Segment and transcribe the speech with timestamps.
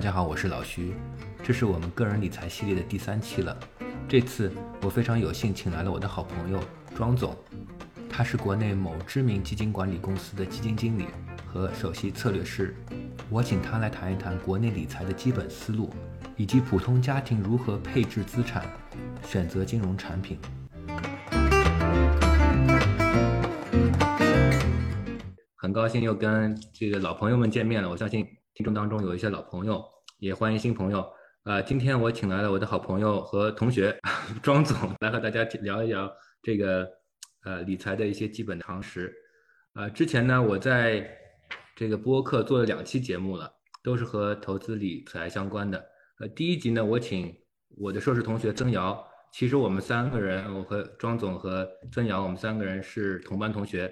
[0.00, 0.94] 大家好，我是老徐，
[1.44, 3.54] 这是我们个人理财系列的第三期了。
[4.08, 6.58] 这次我非常有幸请来了我的好朋友
[6.96, 7.36] 庄总，
[8.08, 11.04] 他是国内某知名基金管理公司的基金经理
[11.44, 12.74] 和首席策略师。
[13.28, 15.90] 我请他来谈一谈国内理财的基本思路，
[16.34, 18.64] 以及普通家庭如何配置资产、
[19.22, 20.38] 选择金融产品。
[25.56, 27.90] 很高兴又跟这个老朋友们见面了。
[27.90, 29.84] 我相信听众当中有一些老朋友，
[30.18, 31.08] 也欢迎新朋友。
[31.44, 33.96] 呃，今天我请来了我的好朋友和同学
[34.42, 36.10] 庄总，来和大家聊一聊
[36.42, 36.86] 这个
[37.44, 39.12] 呃理财的一些基本常识。
[39.74, 41.08] 呃，之前呢，我在
[41.76, 43.50] 这个播客做了两期节目了，
[43.82, 45.82] 都是和投资理财相关的。
[46.18, 47.34] 呃，第一集呢，我请
[47.78, 53.90] 我的硕士同学曾瑶，其实我们三个人，我和庄总和曾瑶，我们三个人是同班同学。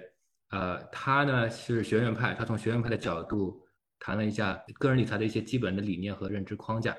[0.51, 3.63] 呃，他呢是学院派，他从学院派的角度
[3.99, 6.97] 谈了一下个人理财的一些基本的理念和认知框架，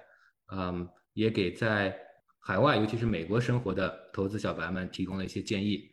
[0.53, 1.99] 嗯，也给在
[2.39, 5.91] 海外，尤其是美国生活的投资小白们提供了一些建议。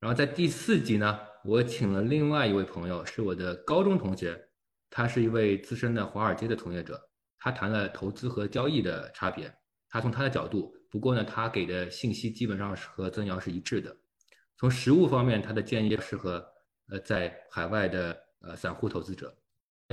[0.00, 4.48] 然后在第四集呢，我请了另外一位朋友，是我的高中同学，
[4.90, 7.00] 他是一位资深的华尔街的从业者，
[7.38, 9.52] 他谈了投资和交易的差别，
[9.88, 13.96] 他从他的角度，不过呢，他给的信息基本上是和曾瑶是一致的。
[14.56, 16.44] 从实物方面，他的建议适合。
[16.90, 19.34] 呃，在海外的呃散户投资者，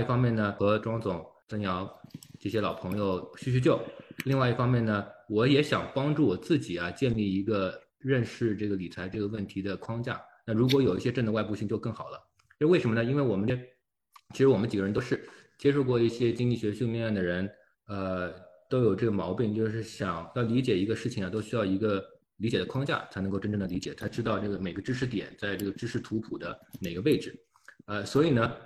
[0.02, 1.90] 一方面呢和庄总、曾瑶
[2.38, 3.80] 这些老朋友叙叙旧，
[4.26, 10.20] 另外一方面呢，我也想帮助我自己啊建立一个认识这个理财这个问题的框架。
[10.46, 12.20] 那如果有一些正的外部性就更好了。
[12.58, 13.02] 这为什么呢？
[13.02, 13.56] 因为我们这
[14.34, 17.50] 其实我们几个人都是接受过一些经济学训练的人，
[17.86, 18.30] 呃，
[18.68, 22.04] 都有这个毛病，就是想要理解一个事情啊，都需要一个。
[22.38, 27.38] 理解的框架才能够真正的理解，才知道这个每个知识点在这个知识图谱的哪个位置，
[27.86, 28.56] 呃，所以呢，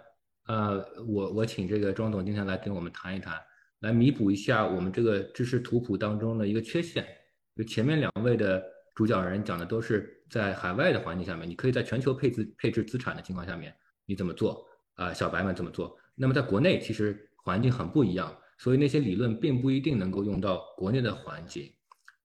[0.47, 3.41] 呃，我我请这个庄总今天来跟我们谈一谈，
[3.81, 7.07] 来弥补一下我们这个知识图谱当中的一个缺陷。
[7.57, 8.63] 就前面两位的
[8.95, 13.75] 主讲人讲的都是在海外的环境下面，你可以在全球配置配置资产的情况下面
[14.05, 15.13] 你怎么做啊？
[15.13, 15.97] 小白们怎么做？
[16.15, 21.73] 那么在国内其实环境很不一样，所以那些理论并不一定能够用到国内的环境。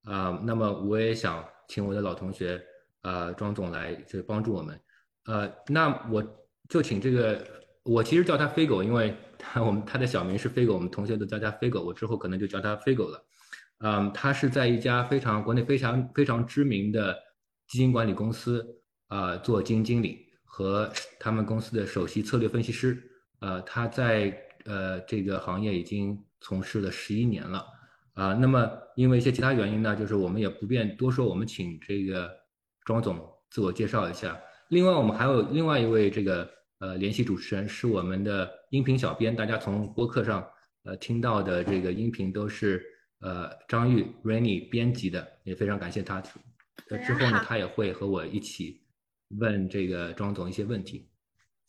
[0.04, 2.62] 啊，那么我也想请我的老同学，
[3.02, 4.80] 呃，庄总来就帮助我们，
[5.26, 6.24] 呃，那我
[6.68, 7.46] 就请这个，
[7.84, 13.26] 我其实叫他飞狗，因为他我们他的小名是飞狗，我们同学都叫他飞狗，我之后可能就叫他飞狗了。
[13.80, 17.18] 嗯，他是在一家非常国内非常非常知名的
[17.68, 18.64] 基金管理公司
[19.08, 23.02] 啊做基金经理和他们公司的首席策略分析师，
[23.40, 27.66] 呃，他在呃这个行业已经从事了十一年了。
[28.14, 32.30] 啊，那么因为一些其他原因呢，就是我们也不便多说，我们请这个
[32.84, 33.18] 庄总
[33.50, 34.40] 自我介绍一下。
[34.68, 36.48] 另外，我们还有另外一位这个
[36.82, 40.46] 呃联系主持人，是我们的音频小编，大家从播客上
[40.84, 42.86] 呃听到的这个音频都是
[43.22, 46.22] 呃张玉 Rainy 编辑的，也非常感谢他。
[46.90, 48.82] 呃之后呢，他也会和我一起
[49.40, 51.08] 问这个庄总一些问题。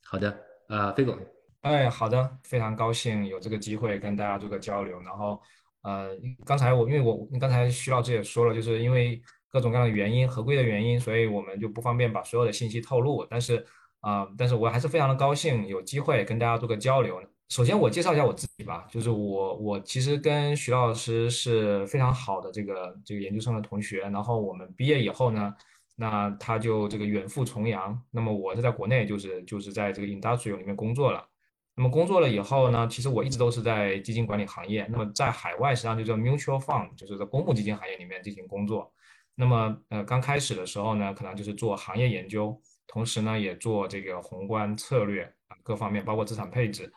[0.02, 0.36] 好的，
[0.68, 1.16] 呃，飞总。
[1.60, 5.40] 哎，好的，非常高兴有这个机会跟大家做个交流，然后。
[5.84, 13.26] 呃，刚才我因为我刚才徐老师也说了，就是因为各种各样的原因，合规的原因，所以我们就不方便把所有的信息透露。
[13.28, 13.66] 但是
[14.02, 17.22] 啊，但是我还是非常的高兴有机会跟大家做个交流。
[17.48, 24.00] 首先我介绍一下我自己吧，就是我我其实跟徐老师是非常好的这个这个研究生的同学。
[24.00, 25.54] 然后我们毕业以后呢，
[25.94, 31.24] 那他就这个远赴重洋，那么我是在国内就是就是在这个 industrial 里面工作了。
[31.76, 34.86] 那么工作了以后呢，其实我一直都是在基金管理行业。
[34.90, 38.90] 那么在海外实际上就叫 mutual fund，就是在公募基金行业里面进行工作。
[39.34, 42.58] 那么呃刚开始的时候呢，可能就是做行业研究，
[42.92, 46.92] 同时呢也做这个宏观策略啊各方面，包括资产配置。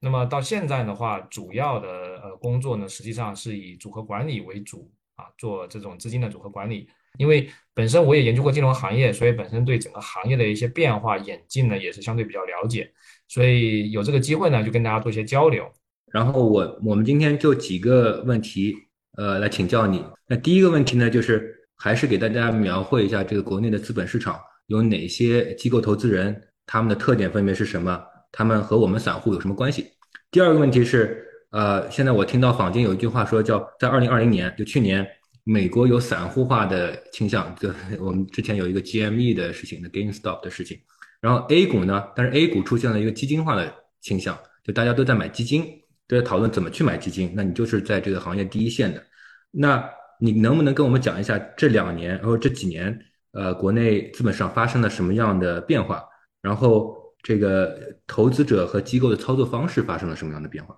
[0.00, 1.88] 那么到现在的话，主要的
[2.22, 6.88] 呃工作呢，实际上是以组合管理为主啊，做这种资金的组合管理。
[7.18, 12.92] 因为本身我也研究过金融行业，所以本身对整个行业的一些变化演进呢，也是相对比较了解。
[13.26, 15.66] 所以有这个机会呢，就跟大家做一些交流。
[16.12, 18.74] 然后我我们今天就几个问题，
[19.16, 20.04] 呃，来请教你。
[20.26, 28.02] 那第一个问题呢，就是还是给大家描绘一下这个国内的资本市场有哪些机构投资人，他们的特点分别是什么？
[28.32, 29.86] 他们和我们散户有什么关系？
[30.30, 35.06] 第二个问题是，呃，现在我听到坊间有一句话说，叫在二零二零年，就去年，
[35.44, 40.78] 美国有散户化的倾向，就 我们之前有一个 GME 的事情，那 GameStop 的事情。
[41.20, 42.04] 然后 A 股呢？
[42.14, 45.64] 但是 A 股出现了一个基金化的倾向，就大家都在买基金，
[46.06, 47.32] 都在讨论怎么去买基金。
[47.34, 49.02] 那你就是在这个行业第一线的。
[49.50, 49.82] 那
[50.20, 52.96] 你能不能跟我们讲一下这两年，然后这几年，
[53.36, 56.02] 呃，国内资本市场发生了什么样的变化？
[56.40, 60.74] 然后这个投资者和机构的操作方式发生了什么样的变化？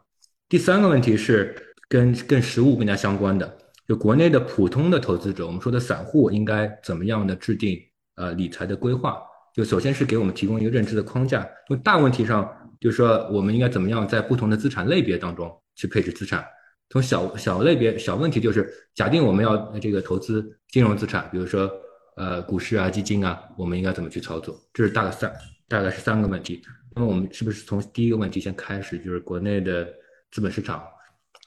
[0.48, 1.54] 第三个问题是，
[1.88, 3.56] 跟更实物更加相关的，
[3.86, 7.78] 就国内的普通的投资者，我们说的散户应该怎么样的制定
[8.16, 9.22] 呃理财的规划？
[9.54, 11.48] 就首先是给我们提供一个认知的框架。
[11.68, 12.50] 从大问题上，
[12.80, 16.44] 就是说我们应该怎么样在不同的资产类别当中去配置资产。
[16.90, 21.70] 从小小类别小问题，就是假定我们要这个投资金融资产，比如说
[22.18, 24.60] 呃股市啊、基金啊，我们应该怎么去操作？
[24.74, 25.32] 这是大概三
[25.68, 26.60] 大概是三个问题。
[26.94, 28.98] 那么我们是不是从第一个问题先开始？
[28.98, 29.88] 就是国内的
[30.30, 30.82] 资本市场。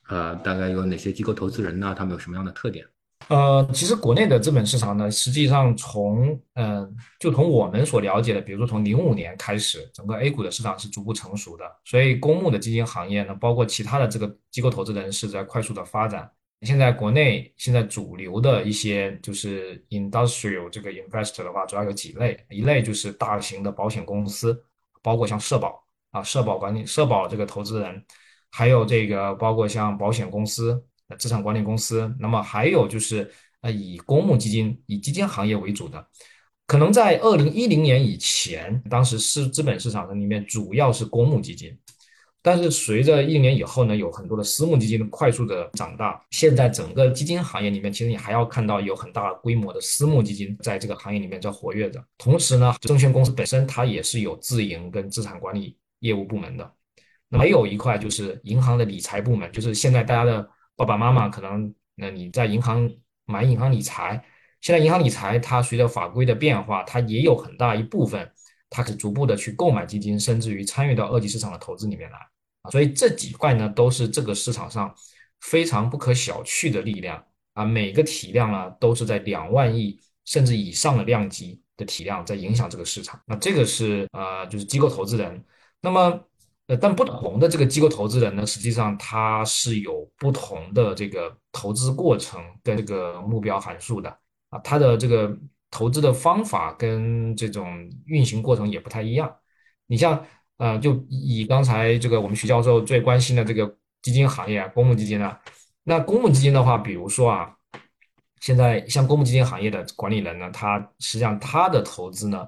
[0.09, 1.95] 呃，大概有哪些机构投资人呢？
[1.97, 2.85] 他们有什么样的特点？
[3.29, 16.29] 呃，其实国内的资本市场呢，实际上从嗯，就从我们所了解的，比如说从零五年开始，整个 A 股的市场是逐步成熟的，所以公募的基金行业呢，包括其他的这个机构投资人是在快速的发展。
[16.61, 24.63] 现在国内现在主流的一些就是 industrial 这个 investor 的话，主要有几类，一类就是大型的保险公司，
[25.01, 28.05] 包括像社保啊，社保管理、社保这个投资人。
[28.53, 30.85] 还有这个包括像保险公司、
[31.17, 33.31] 资产管理公司，那么还有就是
[33.61, 36.05] 呃以公募基金、以基金行业为主的，
[36.67, 41.73] 可能在二零一零年以前，当时是资本市场的里面主要是公募基金，
[42.41, 56.73] 但是随着一年以后呢，有很多的私募基金快速的长大，现在整个基金行业里面，其实你还要看到有很大规模的私募基金在这个行业里面在活跃着，同时呢，证券公司本身它也是有自营跟资产管理业务部门的。
[57.29, 62.91] 那还有一块就是银行的理财部门，就是现在大家的爸爸妈妈可能，那你在银行
[63.25, 64.21] 买银行理财，
[64.61, 68.29] 现在银行理财它随着法规的变化，它也有很大一部分，
[68.71, 72.18] 它可以逐步的去购买基金，甚至于参与到二级市场的投资里面来
[72.63, 72.71] 啊。
[72.71, 74.91] 所以这几块呢，都是这个市场上
[75.41, 77.23] 非常不可小觑的力量
[77.53, 77.65] 啊。
[77.65, 83.19] 每个体量呢，都是在两万亿甚至以上的量级的体量在影响这个市场。
[83.27, 85.44] 那这个是呃，就是机构投资人，
[85.81, 86.00] 那么
[86.67, 86.77] 呃。
[86.77, 94.09] 但不同的这个机构投资人呢，实际上他是有不同的这个投资过程跟这个目标函数的
[94.50, 95.38] 啊，他的这个
[95.71, 99.35] 投资的方法跟这种运行过程也不太一样。
[99.88, 100.23] 你像
[100.57, 105.41] 呃，就以刚才这个我们徐教授最关心的这个基金行业，公募基金啊，
[105.83, 107.56] 那公募基金的话，比如说啊，
[108.39, 112.45] 现在像公募基金行业的管理人呢，他实际上他的投资呢，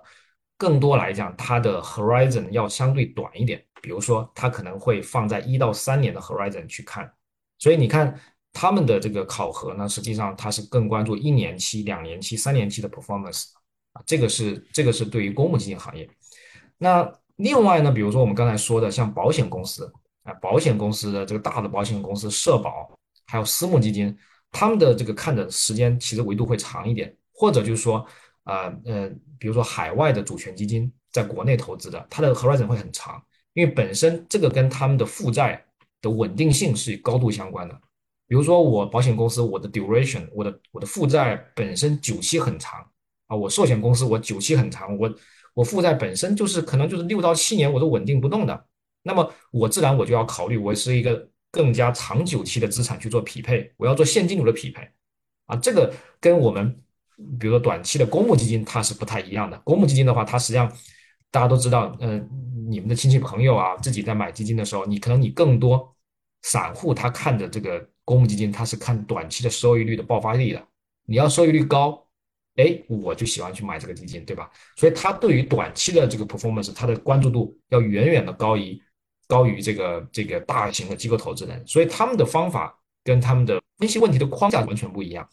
[0.58, 3.64] 更多来讲，他的 horizon 要相对短一点。
[3.82, 7.12] 比如说，他可能会放在一到三年的 horizon 去看，
[7.60, 8.18] 所以你看
[8.54, 13.46] 他们的这个考核呢，实际上它是更关注一年期、两年期、三年期的 performance
[13.94, 16.08] 啊，这个是这个是对于公募基金行业。
[16.78, 19.92] 那另外呢，比如说我们刚才说的像保险公司
[20.24, 22.90] 啊，保险公司的这个大的保险公司、社保，
[23.26, 24.16] 还有私募基金，
[24.52, 28.06] 他们的这个看的时间其实维度会长一点，或者就是说，
[28.44, 29.10] 呃呃，
[29.40, 33.22] 比如说海外的主权基金在国内投资的，它的 horizon 会很长。
[33.54, 35.64] 因为本身这个跟他们的负债
[36.02, 37.80] 的稳定性是高度相关的。
[38.28, 42.80] 比如说我保险公司，我的 duration，我的我的负债本身久期很长
[43.28, 43.36] 啊。
[43.36, 45.14] 我寿险公司，我久期很长，我
[45.54, 48.66] 我负债本身就是可能就是六到七年我都稳定不动的。
[49.04, 54.88] 那么我自然我就要考虑，我是一个更加长久期的资产去做匹配，我要做现金流的匹配
[55.46, 55.56] 啊。
[55.58, 56.82] 这个跟我们
[57.40, 59.58] 比如说短期的公募基金它是不太一样的。
[59.64, 60.72] 公募基金的话，它实际上
[61.30, 62.30] 大家都知道，嗯。
[62.66, 65.94] 你们的亲戚朋友啊，自己在买基金的时候，你可能你更多
[66.44, 70.64] 散户他看的这个公募基金，它是看短期的收益率的爆发力的。
[71.06, 72.06] 你要收益率高，
[72.56, 74.50] 哎，我就喜欢去买这个基金，对吧？
[74.76, 78.82] 所以他对于短期的这个 performance，他的关注度要远远的高于
[79.28, 81.62] 高于这个这个大型的机构投资人。
[81.68, 85.28] 所以他们的方法跟他们的分析问题的框架完全不一样。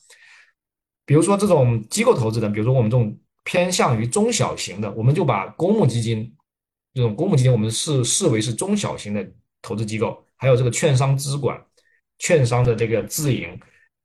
[1.04, 6.34] 比如说这种机构投资人，比如说我们这种偏向于中小型的，我们就把公募基金。
[6.92, 9.24] 这种公募基金，我们视视为是中小型的
[9.62, 11.64] 投资机构，还有这个券商资管、
[12.20, 13.58] 券商的这个自营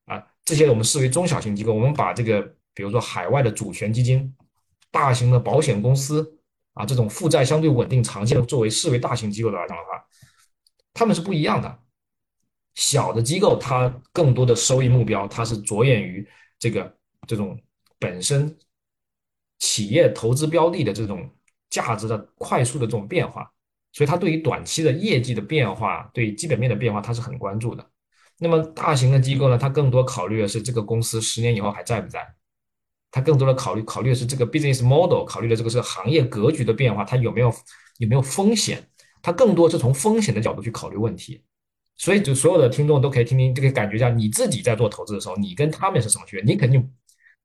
[0.05, 1.71] 啊，这些我们视为中小型机构。
[1.71, 2.41] 我们把这个，
[2.73, 4.35] 比如说海外的主权基金、
[4.89, 6.35] 大型的保险公司
[6.73, 10.03] 啊，这种负债相对稳定、长期的作为视为大型机构的来讲的话，
[10.95, 11.79] 他们是不一样的。
[12.73, 17.55] 小的机构它更多的收益目标，它是着眼于这个这种
[17.99, 18.57] 本身
[19.59, 21.29] 企业投资标的的这种。
[21.67, 23.51] 价值的快速的这种变化，
[23.91, 27.85] 所以它对于短期的业绩的变化，对基本面的变化，它是很关注的。
[28.39, 32.25] 那么大型的机构呢，它更多考虑的是这个公司十年以后还在不在，
[33.11, 37.53] 它更多的考虑考虑的是这个 business model，考虑的这个是行业格局的变化，它有没有
[37.99, 38.87] 有没有风险，
[39.21, 41.43] 它更多是从风险的角度去考虑问题。
[41.97, 46.45] 所以就所有的听众都可以听听这个感觉，一下你自己在做投资的时候，你跟他们是什么区别？
[46.45, 46.91] 你肯定。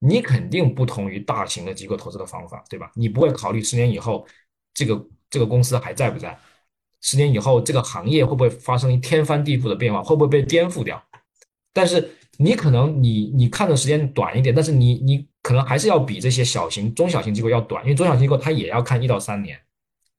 [0.02, 2.90] 你肯定不同于大型的机构投资的方法，对吧？
[2.94, 4.26] 你不会考虑十年以后
[4.72, 6.38] 这个这个公司还在不在，
[7.00, 11.02] 十年以后这个行业会不会发生天翻地覆的变化，会不会被颠覆掉？
[11.72, 19.58] 但是你可能你你看的时间短一点，但是你你可能还是要比这些小型中小型机构要短，因为中小型机构它也要看一到三年，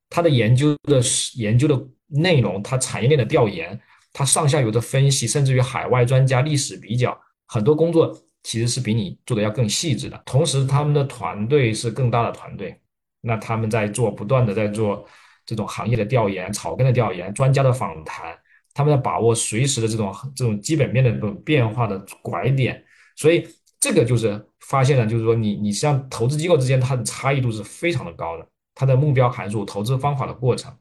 [0.10, 1.02] 它的研究的
[1.36, 3.80] 研究的内容，它产业链的调研，
[4.14, 10.22] 它上下游的分析，甚至于海外专家历史比较，很多工作其实是比你做的要更细致的。
[10.26, 12.80] 同时，他们的团队是更大的团队，
[13.22, 15.06] 那他们在做不断的在做
[15.52, 18.34] 这种行业的调研、草根的调研、专家的访谈。
[18.74, 22.82] 他们要把握随时的这种这种基本面的这种变化的拐点，
[23.18, 23.46] 所以
[23.82, 30.74] 这个就是发现了，就是说你你实际上投资机构之间它的差异度是非常的高的，它的目标函数、投资方法的过程。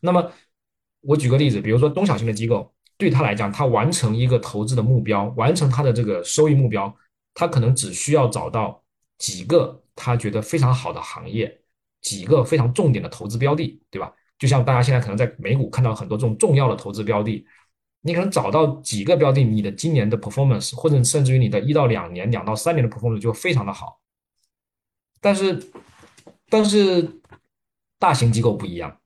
[0.00, 0.28] 那么
[1.02, 6.92] 我举个例子，比如说中小型的机构，对他来讲，他完成一个投资的目标，完成他的这个收益目标，
[7.32, 8.82] 他可能只需要找到
[9.18, 11.60] 几个他觉得非常好的行业，
[12.06, 14.12] 几个非常重点的投资标的，对吧？
[14.38, 17.44] 就像大家现在可能在美股看到很多这种重要的投资标的，
[18.02, 24.00] 你可能找到几个标的，你的今年的 performance 或者甚至于你的一到两年、两到三年的 performance 就非常的好。
[25.20, 25.60] 但是，
[26.48, 27.10] 但是
[27.98, 28.96] 大型机构不一样，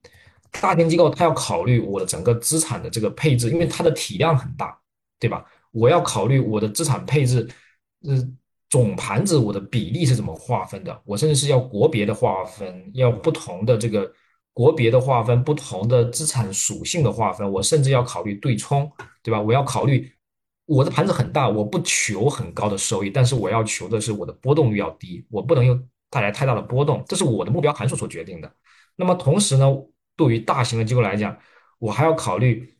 [0.60, 4.78] 大型机构它要考虑我的整个资产的这个配置，因为它的体量很大，
[5.18, 5.42] 对吧？
[5.72, 7.48] 我要考虑我的资产配置，
[8.02, 8.36] 嗯，
[8.70, 11.02] 总盘子我的比例是怎么划分的？
[11.04, 14.10] 我甚至是要国别的划分，要不同的这个。
[14.52, 18.90] 国别的划分，不同的资产属性的划分，我甚至要考虑对冲，
[19.22, 19.40] 对吧？
[19.40, 20.12] 我要考虑
[20.66, 28.52] 我的盘子很大，我不求很高的收益，但是我要求的是我的波动率要低，我不能有带来太大的波动，这是我的目标函数所决定的。
[28.96, 29.66] 那么同时呢，
[30.16, 31.34] 对于大型的机构来讲，
[31.78, 32.74] 我还要考虑，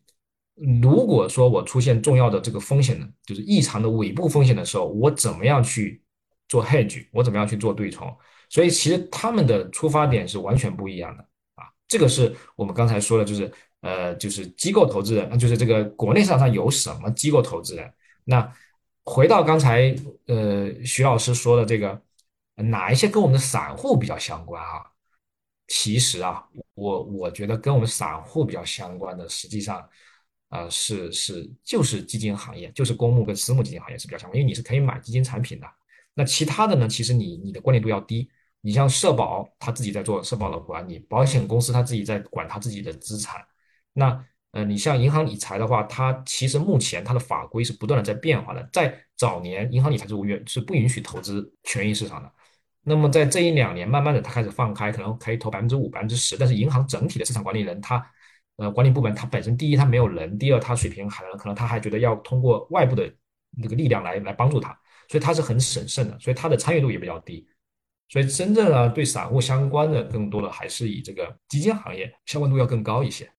[0.55, 6.03] 如果说我出现重要的这个风险呢，就是异常的尾部风险的时候，我怎么样去
[6.47, 8.15] 做 hedge，我怎么样去做对冲？
[8.49, 11.23] 所以其实他们的出发点是完全不一样的
[11.55, 11.65] 啊。
[11.87, 17.91] 这个是我们刚才说的，就是呃，就是机构投资人，那就是这个国内市场上有什么机构投资人？
[18.23, 18.53] 那
[19.03, 19.95] 回到刚才
[20.27, 21.99] 呃徐老师说的这个，
[22.55, 24.85] 哪一些跟我们的散户比较相关啊？
[25.67, 26.43] 其实啊，
[26.73, 29.87] 我我觉得跟我们散户比较相关的，实际上
[30.51, 35.65] 啊是是就是基金行业，就是公募跟私募基金行业是比较相关，因为你是可以买基金产品的。
[36.13, 38.29] 那其他的呢，其实你你的关联度要低。
[38.63, 43.43] 你像社保，他自己在做社保的管理；保险公司他自己在管他自己的资产。
[43.91, 48.69] 那呃，你像银行理财的话，它其实目前它的法规是不断的在变化的。
[48.73, 52.29] 在早年，银行理财是不允是不允许投资权益市场的。
[52.83, 56.37] 那么在这一两年，慢慢的它开始放开，可能可以投百分之五、百分之十。
[56.37, 58.05] 但是银行整体的市场管理人，他
[58.61, 63.11] 呃管理部门，它本身第一它没有人，第二它水平还可能他还觉得要通过外部的
[63.57, 64.69] 那个力量来来帮助他，
[65.09, 67.45] 所以他是很审慎的，所以他的参与度也比较低。
[68.07, 73.29] 所以，真正呢，对散户相关的更多的还是以这个基金行业相关度要更高一些。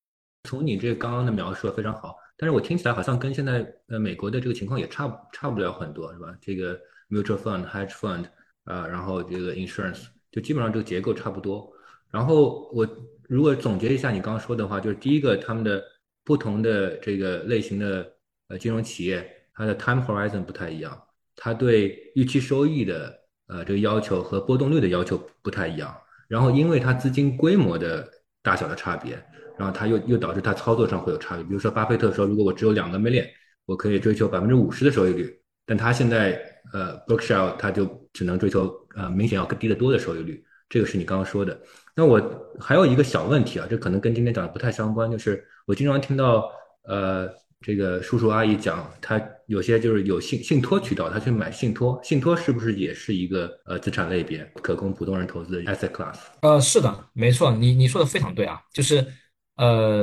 [0.44, 6.34] 从你这刚刚的描述非常好，但是我听起来好像跟现在呃美国的这个情况也差差不了很多，是吧？
[6.40, 8.24] 这个 mutual fund、hedge fund
[8.64, 11.70] 啊，然后这个 insurance 就基本上这个结构差不多。
[12.10, 12.88] 然后我
[13.32, 15.82] 如果总结一下你刚刚说的话，就是第一个，他们的
[16.22, 18.06] 不同的这个类型的
[18.48, 21.02] 呃金融企业，它的 time horizon 不太一样，
[21.34, 23.20] 它对预期收益的。
[23.48, 25.94] 呃，这个要求和波动率的要求不太一样，
[26.26, 28.08] 然后因为它资金规模的
[28.42, 29.12] 大小的差别，
[29.58, 31.44] 然后它又又导致它操作上会有差别。
[31.44, 33.28] 比如说，巴菲特说，如果我只有两个 million，
[33.66, 36.40] 我可以追求百分之五十的收益率，但他现在
[36.72, 40.42] 呃，Berkshire 他就只能追求呃明显要更低得多的收益率。
[40.70, 41.60] 这个是你刚刚说的。
[41.94, 42.20] 那我
[42.58, 46.50] 还有一个小问题啊，这可能跟今天讲的不太相关，就是我经常听到
[46.84, 47.28] 呃。
[47.64, 56.16] 这个叔叔阿姨讲，他有些就是有信信托渠道，他去买信托，信托是不是也是一个呃资产类别，可供普通人投资的 asset class？
[56.40, 59.06] 呃，是的，没错，你你说的非常对啊，就是
[59.54, 60.02] 呃，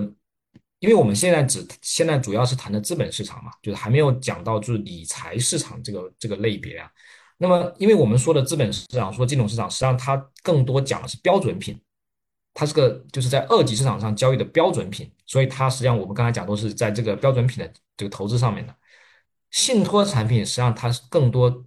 [0.80, 6.90] 因为我们现在只现在主要是谈的资本市场嘛，就是还没有讲到就是理财市场这个这个类别啊。
[7.42, 11.80] 那么，因为我们说的资本市场，说金融市场，实际上它更多讲的是标准品。
[12.54, 18.76] 它是个就是在二级市场上交易的标准品，所以它实际上我们刚才讲都是在这个标准品的这个投资上面的。
[19.52, 21.66] 信托产品实际上它是更多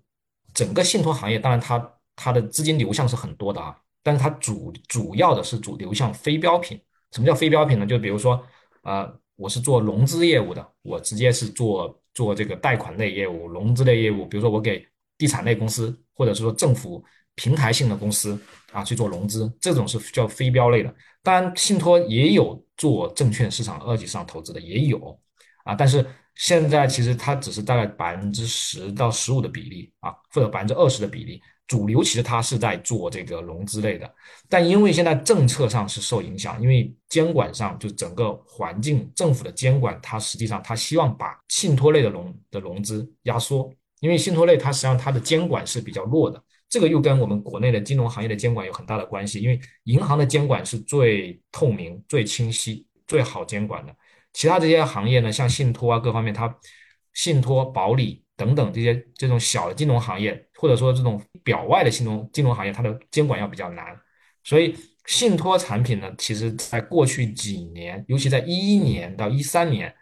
[0.52, 6.78] 整个信托行业，当然它它的资金流向是很多的啊，但是它主主要的是主流向非标品。
[7.12, 7.86] 什么叫非标品呢？
[7.86, 8.44] 就比如说
[8.82, 14.86] 呃，我是做融资业务的，我直接是做做这个贷款类业务、融资类业务，比如说我给
[15.22, 17.04] 地产类公司或者是说政府
[17.36, 18.36] 平台性的公司。
[18.72, 20.94] 啊，去做融资，这种是叫非标类的。
[21.22, 25.20] 当然，信托也有做证券市场二级市场投资的，也有
[25.62, 25.74] 啊。
[25.74, 26.02] 但是
[26.36, 31.38] 现在其实它只是大概百分之十到十五的比例啊，或者百分之二十的比例。
[31.66, 34.10] 主流其实它是在做这个融资类的，
[34.48, 43.70] 但因为现在政策上是受影响，因为监管上就整个环境政府的监管，它实际上它希望把信托类的融的融资压缩，
[44.02, 53.94] 因为信托类它实际上它的监管是比较弱的，这个又跟我们国内的金融行业的监管有很大的关系，因为银行的监管是最透明、最清晰、最好监管的，
[54.32, 56.52] 其他这些行业呢，像信托啊各方面，它
[57.14, 58.20] 信托、保理。
[58.34, 63.86] 等等这些这种小的金融行业，或者说这种表外的金融金融行业，它的监管要比较难。
[64.42, 64.74] 所以
[65.06, 69.94] 信托产品呢，其实在过去几年，尤其在一一年到一三年，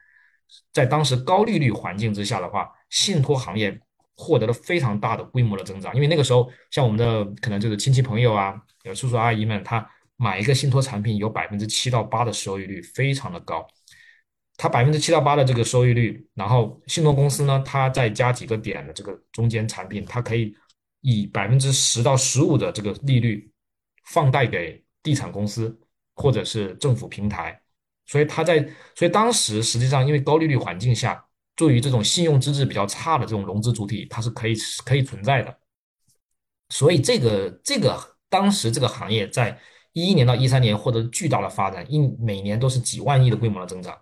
[0.73, 3.78] 在当时高利率环境之下的话，信托行业
[4.21, 5.95] 获得了非常大的规模的增长。
[5.95, 13.67] 因为那个时候，像我们的可能就是亲戚朋友啊，有叔叔阿姨们，他买一个信托产品有百分之七到八的收益率，非常的高。
[14.62, 20.55] 他百分之七到八的这个收益率，然后信托公司呢，它再加几个点的这个中间产品，它可以
[21.00, 23.50] 以百分之十到十五的这个利率
[24.05, 25.75] 放贷给地产公司
[26.15, 27.59] 或者是政府平台，
[28.05, 28.59] 所以它在
[28.95, 31.25] 所以当时实际上因为高利率环境下，
[31.61, 35.55] 对于这种信用资质比较差的这种融资主体，它是可以可以存在的，
[36.71, 38.00] 所以这个这个
[38.31, 39.61] 当时这个行业在
[39.93, 43.95] 一一年到一三年获得巨大的发展，一每年都是几万亿的规模的增长。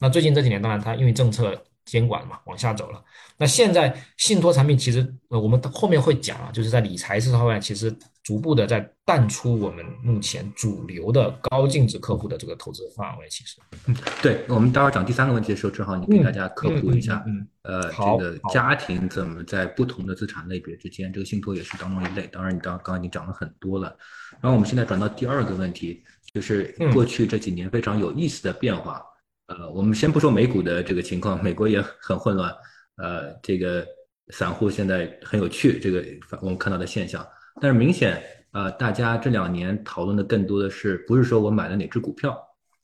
[0.00, 3.02] 那最近这几年，当然它因为政策监管嘛，往下走了。
[3.36, 13.28] 那现在信托产品其实，呃，我们后面会讲啊，就是在理财市场外，其实逐步的在淡出我们目前主流的高净值客户的这个投资范围。
[13.28, 22.26] 其实，嗯，对我们待会儿讲第三个问题的时候，正好你给大家科普一下，嗯，呃，这个家庭怎么在不同的资产类别之间，这个信托也是当中一类。
[22.28, 23.94] 当然，你刚刚已经讲了很多了。
[24.40, 29.02] 然后我们现在转到第二个问题，就是过去这几年非常有意思的变化。
[29.46, 32.50] 呃，我们先不说美股的这个情况，美国也很混乱。
[32.96, 33.86] 呃，这个
[34.28, 36.02] 散户现在很有趣，这个
[36.40, 37.26] 我们看到的现象。
[37.60, 38.22] 但是明显，
[38.52, 42.38] 呃，大家这两年讨论的更多的是，不是说我买了哪只股票，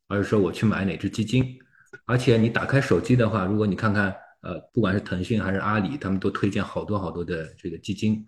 [0.08, 1.42] 而是说我去买哪只基金。
[2.04, 8.22] 而且你打开手机的话，如果你看看，呃，不管是腾讯还是阿里，他们都推荐好多好多的这个基金。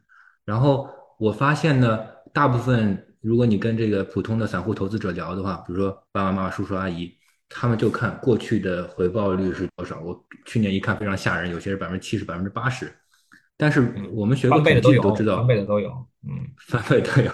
[0.46, 1.98] 然后我发现呢，
[2.32, 7.12] 大部分如果你跟这个普通的散户投资者聊的话，比如说爸爸妈妈、叔叔阿姨。
[7.54, 10.00] 他们就看过去的回报率是多少。
[10.00, 12.92] 我去年一看非常吓人，有些是百分之七十、百分之八十。
[13.56, 15.90] 但是我们学过统计都知道，翻倍的都有，
[16.26, 17.30] 嗯，翻倍都有。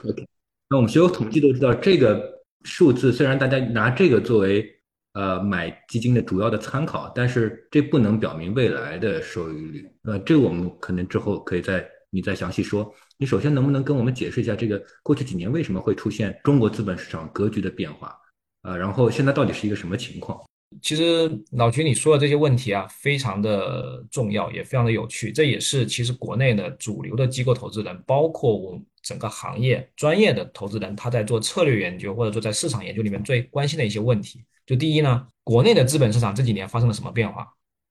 [0.68, 4.68] 那我们学过统计都知道，这个数字虽然大家拿这个作为
[5.14, 9.88] 呃买基金的主要的参考，但是这不能表明未来的收益率。
[10.02, 12.94] 呃，这个我们可能之后可以再你再详细说。
[13.16, 18.14] 你首先能不能跟我们解释一下，这个过去几年为什么会出现中国资本市场格局的变化？
[18.62, 20.40] 啊，然后现在到底是一个什么情况？
[20.82, 25.32] 其实老徐你说的这些问题啊，非常的重要，也非常的有趣。
[25.32, 34.44] 这也是其实国内的主流的机构投资人，包括我整个行业专业的投资人，他在做策略研究或者说在市场研究里面最关心的一些问题。
[34.66, 37.48] 就第一呢，国内的资本市场这几年发生了什么变化？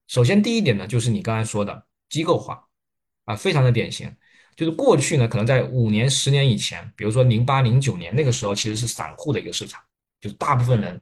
[0.08, 2.63] 首先第一点呢，就是你刚才说的机构化
[3.25, 4.08] 啊，非常的典型。
[4.56, 9.82] 就是过去呢，可能在五年、十年以前，比如说零八、零九年那个时候，其实是散户的一个市场。
[10.19, 10.99] 就大部分人，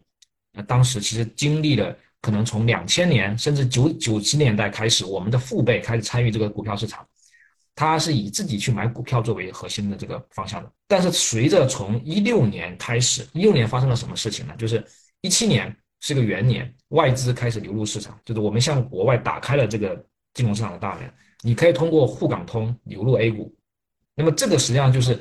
[0.51, 7.07] 那当时其实经历了可能从两千年甚至九九十年代开始，我们的父辈开始参与这个股票市场，
[7.73, 10.71] 他是以自己去买股票作为核心的这个方向的。
[10.87, 14.53] 但是随着从一六年开始，一六年发生了什么事情呢？
[14.57, 14.83] 就是
[15.21, 19.95] 一七年是个元年，外资开始流入市场，就是我们向国外打开了这个
[20.33, 21.09] 金融市场的大门，
[21.41, 23.55] 你可以通过沪港通流入 A 股。
[24.13, 25.17] 那么这个实际上就是。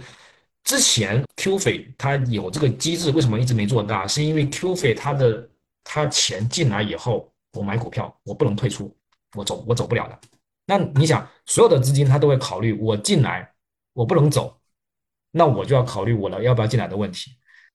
[0.64, 4.06] 之前 Q 费它有这个机制，为什么一直没做大？
[4.06, 5.46] 是因为 Q 费它的
[5.84, 8.94] 它钱进来以后，我买股票我不能退出，
[9.36, 10.18] 我走我走不了的。
[10.66, 13.52] 那你想，所有的资金它都会考虑我进来
[13.92, 14.58] 我不能走，
[15.30, 17.32] 那我就要考虑我的要不要进来的问题。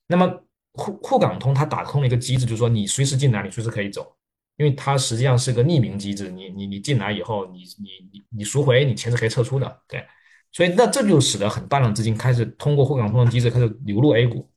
[0.07, 0.27] 那么
[0.73, 4.11] 沪沪港通它打通了一个机制，就是说你随时进来，你随时可以走，
[4.57, 10.03] 因为它实际上是个匿名机制，你你你进来以后，你你你你赎回，你钱是可以撤出的，对。
[10.51, 14.49] 所以那这就使得很大量资金开始通过沪港通的机制开始流入 A 股，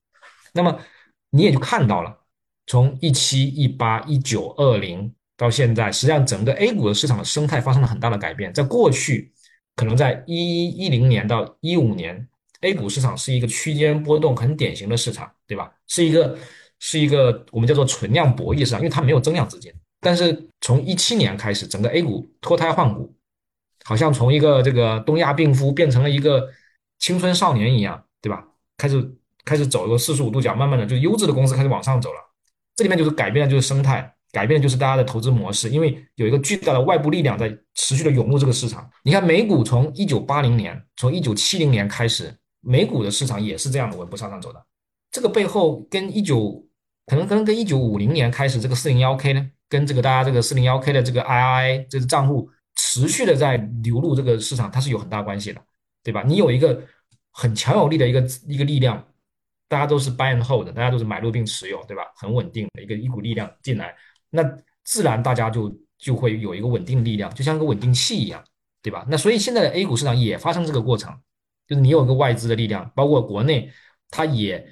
[0.54, 0.78] 那么
[1.30, 2.16] 你也就看到了，
[2.66, 8.52] 从一七、一八、一九、二零到现在，实际上整个 A 股的市场的生态发生了很大的改变。
[8.54, 9.32] 在过去，
[9.76, 12.26] 可能在一一一零年到一五年
[12.62, 15.72] ，A 股市场是一个区间波动很典型的市场，对吧？
[15.88, 16.38] 是一个
[16.78, 19.72] 是一个我们叫做存量博弈市场，因为它没有增量资金。
[20.00, 23.14] 但是从一七年开始，整个 A 股脱胎换骨。
[23.84, 26.48] 好像从一个这个东亚病夫变成了一个
[26.98, 28.44] 青春少年一样，对吧？
[28.76, 29.14] 开始
[29.44, 32.16] 开始走一个四十五度角，慢慢的就优质的公司开始往上走了。
[32.74, 38.88] 这里面就是改变的就是生态，改变的就是大家的投资模式，因为有一个巨大的外部力量在持续的涌入这个市场。
[39.02, 44.64] 你看美股从一九八零年，从一九七零年开始，美股的市场也是这样的稳步向上走的。
[45.10, 46.64] 这个背后跟一九
[47.06, 55.60] 可能可能跟一九五零年开始这个四零幺 K 呢，跟这个大家这个四零幺 K 的这个 IRA 这个账户持续的在流入这个市场，它是有很大关系的，
[56.02, 56.22] 对吧？
[56.26, 56.82] 你有一个
[57.30, 59.02] 很强有力的一个一个力量，
[59.68, 62.02] 大家都是 buy and hold，大家都是买入并持有，对吧？
[62.16, 63.94] 很稳定的一个一股力量进来。
[64.30, 64.42] 那
[64.84, 68.42] 自然大家就就会有一个稳定力量，就像个稳定器一样，
[68.82, 69.06] 对吧？
[69.08, 71.16] 那所以现在的 A 股市场也发生这个过程，
[71.66, 73.70] 就是你有一个外资的力量，包括国内，
[74.10, 74.66] 它也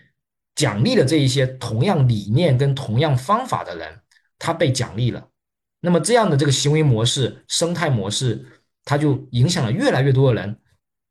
[0.54, 4.00] 奖励了这一些同样理念跟同样方法的人，
[4.38, 5.29] 他被奖励了。
[5.80, 10.56] 那么这样的这个行为模式、生态模式，它就影响了越来越多的人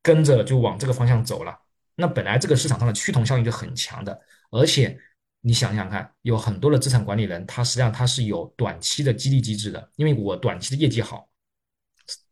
[0.02, 1.58] 跟着就往这个方向走了。
[1.96, 4.20] 那本来这个市场上的趋同效应就很强的，
[4.52, 5.00] 而且。
[5.42, 11.30] 你想想看，有很多的资产管理人，他实际上他是有短期的激励机制的，因为我短期的业绩好，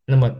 [0.04, 0.30] 那么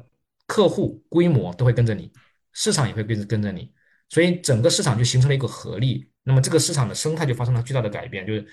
[0.47, 2.13] 客户规模都会跟着你，
[2.53, 3.73] 市场也会跟着跟着你，
[4.11, 8.47] 所以整个市场就形成了一个合力，那么这个市场的生态就发生了巨大的改变，就是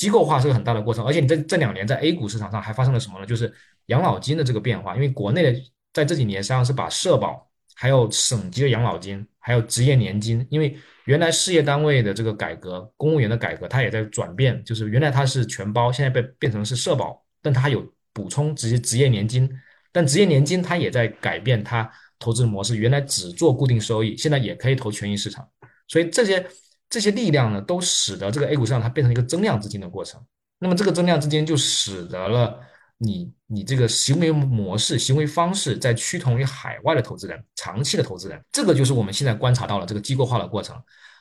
[0.00, 3.26] 机构化是个很大的过程，而且你这这两年在 A 股市场上还发生了什么呢？
[3.26, 3.52] 就是
[3.88, 5.60] 养老金的这个变化，因为国内的
[5.92, 14.64] 在这几年实际上是把社保，还有省级的养老金，还有职业年金，因为原来事业单位的这个改革，公务员的改革，它也在转变。
[14.64, 19.50] 就是原来它是全包，现在被变成是社保，但它有补充职职业年金。
[19.92, 25.46] 但职业年金它也在改变它投资模式，原来只做固定收益，现在也可以投权益市场。
[25.88, 26.46] 所以这些
[26.90, 30.20] 这些力量呢，都使得这个 A 股市场它变成一个增量资金的过程。
[30.58, 32.60] 那么这个增量资金就使得了。
[33.02, 40.76] 你你这个行为模式、行为方式在趋同于海外的投资人、长期的投资人，这个就是我们现在观察到了这个机构化的过程。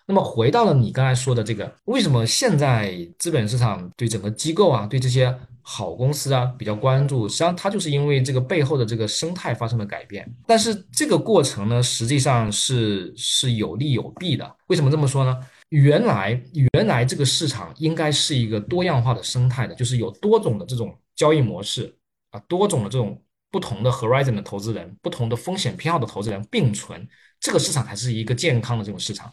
[0.05, 7.29] 那么回到了你刚才说的这个，为什么现在资本市场对整个机构啊、对这些好公司啊比较关注？
[7.29, 10.29] 实际上它就是因为这个背后的这个生态发生了改变。
[10.45, 14.53] 但是这个过程呢，实际上是是有利有弊的。
[14.67, 15.37] 为什么这么说呢？
[15.69, 16.41] 原来
[16.73, 20.97] 原来这个市场应该是一个多样化的生态的，就是有多种的这种。
[21.19, 21.93] 交易模式
[22.29, 27.05] 啊，多种的这种不同的 horizon 的投资人，不同的风险偏好的投资人并存，
[27.41, 29.29] 这个市场才是一个健康的这种市场。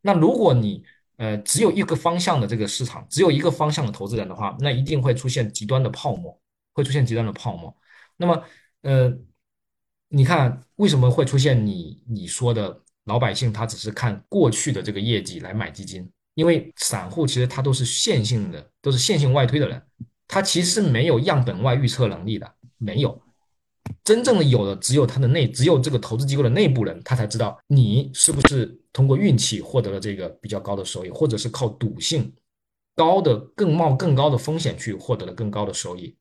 [0.00, 0.84] 那如果你
[1.18, 6.36] 呃只有一个方向的这个市场，只有一个方向的投资人的话，那一定会出现极端的泡沫，
[6.72, 7.72] 会出现极端的泡沫。
[8.16, 8.42] 那么
[8.82, 9.16] 呃，
[10.08, 16.08] 你看为什么会出现你你说的老百姓他只是看过去的这个业绩来买基金？
[16.34, 19.82] 因为散户其实他都是线性的，都是线性外推的人。
[20.28, 23.20] 他其实没有样本外预测能力的，没有
[24.04, 32.32] 真正的有的只有他的内，只有这个投资机构的内部人，他才知道你是不是通过运气获得了这个比较高的收益，或者是靠赌性
[32.94, 36.14] 高的更冒更高的风险去获得了更高的收益。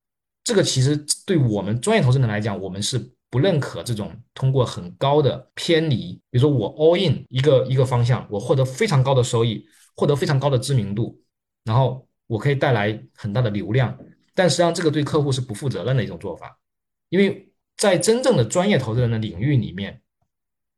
[0.46, 2.98] 这个其实对我们专业投资人来讲，我们是
[3.30, 11.22] 不认可这种通过很高的偏离，比如说我 all in 一个一个方向，我获得非常高的收益，获得非常高的知名度，
[11.64, 12.06] 然后。
[12.30, 13.98] 我可以带来很大的流量，
[14.36, 16.60] 但实际上这个对客户是不负责任的一种做法，
[17.08, 20.02] 因为在真正的专业投资人的领域里面，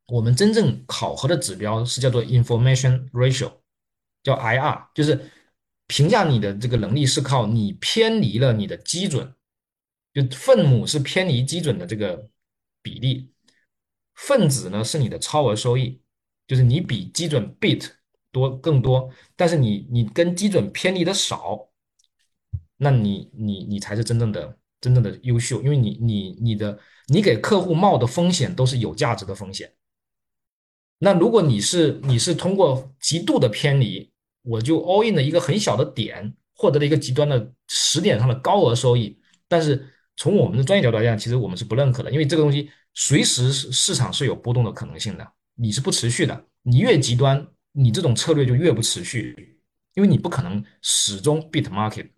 [0.06, 3.50] 我们真正考核的指标是叫做 information ratio，
[4.22, 5.28] 叫 IR，就是
[5.88, 9.34] 评价你的这个能力是靠你偏离了你的基准，
[10.14, 12.30] 就分母是偏离基准的这个
[12.82, 13.32] 比例，
[14.14, 16.00] 分子呢是你的超额收益，
[16.46, 17.90] 就是你比基准 beat。
[18.32, 21.68] 多更多，但是你你跟基准偏离的少，
[22.76, 29.74] 那你你你才是真正的真正的优秀，因为你你你的你给客户冒的风险都是有价值的风险。
[30.98, 34.12] 那如果你是你是通过极度的偏离，
[34.42, 47.46] 我就 all in 的一个很小的点，获得了一个极端的时点上的高额收益，但是从我们的专业角度来讲，其实我们是不认可的，因为这个东西随时市场是有波动的可能性的，你是不持续的，你越极端。
[47.72, 49.60] 你这种策略就越不持续，
[49.94, 52.10] 因为你不可能始终 beat market，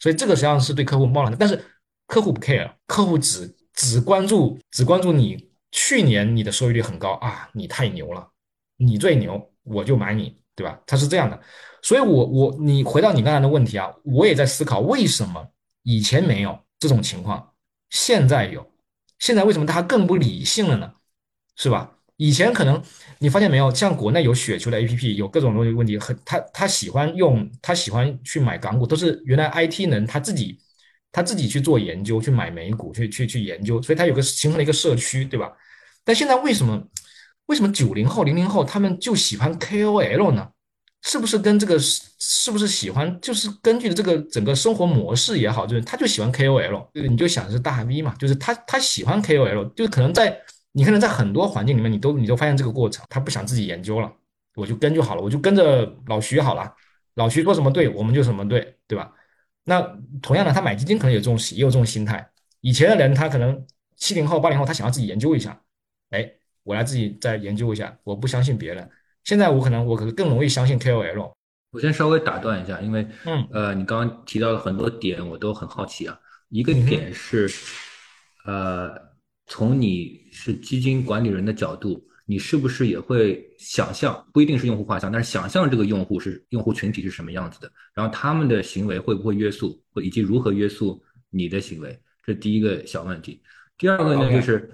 [0.00, 1.36] 所以这个实际上是对客户冒了的。
[1.36, 1.64] 但是
[2.08, 8.28] 客户不 care，客户只只关注只关注你去年你的收益率很高啊，你太牛了，
[8.76, 10.82] 你最牛，我就买你，对吧？
[10.84, 11.40] 他是这样的。
[11.80, 15.48] 所以，我我你回到你刚才的问题啊，我也在思考为什么
[15.84, 17.54] 以前没有这种情况，
[17.90, 18.70] 现在有，
[19.18, 20.92] 现在为什么他更不理性了呢？
[21.56, 21.92] 是吧？
[22.18, 22.82] 以前可能
[23.18, 30.58] 你发现没有，像国内有雪球的 A P P，有各种东西问题，很他他喜欢用，他喜欢去买港股，都是原来 I T 人他自己
[31.12, 35.52] 他自己去做研究，去买美股，去去去研究，所以他有个形成了一个社区，对吧？
[36.04, 36.82] 但现在为什么
[37.46, 40.50] 为什么九零后零零后他们就喜欢 K O L 呢？
[41.08, 50.36] 是不是跟这个是是不是喜欢，就是根据这个整个生活模式也好，就是他就喜欢 KOL，你就想是大 V 嘛，就是他他喜欢 KOL，就是可能在
[50.72, 54.12] 你可能在很多环境里面，你都你都发现这个过程，他不想自己研究了，
[54.56, 56.74] 我就跟就好了，我就跟着老徐好了，
[57.14, 59.12] 老徐说什么对，我们就什么对，对吧？
[59.62, 59.80] 那
[60.20, 62.28] 同样的，他买基金可能有这种也有这种心态。
[62.62, 63.64] 以前的人他可能
[63.96, 65.56] 七零后八零后，他想要自己研究一下，
[66.10, 66.28] 哎，
[66.64, 68.90] 我来自己再研究一下，我不相信别人。
[69.26, 71.32] 现在我可能我可能更容易相信 KOL。
[71.72, 76.16] 我先稍微打断一下，因为嗯呃，你刚刚提到了很多点，我都很好奇啊。
[76.48, 77.50] 一个点是，
[78.46, 78.94] 呃，
[79.46, 93.42] 从你是基金管理人的角度，你是不是也会想象，不一定是用户画像，但是想象这个用户是用户群体是什么样子的，然后他们的行为会不会约束，或以及如何约束你的行为，这第一个小问题。
[93.76, 94.72] 第二个呢就是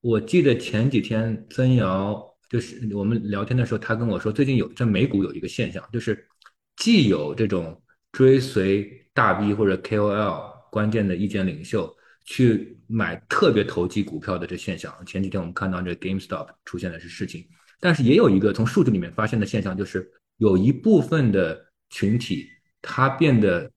[0.00, 6.28] 我记得前几天曾瑶就是我们聊天的时候，他跟我说，最近有在美股有一个现象，就是
[6.76, 11.88] 既有这种追随大 V 或者 KOL 关键的意见领袖
[12.26, 14.92] 去买特别投机股票的这现象。
[15.06, 17.46] 前几天我们看到这 GameStop 出现的是事情，
[17.78, 22.48] 但是也有一个从数据里面发现的现象，就是有一部分的群体，
[22.82, 23.70] 他变得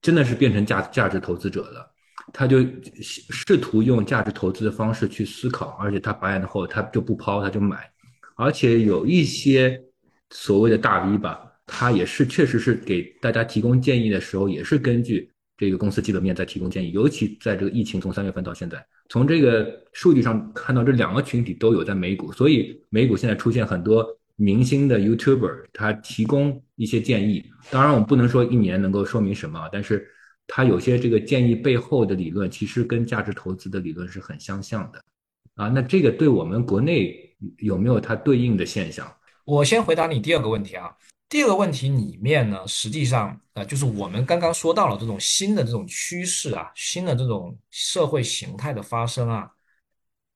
[0.00, 1.92] 真的是变成价价值投资者了。
[2.32, 2.58] 他就
[3.02, 7.91] 试图用价值投资的方式去思考，而且他白眼后他就不抛，他就买，
[8.36, 9.82] 而且有一些
[10.30, 30.08] 所谓的大 V 吧，他也是确实是给大家提供建议的时候，也是根据这个公司基本面在提供建议，尤其在这个疫情从三月份到现在，从这个数据上看到这两个群体都有在美股，所以美股现在出现很多明星的 YouTuber，他提供一些建议，当然我们不能说一年能够说明什么，但是。
[30.48, 35.02] 它有些这个建议背后的理论，其实跟价值投资的理论是很相像的，
[35.54, 39.10] 啊，那这个对我们国内有没有它对应的现象？
[39.44, 40.96] 我先回答你第二个问题啊。
[41.28, 49.50] 第二个问题里面呢，实际上呃，就是我们刚刚说到了这种新的这种趋势啊，新的这种社会形态的发生啊，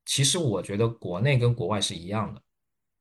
[0.07, 2.41] 其实我觉得国内跟国外是一样的。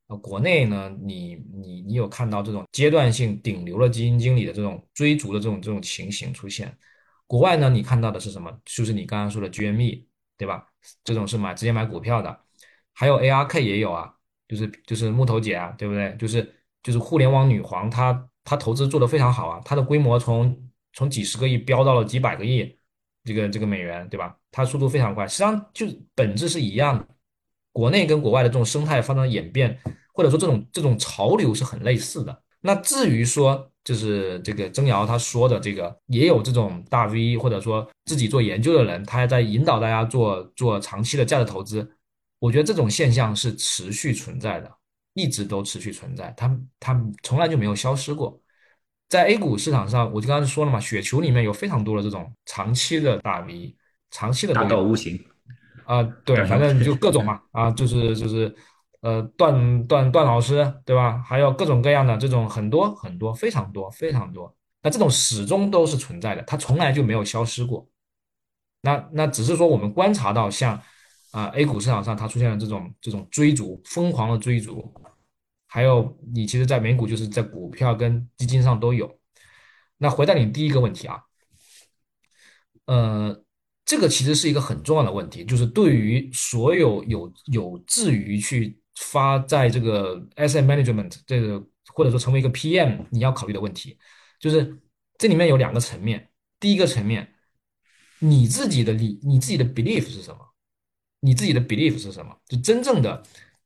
[0.07, 6.77] 呃，国内呢，你你你有看到这种阶段性顶流的基金经理的这种追逐的这种这种情形出现。
[7.25, 8.51] 国外呢，你看到的是什么？
[8.65, 10.05] 就是你刚刚说的 GME，
[10.37, 10.67] 对吧？
[11.03, 12.39] 这种是买直接买股票的，
[12.95, 14.12] 还有 ARK 也有啊，
[14.47, 16.15] 就是就是木头姐啊，对不对？
[16.17, 20.58] 就是就是互联网女皇，她她投资做得非常好啊，她的规模从
[20.93, 22.77] 从几十个亿飙到了几百个亿，
[23.25, 24.36] 这个这个美元，对吧？
[24.49, 27.05] 它速度非常快，实际上就本质是一样的。
[27.73, 29.77] 国内跟国外的这种生态发生演变，
[30.13, 32.41] 或者说这种这种潮流是很类似的。
[32.62, 41.94] 那至于说，就是这个曾瑶她说的这个，也有这种大 V 或者说自己做研究的人，他还在引导大家做做长期的价值投资。
[42.45, 44.71] 我觉得这种现象是持续存在的，
[45.15, 48.39] 一直都持续存在，它它从来就没有消失过。
[49.10, 53.75] 在 A 股市场上，我就刚才说了嘛，雪球里面有非常多的这种长期的大 V，
[54.12, 55.19] 长期的大道无形。
[55.86, 58.55] 啊，对，反正就各种嘛，啊，就是就是，
[59.01, 61.23] 呃，段段段老师，对吧？
[61.25, 67.88] 还有各种各样的这种很多很多非常多非常多，那这种始终都是存在的，它从来就没有消失过。
[68.81, 70.79] 那那只是说我们观察到像
[71.35, 74.93] 啊 A 股市场上它出现了这种这种追逐疯狂的追逐，
[75.67, 79.19] 还有你其实，在美股就是在股票跟基金上都有。
[79.97, 81.19] 那回答你第一个问题啊，
[82.85, 83.41] 呃。
[83.87, 93.95] 这个其实是一个很重要的问题，就是对于所有有有志于去发在这个 asset management 这个或者说成为一个 PM 你要考虑的问题，
[94.39, 94.75] 就是
[95.19, 96.31] 这里面有两个层面。
[96.59, 97.31] 第一个层面，
[98.17, 100.54] 你自己的理你自己的 belief 是什么？
[101.25, 102.31] 你自己的 belief 是什么？
[102.47, 103.23] 就真正的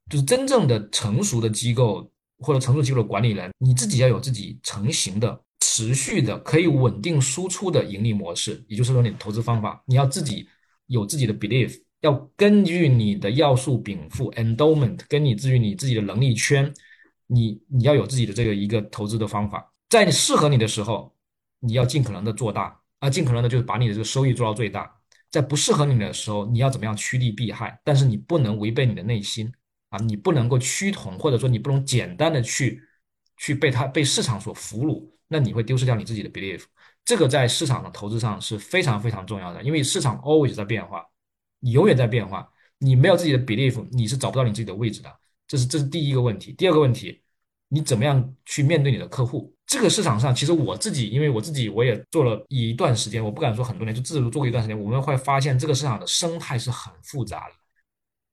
[0.09, 5.39] 就是真正的成熟的机构或者成熟机构的管理人，你自己要有自己成型的。
[5.61, 10.45] 持续的可以稳定输出的盈利模式，也就是说你的投资方法，你要自己
[10.87, 16.73] 有自己的 belief，要根据你的要素禀赋 endowment，跟你至于你自己的能力圈，
[17.27, 21.13] 你你要有自己的这个一个投资的方法，在你适合你的时候，
[21.59, 24.91] 你要尽可能的做大啊，尽可能的就是把你的这个收益做到最大，
[25.31, 29.51] 在不适合你的时候，你要怎么样趋利避害，但是你不能违背你的内心
[29.89, 32.81] 啊，你不能够趋同，或者说你不能简单的去
[33.37, 35.09] 去被它被市场所俘虏。
[35.31, 36.63] 那你会丢失掉你自己的 belief，
[37.05, 41.05] 这个在市场的投资上是非常非常重要的，因为市场 always 在变化，
[41.59, 46.51] 你永远在变化，你没有自己的 belief，你是找不到你自己的位置的，这是这是第一个问题。
[46.53, 47.21] 第二个问题，
[47.67, 49.55] 你怎么样去面对你的客户？
[49.69, 57.53] 这个市场上，其实我自己，因为我自己我也做了一段时间，我不敢说很多年，就自如做过一段时间，我们会发现这个市场的生态是很复杂的，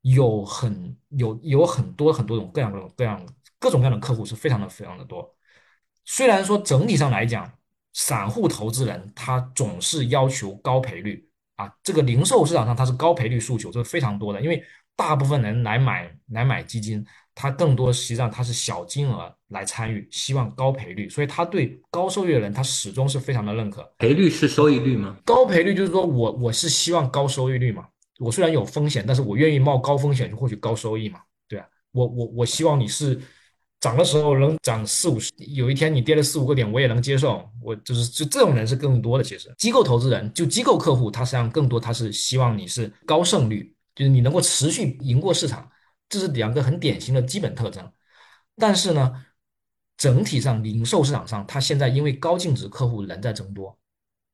[0.00, 3.26] 有很有有很多很多种各样各种各样
[3.58, 5.30] 各种各样的客户是非常的非常的多。
[6.06, 7.52] 虽然说整体上来讲，
[7.92, 14.62] 散户投资人他总是要求高赔率啊，这个零售市场上它是高赔率诉求，这是非常多的，因为
[14.94, 17.04] 大部分人来买来买基金，
[17.36, 23.88] 他更多实际上他是小金额来参与，希望高赔率，所以他对高收益的人他始终是非常的认可。
[23.98, 25.16] 赔率是收益率吗？
[25.24, 27.86] 高赔率就是说我我是希望高收益率嘛，
[28.18, 33.20] 我虽然有风险，但是我愿意冒高风险去获取高收益嘛，对啊，我我我希望你是。
[33.78, 37.46] 涨的时候能涨四五十，有一天你跌了四五个点，我也能接受。
[37.62, 39.22] 我就是就这种人是更多的。
[39.22, 45.70] 其实机构投资人就机构客户，他实际上更多他是希望你是高胜率，就是你能够持续赢过市场，
[46.08, 47.92] 这是两个很典型的基本特征。
[48.56, 49.26] 但是呢，
[49.96, 53.78] 整体上零售市场上，它现在因为高净值客户人在增多，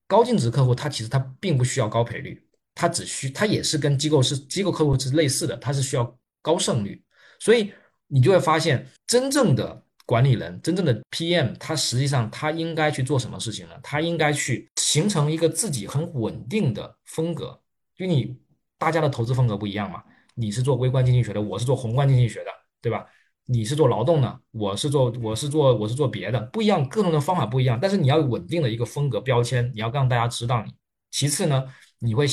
[0.07, 7.03] 高净值客户他其实他并不需要高赔率，他只需他也是跟机构是机构客户是类似的，他是需要高胜率，
[7.39, 7.73] 所以。
[8.15, 13.75] 你就会发现，真正的管理人，真正的 PM，他实际上他应该去做什么事情呢？
[13.83, 17.59] 他应该去形成一个自己很稳定的风格。
[17.97, 18.37] 就你
[18.77, 20.05] 大家的投资风格不一样嘛，
[20.35, 23.07] 你是做微观经济学的，我是做宏观经济学的，对吧？
[23.47, 27.79] 你是做劳动的，我是做我是做我是做别的，不一样，各种的方法不一样。
[27.81, 30.73] 但是你要有稳定的一个风格标签，你要让大家知道你。
[31.11, 31.65] 其次呢，
[31.99, 32.27] 你会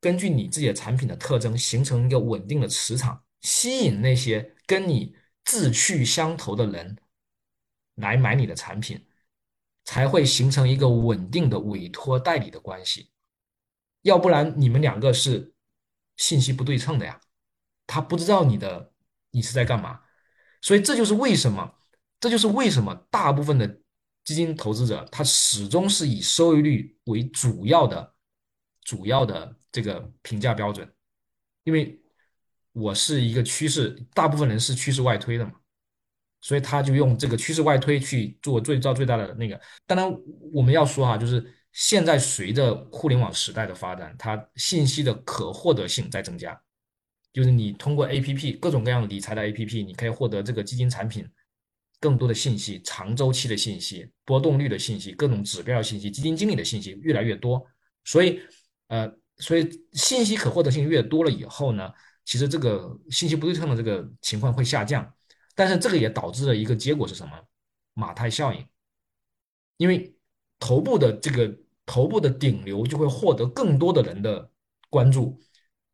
[0.00, 4.54] 根据你自己的产品的特征，形成一个稳定的磁场，吸引那些。
[4.64, 5.14] 跟你
[5.44, 6.96] 志趣相投的人
[7.96, 9.04] 来买你的产品，
[9.84, 13.10] 才会形成一个稳定的委托代理的关系。
[14.02, 15.52] 要不然你们两个是
[16.22, 17.20] 信息不对称的呀，
[17.86, 18.92] 他不知道你的
[19.32, 20.00] 你是在干嘛。
[20.60, 21.74] 所以这就是为什么，
[22.20, 23.66] 这就是为什么大部分的
[24.24, 28.14] 基金投资者他始终是以收益率为主要的、
[28.82, 30.88] 主要的这个评价标准，
[31.64, 31.98] 因为。
[32.74, 35.52] 我是一个趋势，大部分人是趋势外推的嘛，
[36.40, 39.60] 所以他就用这个趋势外推去做最造最大的那个。
[39.86, 40.10] 当然，
[40.54, 46.60] 我们要说哈，就是现在随着互联网时代的发展，它信息的可获得性在增加，
[47.32, 51.26] 就是你通过 A P P 各种各样的理财的 A P P，你可以获得这个基金产品
[51.98, 57.64] 更多的信息、长周期的信息、波动率的信息、各种指标信息、基金经理的信息越来越多。
[58.04, 58.40] 所以，
[58.88, 61.90] 呃，所以信息可获得性越多了以后呢？
[62.24, 65.12] 其实这个信息不对称的这个情况会下降，
[65.54, 67.32] 但是这个也导致了一个结果是什么？
[67.94, 68.64] 马太效应。
[69.76, 70.14] 因为
[70.60, 71.52] 头部的这个
[71.86, 74.50] 头部的顶流就会获得更多的人的
[74.90, 75.38] 关注。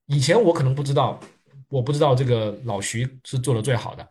[0.07, 1.21] 以前我可能不知道，
[1.69, 4.09] 我不知道这个老徐是做的最好的，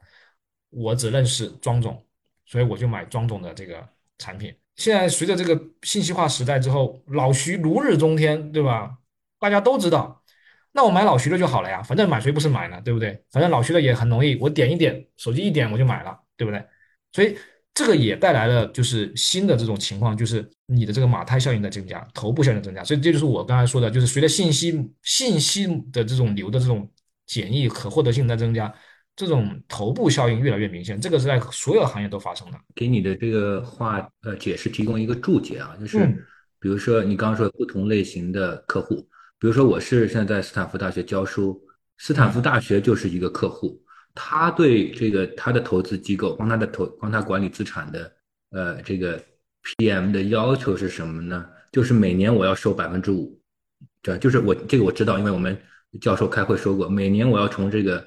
[0.70, 2.06] 我只认识庄总，
[2.46, 3.88] 所以我就买庄总的这个
[4.18, 4.54] 产品。
[4.76, 8.98] 现在随着这个信息化时代之后，老徐如日中天，对吧？
[9.40, 10.24] 大家都知道。
[10.72, 13.24] 那我买老徐的就好了呀，反正买谁不是买呢，对不对？
[13.32, 16.64] 反正老徐的也很容易，我点一点，手机一点我就买了，对不对？
[17.12, 17.36] 所以
[17.78, 22.84] 这个也带来了就是新的这种情况，就是你的这个马太效应的增加，头部效应的增加。
[22.84, 26.90] 所以这就是我刚才说的，就是随着信息信息的这种流的这种
[27.28, 28.74] 简易可获得性在增加，
[29.16, 31.00] 这种头部效应越来越明显。
[31.00, 32.58] 这个是在所有行业都发生的。
[32.74, 36.00] 给你的这个话呃解释提供一个注解啊，就是
[36.60, 39.08] 比如说你刚刚说不同类型的客户。
[39.40, 41.62] 比如说，我是现在在斯坦福大学教书，
[42.00, 43.80] 斯坦福大学就是一个客户，
[44.20, 48.12] 他对这个他的投资机构帮他的投帮他管理资产的，
[48.50, 49.22] 呃，这个
[49.64, 51.46] PM 的要求是什么呢？
[51.72, 53.40] 就是每年我要收百分之五，
[54.02, 55.56] 对，就是我这个我知道，因为我们
[56.02, 58.04] 教授开会说过，每年我要从这个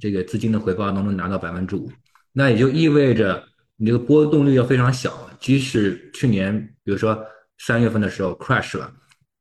[0.00, 1.88] 这个资金的回报当中拿到百分之五，
[2.32, 3.44] 那也就意味着
[3.76, 7.24] 你这个波动率要非常小，即使去年比如说
[7.58, 8.92] 三月份的时候 crash 了。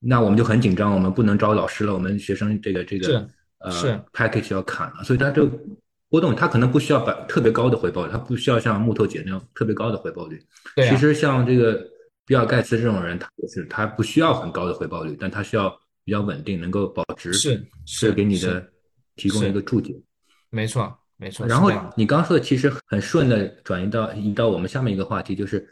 [0.03, 3.29] 那我们就很紧张，我们不能招老师了，我们学生这个这个
[3.60, 5.60] 呃 package 要砍了，所以他这个
[6.12, 10.39] 波动，它可能不需要百特别高的回报率，它不需要像木头姐那样特别高的回报率。
[10.76, 11.82] 对，其实像这个
[12.26, 15.69] 比尔盖茨这种人，他也是他不需要很高的回报率，但他需要
[16.04, 17.32] 比较稳定，能够保值。
[17.34, 18.69] 是是给你的
[19.15, 19.95] 提供一个注解。
[20.50, 21.47] 没错没错。
[21.47, 25.67] 然后你刚说的其实很顺的转移到移到我们下面一个话题，就是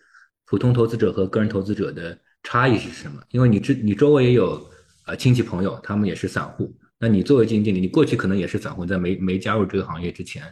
[0.45, 2.17] 普通投资者和个人投资者的。
[2.41, 3.21] 差异是什么？
[3.31, 4.65] 因为你这你周围也有
[5.05, 6.73] 呃亲戚朋友，他们也是散户。
[6.99, 10.43] 那你作为基金经理，你过去可能也是散户，在没没加入这个行业之前，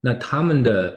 [0.00, 0.94] 那他们的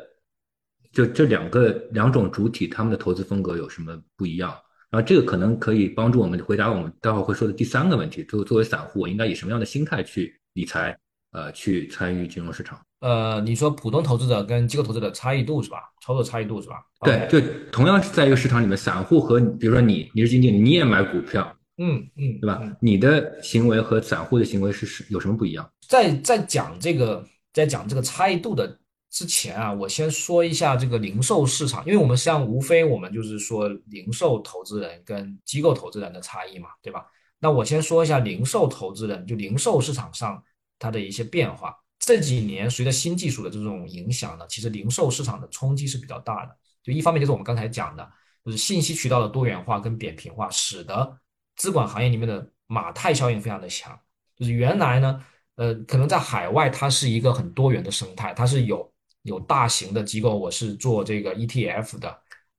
[0.92, 4.50] 就这两个两种主体，他们的投资风格有什么不一样？
[4.90, 10.98] 然后这个可能可以帮助我们回答我们待会儿会说的第三个问题：，就作为散户，我应该以什么样的心态去理财？
[11.32, 12.80] 呃，去参与金融市场。
[13.02, 15.80] 呃，你说普通投资者跟机构投资者差异度是吧？
[16.02, 16.76] 操作差异度是吧？
[17.02, 22.62] 对，就同样是在一个市场里面，散户和比如说你，你是基金经理，你也买股票，嗯嗯，对吧？
[22.80, 25.70] 你的行为和散户的行为是是有什么不一样？
[25.88, 37.06] 在在讲这个，在讲这个差异度的之前啊，我先说一下这个零售市场，因为我们实际上无非我们就是说零售投资人跟机构投资人的差异嘛，对吧？
[37.40, 40.42] 那我先说一下零售投资人，就零售市场上
[40.80, 41.76] 它的一些变化。
[42.00, 46.56] 这几年随着新技术的这种影响呢，其实零售市场的冲击是比较大的。
[46.84, 48.08] 就一方面就是我们刚才讲的，
[48.44, 51.18] 就是信息渠道的多元化跟扁平化，使得
[51.56, 53.98] 资管行业里面的马太效应非常的强。
[54.36, 55.24] 就是原来呢，
[55.56, 58.92] 呃，可能在海外它是一个很多元的生态，它是有
[59.22, 62.10] 有大型的机构，我是做这个 ETF 的，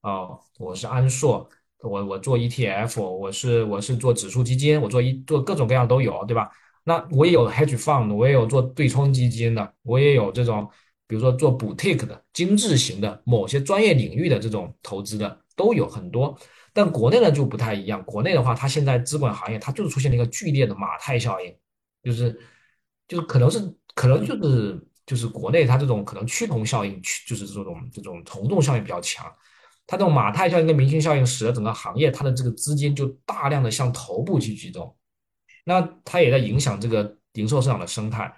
[0.01, 0.29] 啊，
[0.59, 1.49] 我是安硕，
[1.83, 6.51] 我我做 ETF，我是我是做指数基金，我做一做各种各样都有，对吧？
[6.85, 10.67] 那我也有 hedge fund，我也有做对冲基金的，我也有这种，
[11.07, 16.39] 比如说做 boutique 的精致型的某些专业领域的这种投资的都有很多。
[16.77, 21.57] 但国内呢就不太一样，国内的话，它现在资管行业它就是出现了一个剧烈的马太效应。
[22.03, 22.39] 就是
[23.09, 23.59] 就是可能是
[23.95, 29.27] 可能就是就是国内它这种可能趋同效应趋就是这种这种从众效应比较强，
[29.87, 34.95] 它这种马太效应跟明星效应使得整个行业它的这个资金就大量的向头部去集中，
[35.65, 38.33] 那它也在影响这个零售市场的生态。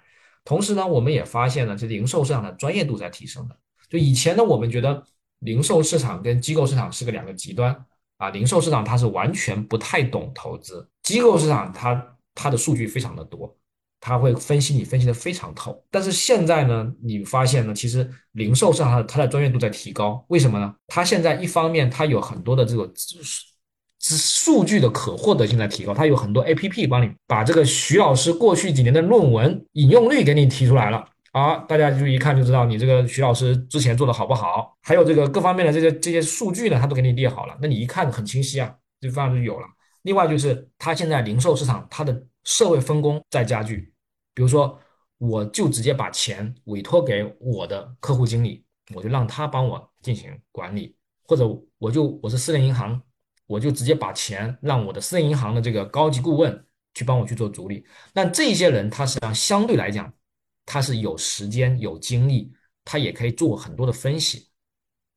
[0.45, 3.55] 同时呢，我们也发现了这零售市场的专业度在提升的。
[3.89, 5.03] 就以前呢，我们觉得
[5.39, 7.85] 零售市场跟机构市场是个两个极端
[8.19, 13.53] 啊，零售市场它是完全不太懂投资，机构市场它它的数据非常的多。
[14.01, 20.73] 他会分析你分析的非常透，但是现在呢，你发现呢，其实零售上它它的专业度在提高，为什么呢？
[20.87, 23.45] 它现在一方面它有很多的这个数
[23.99, 31.05] 数据的可获得性在提高，它有很多 A P P 帮你把这个徐老师过去几年的论文引用率给你提出来了
[31.39, 39.67] 啊，大家就一看就知道你这个徐老师之前做的好不好，还有这个各方面的这些这些数据呢，他都给你列好了，那你一看很清晰啊，这方面就有了。
[40.01, 42.23] 另外就是他现在零售市场它的。
[42.45, 43.93] 社会分工在加剧，
[44.33, 44.79] 比如说，
[45.17, 48.63] 我就直接把钱委托给我的客户经理，
[48.95, 50.95] 我就让他帮我进行管理，
[51.27, 51.45] 或者
[51.77, 52.99] 我就我是私人银行，
[53.45, 56.65] 我就直接把钱让我的私人银行的这个高级顾问
[56.95, 57.85] 去帮我去做主理。
[58.13, 60.11] 那这些人他实际上相对来讲，
[60.71, 62.53] 他是有时间有精力，
[62.85, 64.47] 他也可以做很多的分析，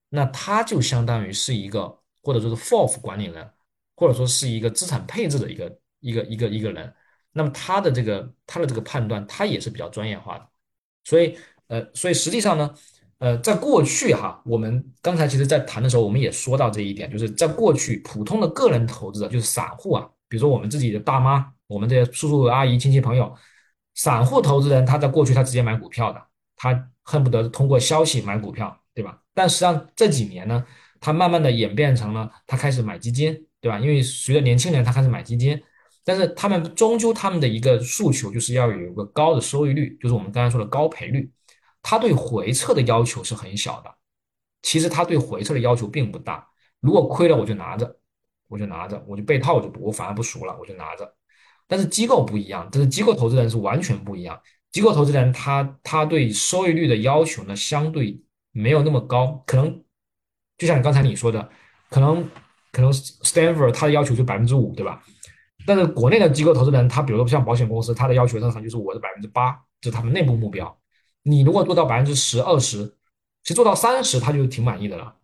[0.09, 3.46] 那他就相当于是一个或者说是 FOF 管理人，
[3.94, 6.90] 或者说是一个资产配置的一个一个一个一个人。
[7.32, 10.48] 那么他的这个他的这个判断，他也是比较专业化的，
[11.05, 11.36] 所以
[11.66, 12.74] 呃，所以实际上呢，
[13.18, 23.34] 呃，在过去哈，我们刚才其实在谈的时候，我们也说到这一点，就是在过去普通的个人投资者，就是散户啊，比如说我们自己的大妈，我们这些叔叔阿姨亲戚朋友，
[23.95, 26.22] 散户投资人，他在过去他直接买股票的，
[26.57, 29.20] 他恨不得通过消息买股票，对吧？
[29.34, 30.64] 但实际上这几年呢，
[31.01, 33.78] 他慢慢的演变成了他开始买基金，对吧？
[33.78, 35.62] 因为随着年轻人他开始买基金。
[36.05, 41.30] 但是他们终究他们的一个诉求就是要有一个高的收益率，就是我们刚才说的高赔率。
[41.80, 43.95] 他对回撤的要求是很小的，
[44.62, 46.45] 其实他对回撤的要求并不大。
[46.80, 47.97] 如果亏了我就拿着，
[48.49, 51.14] 我就拿着，我就被套我就我反而不赎了，我就拿着。
[51.72, 54.38] 但是机构不一样，但是机构投资人是完全不一样。
[54.70, 59.82] 机构投资人他他对收益率的要求呢相对没有那么高，可能
[60.58, 61.48] 就像刚才你说的，
[61.88, 62.28] 可能
[62.72, 65.02] 可能 Stanford 他的要求就百分之五，对吧？
[65.66, 70.78] 但是国内的机构投资人，他比如说像保险公司，他的要求通常就是我的百分之八，这是他们内部目标。
[71.22, 72.84] 你如果做到百分之十、二十，
[73.44, 75.16] 其实做到三十，他就挺满意的了。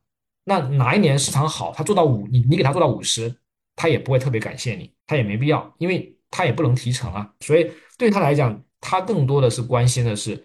[0.44, 3.34] 那哪一年市场好，他做到五，你你给他做到五十，
[3.76, 7.34] 他也不会特别感谢你，他也没必要，因为他也不能提成啊。
[7.40, 10.44] 所以对他来讲，他更多的是关心的是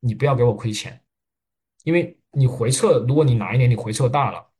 [0.00, 1.02] 你不要给我亏钱，
[1.84, 4.50] 因为你回撤，如果你哪一年你回撤大了，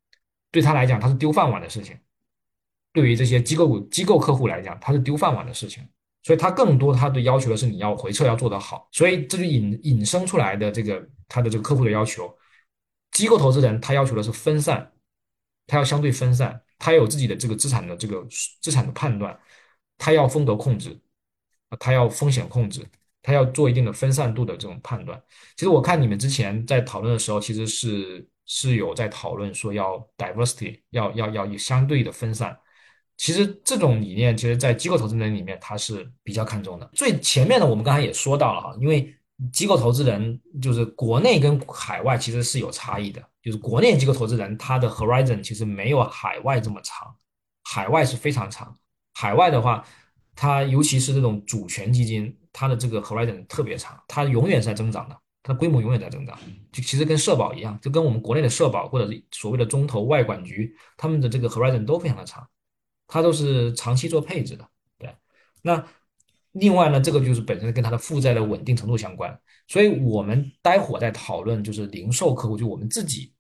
[0.51, 1.97] 对他来讲他是丢饭碗的事情。
[2.93, 5.87] 对于这些机构机构客户来讲，他是丢饭碗的事情，
[6.25, 12.37] 所以他更多他的要求的是你要回撤要做得好，所以这就引引申出来的这个他的这个客户的要求，
[13.12, 14.91] 机构投资人他要求的是分散，
[15.68, 18.27] 他要相对分散，他有自己的这个资产的这个
[18.61, 19.39] 资产的判断，
[20.01, 20.98] 他要风格控制，
[21.78, 22.82] 他要风险控制，
[23.20, 25.22] 他要做一定的分散度的这种判断。
[25.57, 32.59] 其实我看你们之前在讨论的时候，其实是是有在讨论说要 diversity，要要要相对的分散。
[33.18, 36.90] 其实这种理念，其实，在机构投资人里面，他是比较看重的。
[36.94, 39.14] 最前面的，我们刚才也说到了哈，因为
[39.53, 47.14] 机构投资人就是国内跟海外其实是有差异的，就是国内机构投资人他的 horizon 其实没有海外这么长，
[47.64, 48.74] 海外是非常长。
[49.15, 49.85] 海外的话，
[50.35, 56.39] 它尤其是这种主权基金，它的这个 horizon 特别长，它永远是在增长的，它的规模永远在增长。
[56.73, 62.47] 就其实跟社保一样，就跟我们国内的社保或者所谓的中投外管局，他们的这个 horizon 都非常的长。
[63.13, 64.65] 它都是长期做配置的，
[64.97, 65.13] 对。
[65.63, 65.85] 那
[66.53, 69.37] 另外呢，这个就是本身跟它的负债的稳定程度相关。
[69.67, 73.35] 所以我们待会儿在讨论，就是零售客户，就我们自己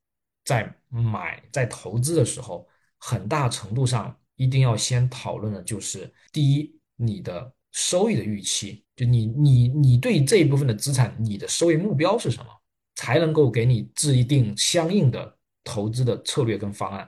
[0.44, 2.66] 在买在投资的时候，
[2.98, 12.46] 很大程度上一定要先讨论的就是第一，你的收益的预期，就你你你对这一部分的资产，你的收益目标是什么，
[12.94, 17.06] 才能够给你制定相应的投资的策略跟方案。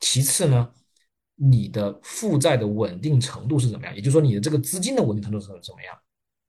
[0.00, 0.72] 其次呢，
[1.34, 3.94] 你的负债的稳定程度是怎么样？
[3.94, 5.94] 也就是说，你的这个资金的稳定程度是怎么样？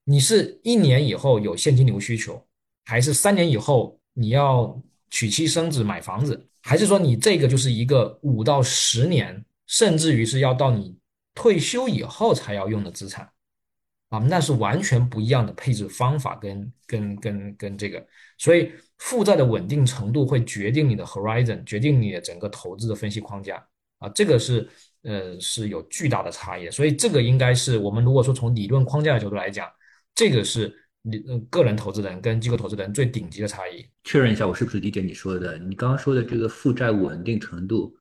[0.05, 2.41] 你是一年以后有现金流需求，
[2.85, 10.97] 还是三年以后你要娶妻生子买房子，还是说你这个就是一个五到十年，甚至于是要到你
[11.33, 13.29] 退休以后才要用的资产
[14.09, 14.19] 啊？
[14.19, 18.05] 那是完全不一样的配置方法跟跟跟跟这个，
[18.37, 23.65] 所以负债的稳定程度会决定你的 horizon，决定你的整个投资的分析框架
[23.99, 24.67] 啊，这个是
[25.03, 29.65] 呃是有巨大的差异，所以这个应该是我们如果说从理论框架的角度来讲。
[30.15, 31.17] 这个是你
[31.49, 33.85] 个人投资人跟机构投资人最顶级的差异。
[34.03, 35.57] 确认一下，我是不是理解你说的？
[35.57, 37.95] 你刚刚说的这个负债稳定程度，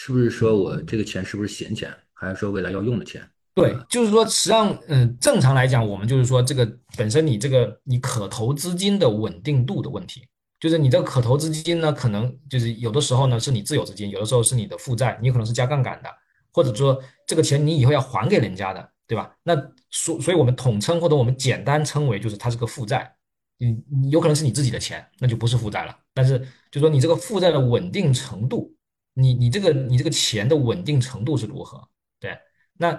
[0.00, 3.20] 是不是说我这个钱是不是闲钱，还是说未来要用的钱？
[3.52, 6.64] 对，就是说，实际上，嗯，正常来讲，我们就是说，这个
[6.96, 10.22] 本身你这个你可投资金的稳定度的问题，
[10.60, 16.08] 就是你这个可投资金呢，可能就是有的时候呢是你自有资金，有的时候是你的负债，你可能是加杠杆的，
[16.52, 19.34] 或者说这个钱你以后要还给人家的，对吧？
[19.42, 19.56] 那
[19.90, 23.12] 所所以，我们统称或者我们简单称为，就是它是个负债。
[23.60, 25.98] 你你有可能是你自己的钱，那就不是负债了。
[26.14, 26.40] 但是，
[26.70, 28.72] 就说你这个负债的稳定程度，
[29.18, 31.88] 你你这个你这个钱的稳定程度是如何？
[32.20, 32.38] 对，
[32.74, 32.96] 那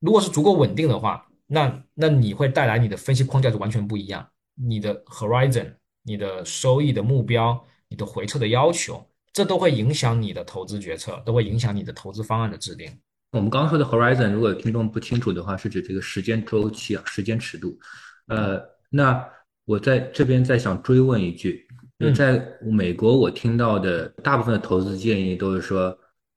[0.00, 4.28] 如果是足够稳定的话，那那你会带来你的分析框架就完全不一样。
[4.56, 12.90] 你的 horizon、你的收益的目标、你的回撤的要求，这都会影响你的投资决策，都会影响你的投资方案的制定。
[13.30, 17.78] 我们刚刚说的 horizon，如果听众不清楚的话，是指这个时间周期啊，时间尺度。
[18.26, 19.24] 呃，那
[19.64, 21.66] 我在这边再想追问一句，
[22.14, 25.96] 在美国我听到的大部分的投资建议都是说，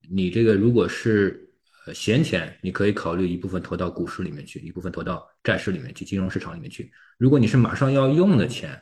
[0.10, 1.50] 你这个如果是
[1.86, 6.92] 呃闲钱，你可以考虑一部分投到股市里面去，一部分投到债市里面去，金融市场里面去。
[7.18, 8.78] 如果你是马上要用的钱，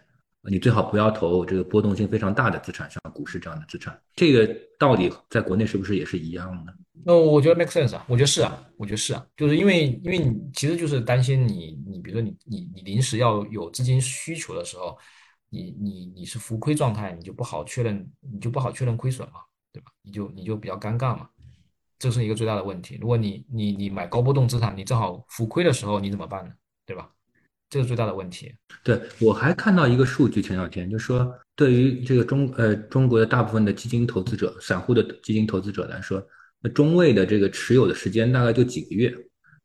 [0.50, 3.96] 你最好不要投这个波动性非常大的资产，像股市这样的资产。
[4.16, 6.74] 这个道理在国内是不是也是一样的？
[7.04, 14.98] 那我觉得 make sense 啊，我觉得是啊，我觉得是啊，就是因为因为你其实就是担心你你比如说你你你临时要有资金需求的时候，
[15.52, 19.42] 你你你是浮亏状态，你就不好确认，你就不好确认亏损嘛，
[19.72, 19.92] 对吧？
[20.02, 21.30] 你就你就比较尴尬嘛，
[22.00, 22.98] 这是一个最大的问题。
[23.00, 26.52] 如果你你你买高波动资产，你正好浮亏的时候，你怎么办呢？
[26.88, 27.12] 对吧？
[27.70, 28.54] 这是最大的问题。
[28.84, 36.26] 对我还看到一个数据，前两天就说对于这个中呃中国的大部分的基金投资者、散户的基金投资者来说。
[36.64, 39.12] 那中位的这个持有的时间大概就几个月，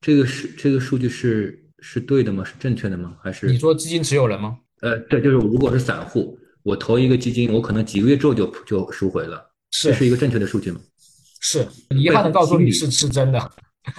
[0.00, 2.42] 这个是这个数据是是对的吗？
[2.42, 3.18] 是正确的吗？
[3.22, 4.58] 还是你说基金持有人吗？
[4.86, 10.78] 呃，对，就是如果是散户，我投一个基金，我可能几个月之后就就赎回了，这是一个正确的数据吗？
[11.40, 13.50] 是，遗憾的告诉你是是真的。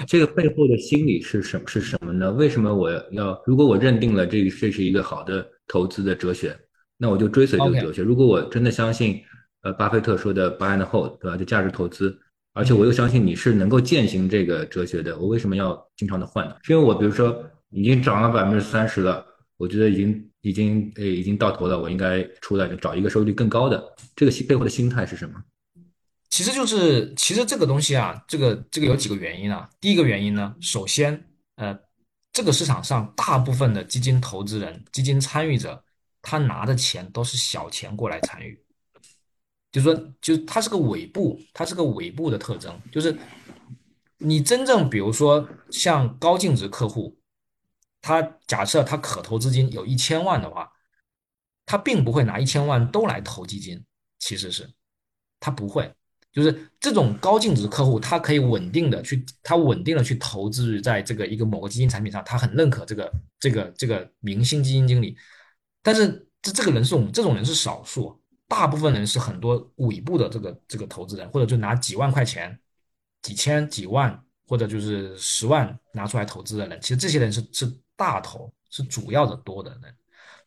[0.08, 2.32] 这个背后的心理是什是什么呢？
[2.32, 6.58] 为什么我要如果我认定了这个这是一个好的投资的哲学，
[6.98, 8.02] 那我就追随这个哲学。
[8.02, 9.22] 如果我真的相信，
[9.64, 11.36] 呃，巴菲特说的 buy and hold，对吧？
[11.36, 12.18] 就价值投资。
[12.54, 16.56] 而且我又相信你是能够践行这个哲学的，我为什么要经常的换呢？
[16.64, 19.24] 是因为我比如说已经涨了百分之三十了，
[19.58, 23.84] 我觉得已经已经呃已经到头了，我应该出来就找一个收益率更高的。
[24.16, 25.44] 这个心背后的心态是什么？
[26.30, 29.70] 其实就是其实这个东西啊，这个这个有几个原因啊。
[29.80, 31.26] 第一个原因呢，首先
[31.56, 31.78] 呃，
[32.32, 35.84] 这个市场上大部分的基金投资人、基金参与者，
[36.22, 38.60] 他拿的钱都是小钱过来参与。
[39.72, 42.74] 就是说，就它是个尾部，它是个尾部的特征。
[42.92, 43.16] 就是
[44.18, 47.18] 你真正比如说像高净值客户，
[48.02, 50.72] 他假设他可投资金有一千万的话，
[51.66, 53.84] 他并不会拿一千万都来投基金，
[54.20, 54.70] 其实是
[55.40, 55.94] 他不会。
[56.32, 65.18] 就是这种高净值客户，他可以稳定的去，他稳定的去投资在这个一个某个基金产品上，他很认可这个这个这个明星基金经理。
[65.82, 68.22] 但是这这个人是我们这种人是少数。
[68.50, 72.58] 大部分人是很多尾部的这个这个投资人，或者就拿几万块钱、
[73.22, 79.94] 几千、几万，或者就是十万拿出来投资的人，其实这些人是是大头，是主要的多的人。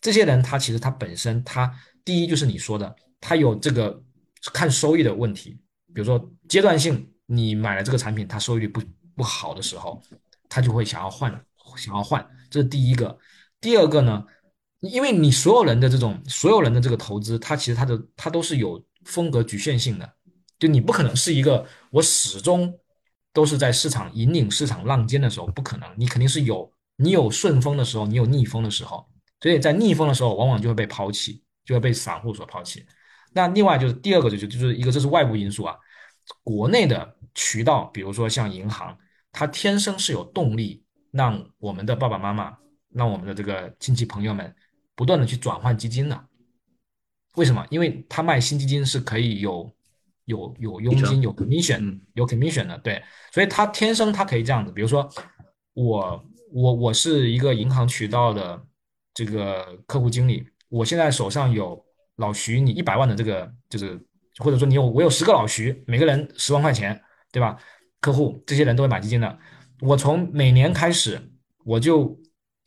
[0.00, 1.70] 这些人他其实他本身他
[2.02, 4.02] 第一就是你说的，他有这个
[4.54, 5.60] 看收益的问题，
[5.92, 8.80] 比如说阶段性你买了这个产品，它收益率不
[9.14, 10.02] 不好的时候，
[10.48, 11.30] 他就会想要换，
[11.76, 13.18] 想要换，这是第一个。
[13.60, 14.24] 第二个呢？
[14.80, 20.10] 因为你所有人的这种所有人的这个投资，它其实它的它都是有风格局限性的，
[20.58, 22.74] 就你不可能是一个我始终
[23.34, 29.08] 都是在市场引领市场浪尖的时候，不可能，你肯定是有你有顺风的时候，你有逆风的时候，
[29.40, 32.84] 所以在逆风的时候，往往就会被抛弃，就会被散户所抛弃。
[33.32, 35.74] 那另外就是第二个就就就是一个这是外部因素啊，
[36.44, 38.96] 国内的渠道，比如说像银行，
[39.32, 42.56] 它天生是有动力让我们的爸爸妈妈，
[42.92, 44.54] 让我们的这个亲戚朋友们
[44.94, 46.24] 不断的去转换基金的。
[47.36, 47.64] 为什么？
[47.70, 49.72] 因为他卖新基金是可以有
[50.24, 54.72] 有有佣金、有 commission、有 commission 的，对，所以他天生他可以这样子。
[54.72, 55.08] 比如说
[55.72, 56.22] 我
[56.52, 58.60] 我我是一个银行渠道的
[59.14, 61.84] 这个客户经理，我现在手上有
[62.16, 64.00] 老徐你一百万的这个就是，
[64.38, 67.00] 或者说你有我有十个老徐，每个人十万块钱，
[67.32, 67.56] 对吧？
[68.00, 69.38] 客户这些人都会买基金的。
[69.80, 71.20] 我从每年开始，
[71.64, 72.18] 我就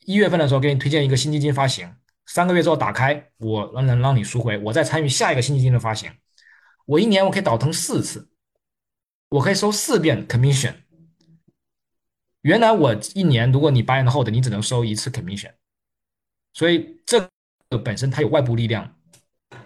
[0.04, 1.92] 一月份的时候给你推荐一个新基金发行。
[2.26, 6.10] 三个月之后打开，我让能让你赎回，我再参与下一个新基金的发行。
[6.86, 8.30] 我一年我可以倒腾四次，
[9.28, 10.74] 我可以收四遍 commission。
[12.44, 15.50] 原来我一年，如果你 buy and hold，你只能收一次 commission。
[16.52, 17.18] 所以这
[17.70, 18.94] 个本身它有外部力量。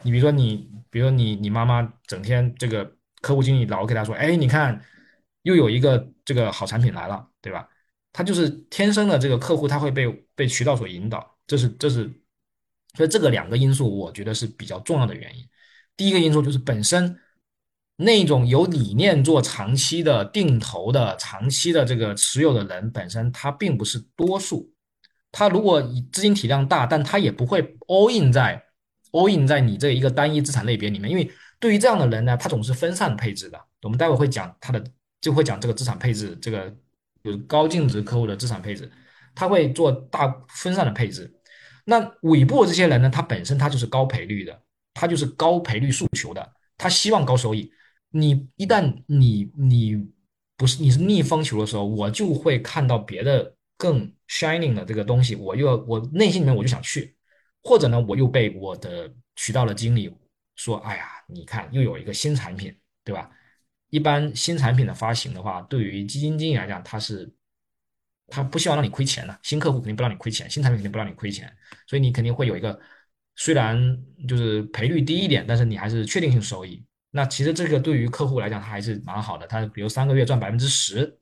[0.02, 4.80] 你比如说你，比如说你你妈妈整天这个客户经理老给他说，哎，你看
[5.42, 7.68] 又有一个这个好产品来了，对吧？
[8.12, 10.06] 他就是天生的这个客户，他会被
[10.36, 12.08] 被渠道所引导，这是这是。
[12.94, 15.44] 所以这个两个因素，我觉得是比较重要的原因。
[15.96, 17.18] 第一个因素就是本身
[18.00, 24.72] 那种有理念做长期的定投的、长期的这个持有的人本身，他并不是多数。
[25.32, 25.82] 他如果
[26.12, 28.62] 资金体量大，但他也不会 all in 在
[29.10, 31.10] all in 在你这一个单一资产类别里面。
[31.10, 31.28] 因为
[31.58, 33.60] 对于这样的人呢，他总是分散配置的。
[33.82, 34.80] 我们待会会讲他的，
[35.20, 36.72] 就会讲这个资产配置，这个
[37.24, 38.88] 就是高净值客户的资产配置，
[39.34, 41.28] 他会做大分散的配置。
[41.84, 43.10] 那尾部这些人呢？
[43.10, 44.62] 他本身他就是高赔率的，
[44.94, 47.72] 他就是高赔率诉求的，他希望高收益。
[48.10, 50.08] 你一旦你你
[50.56, 57.14] 不是你是逆风球的时候，我就会看到别的更 shining 的这个东西，我又我内心里面我就想去，
[57.62, 60.14] 或者呢，我又被我的渠道的经理
[60.56, 63.30] 说，哎呀，你看又有一个新产品，对吧？
[63.90, 67.32] 一般新产品的发行的话，对于基金经理来讲，它是。
[68.30, 71.50] 他不希望让你亏钱的，新客户肯定不让你亏钱，新产品肯定不让你亏钱，
[71.86, 72.78] 所以你肯定会有一个
[73.36, 73.98] 虽然
[74.28, 76.84] 就是赔率低一点，但是你还是确定性收益。
[77.10, 79.46] 那其实这个对于客户来讲，他还是蛮好的。
[79.46, 81.18] 他比如三个月赚百分之十，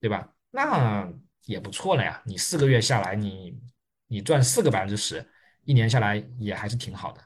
[0.00, 0.28] 对吧？
[0.50, 1.08] 那
[1.46, 2.22] 也不错了呀。
[2.24, 3.58] 你四个月下来，你
[4.06, 5.24] 你赚四个百分之十，
[5.64, 7.20] 一年下来也还是挺好的。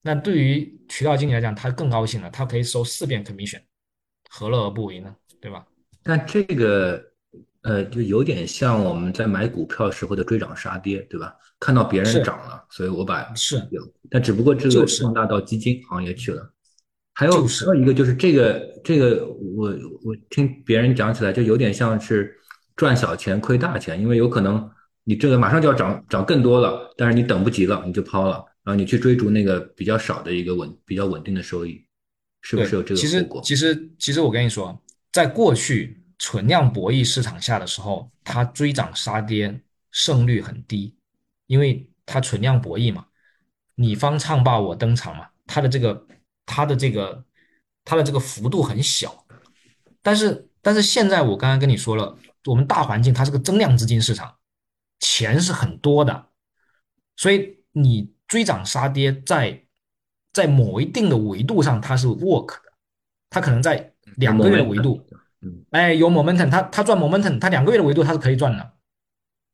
[0.00, 3.62] 那对于渠道经理来讲，他更高兴了，他可以收四遍 commission，
[4.28, 5.14] 何乐而不为呢？
[5.40, 5.66] 对吧？
[6.02, 7.10] 但这个。
[7.62, 11.32] 呃，就有点像我们在买股票时候的追涨杀跌，对吧？
[11.60, 13.80] 看到别人涨了，所以我把是有，
[14.10, 16.51] 但只不过这个放大到基金行业去了。
[17.22, 19.24] 还有还有一个就是这个这个，
[19.56, 19.70] 我
[20.04, 22.36] 我听别人讲起来就有点像是
[22.74, 24.68] 赚小钱亏大钱，因为有可能
[25.04, 31.84] 你这个马上就要涨涨更多了，但是你等不及了，你就抛了，然后你去追逐那个比较少的一个稳比较稳定的收益，
[32.40, 33.00] 是不是有这个？
[33.00, 34.76] 其实其实其实我跟你说，
[35.12, 35.98] 在过去。
[36.18, 39.60] 存量博弈市场下的时候，它追涨杀跌
[39.90, 40.94] 胜率很低，
[41.48, 43.04] 因为它存量博弈嘛，
[43.74, 46.06] 你方唱罢我登场嘛，它的这个
[46.46, 47.24] 它的这个
[47.84, 49.24] 它的这个幅度很小。
[50.02, 52.16] 但是但是现在我刚刚跟你说了，
[52.46, 54.36] 我们大环境它是个增量资金市场，
[55.00, 56.26] 钱是很多的，
[57.16, 59.64] 所以你追涨杀跌在
[60.32, 62.72] 在某一定的维度上它是 work 的，
[63.30, 65.06] 它可能在两个月的维度。
[65.70, 68.72] 哎，有 momentum，它它赚 momentum，它两个月的维度它是可以赚的，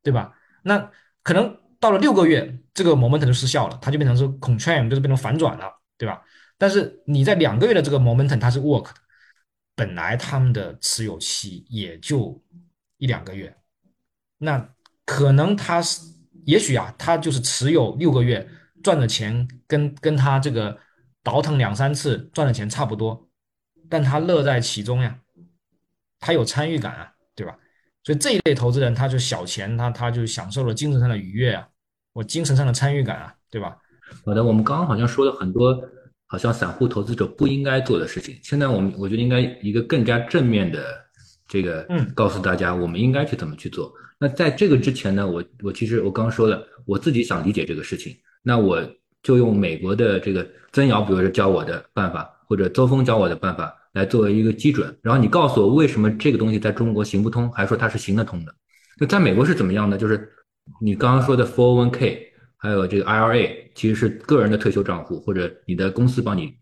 [0.02, 0.34] 对吧？
[0.62, 0.90] 那
[1.22, 6.22] 可能到了六个月，这个 momentum 就失效了，它就变成是 contract，就是变成反转了，对吧？
[6.58, 8.94] 但是你在两个月的这个 momentum 它是 work 的，
[9.74, 12.38] 本来他们的持有期也就
[12.98, 13.56] 一两个月，
[14.36, 14.68] 那
[15.06, 16.02] 可能他是
[16.44, 18.46] 也许啊，他就是持有六个月
[18.82, 20.78] 赚的钱跟跟他这个
[21.22, 23.28] 倒腾两三次赚的钱差不多，
[23.88, 25.18] 但他乐在其中呀。
[26.20, 27.56] 他有参与感啊，对吧？
[28.02, 31.68] 所以这一类投资人，他就小钱，他他就享受了精神上的愉悦啊，
[32.12, 33.78] 我精神上的参与感啊，对吧？
[34.24, 35.80] 好的，我们刚刚好像说了很多，
[36.28, 38.38] 好像散户投资者不应该做的事情。
[38.44, 40.84] 现在我们我觉得应该一个更加正面的
[41.48, 43.92] 这个，嗯，告诉大家我们应该去怎么去做。
[44.20, 48.14] 那在这个之前呢，我我其实我刚刚说了，我自己想理解这个事情，
[48.44, 48.80] 那我
[49.24, 53.74] 就用美国的这个曾瑶，比如说教我的办法，或者邹峰教我的办法。
[53.94, 58.54] 来作为一个基准，然后你告诉我为什么这个东西在中国行不通，还说它是行得通的？
[59.00, 59.96] 那在美国是怎么样呢？
[59.96, 60.30] 就是
[60.80, 62.27] 你刚刚说的 401k，
[62.58, 66.58] 还有这个 IRA，其实是个人的退休账户，或者你的公司帮你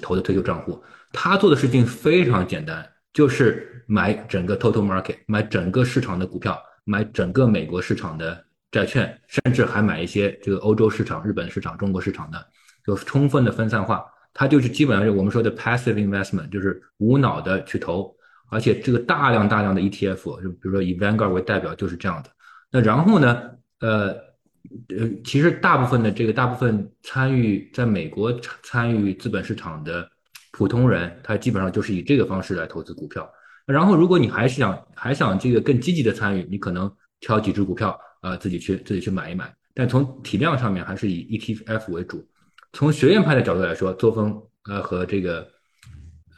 [0.00, 0.82] 投的退休账户。
[1.12, 12.46] 他做的事情非常简单，就是买整个 total market，买整个市场的股票，买整个美国市场的债券，甚至还买一些这个欧洲市场、日本市场、中国市场的，
[12.86, 14.04] 就充分的分散化。
[14.32, 18.14] 它就是基本上是我们说的 passive investment，就是无脑的去投，
[18.48, 22.30] 而且这个大量大量的 ETF，就比如说以 Vanguard 为代表就是这样的。
[22.70, 24.16] 那然后呢，呃
[24.96, 28.32] 呃，其实大部分的这个大部分参与在美国
[28.62, 30.08] 参与资本市场的
[30.52, 33.28] 普通人，他基本上就是以这个方式来投资股票。
[33.66, 39.52] 然后如果你还是想还想这个更积极的参与，你可能挑几只股票啊自己去自己去买一买。
[39.74, 42.26] 但从体量上面还是以 ETF 为主。
[42.72, 45.48] 从学院派的角度来说，作风呃和这个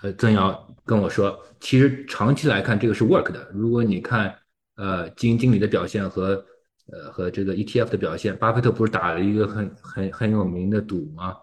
[0.02, 3.50] 呃曾瑶跟我说，其实长期来看这个是 work 的。
[3.52, 4.34] 如果你看
[4.76, 6.44] 呃基金经理的表现和
[6.92, 11.34] 呃和这个 ETF 的表现，巴菲特不是打了一个很很很有名的赌吗？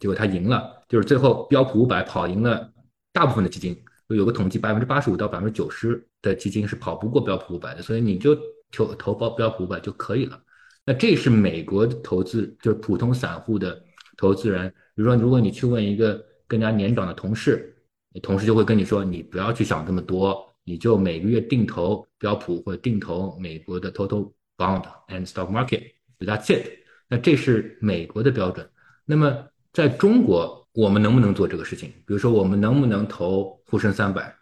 [0.00, 2.72] 结果他赢了，就是最后标普五百跑赢了
[3.12, 3.76] 大部分的基金。
[4.08, 8.34] 有个统计，百分之八十五到百分之九十的基金是跑不过标普五百的，所以你就
[8.70, 10.40] 投投标标普五百就可以了。
[10.86, 13.82] 那这是美国的投资，就是普通散户的。
[14.18, 17.74] 投资人，比如说，如果你去问一个更加年长的同事，
[18.22, 24.30] 同事就会跟你说，你不要去想这么多，你就每个月定投标普或者定投美国的 total
[24.62, 26.66] bond and stock market，that's it。
[27.08, 28.68] 那这是美国的标准。
[29.04, 31.88] 那么在中国，我们能不能做这个事情？
[32.06, 34.32] 比如说，我们能不能投沪深三百？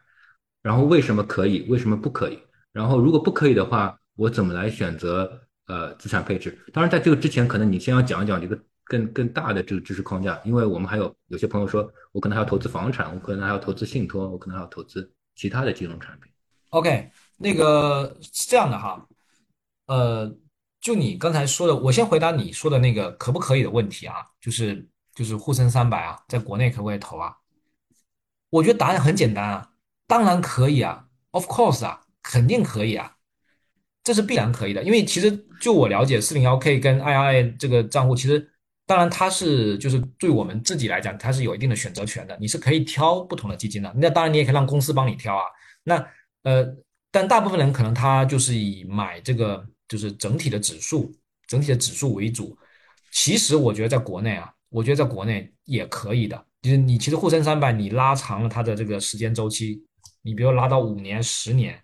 [0.62, 1.66] 然后为什么可以？
[1.70, 2.38] 为什么不可以？
[2.72, 6.58] 然后如果不可以的话，我怎么来选择呃资产配置？
[6.72, 8.58] 当然，在这个之前，可能你先要讲一讲这个。
[8.90, 16.32] 更更大的这个知识框架，因为我们还有有些朋友说，我可能还要投资房产，我可能还要投资信托，我可能还要投资其他的金融产品。
[16.70, 17.08] OK，
[17.38, 19.06] 那个是这样的哈，
[19.90, 20.32] 呃，
[20.80, 27.34] 就你刚才说的，我先回答你说的那个可不可以的问题啊，就是就是沪深三百啊，在国内可不可以投啊？
[28.50, 29.70] 我觉得答案很简单啊，
[30.06, 33.16] 当然可以啊，Of course 啊，肯定可以啊，
[34.04, 38.48] 这是必然可以的，因为其实就我了解，四零幺 K 跟 ir 这个账户其实。
[38.86, 42.36] 当然，它是就是对我们自己来讲，它是有一定的选择权的。
[42.40, 43.94] 你是可以挑不同的基金的。
[43.94, 45.44] 那当然，你也可以让公司帮你挑啊。
[45.84, 46.04] 那
[46.42, 46.66] 呃，
[47.12, 51.12] 但大部分人可能他就是以买这个就是整体的指数、
[51.46, 52.56] 整体的指数为主。
[53.12, 56.42] 其实我觉得在国内啊，我觉得在国内也可以的。
[56.62, 59.82] 就是你其实沪深三百，你拉长了它的这个时间周期，
[60.22, 61.78] 你比如拉到五年、十年，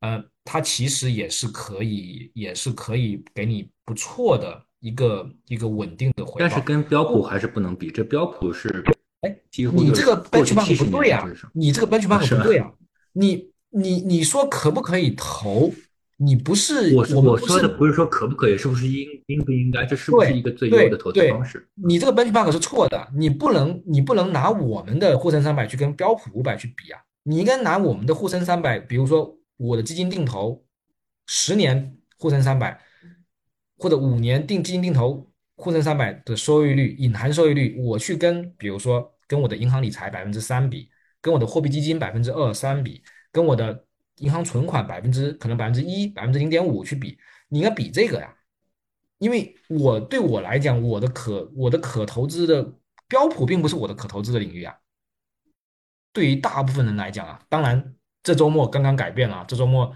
[0.00, 4.64] 呃，它其实也是可以，也是可以给你不错的。
[4.82, 7.90] 一个一个稳定的回报，但是跟标普还是不能比。
[7.90, 8.82] 这标普是，
[9.20, 9.36] 哎，
[9.74, 12.72] 你这个 benchmark 不对呀，你这个 benchmark 不对呀。
[13.12, 15.70] 你你你说可不可以投？
[16.22, 19.86] 你不是我我说的不是说可不可以，是不是应应不应该？
[19.86, 21.66] 这是不是一个最优的投资方式？
[21.74, 27.00] 你这个 benchmark 是错的，你不能你不能拿我们的沪深三百去跟标普五百去比啊。
[27.22, 30.62] 你应该拿我们的沪深三百，比如说我的基金定投
[31.26, 32.78] 十年沪深三百。
[33.82, 40.90] 或者五年定基金定投沪深三百的收益率，隐含收益率，我去跟比如说跟我的银行理财百分之三比，
[41.22, 43.02] 跟我的货币基金百分之二三比，
[43.32, 43.82] 跟我的
[44.20, 47.18] 银行存款百分之可能百分之一百分之零点五去比，
[47.48, 48.34] 你应该比这个呀，
[49.18, 52.62] 因为我对我来讲，我的可我的可投资的
[53.08, 54.76] 标普并不是我的可投资的领域啊。
[56.12, 59.94] 对于大部分人来讲啊，当然这周末刚刚改变了，这周末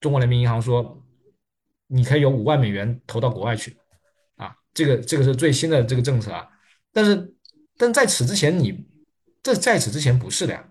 [0.00, 1.02] 中国人民银行说。
[1.88, 3.76] 你可以有五万美元投到国外去，
[4.34, 6.48] 啊，这个这个是最新的这个政策啊，
[6.92, 7.32] 但是
[7.76, 8.84] 但在此之前你
[9.40, 10.68] 这在此之前不是的呀，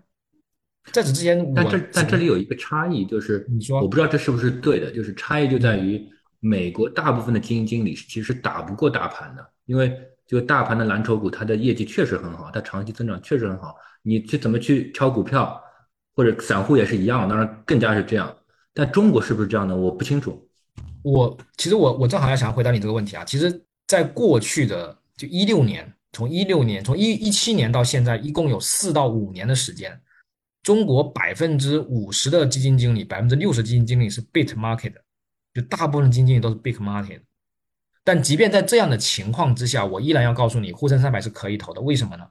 [0.91, 3.81] 在此之前，但这但这里有一个差异，就是你说。
[3.81, 6.01] 我不知道这是不是对的，就是差异就在于
[6.39, 9.91] 美国大部分的基金经理其实打不过大盘的，因为
[10.27, 15.61] 就大盘的蓝筹股它的业绩确实很好，它长期增长确实很好，你去怎么去挑股票，
[16.15, 18.35] 或者散户也是一样，当然更加是这样，
[18.73, 20.47] 但中国是不是这样的，我不清楚。
[21.01, 29.99] 我其实我我正好要想回答你这个问题啊，其实，在过去的就一六年，从一六年从一一七年到现在，一共有四到五年的时间，
[30.65, 34.93] 中国百分之五十的基金经理，百分之六十基金经理是 bit market，
[35.53, 37.21] 就大部分基金经理都是 big market。
[38.03, 41.79] 但即便在这样的情况之下，我依然要告诉你，沪深三百是可以投的。
[41.79, 42.27] 为什么呢？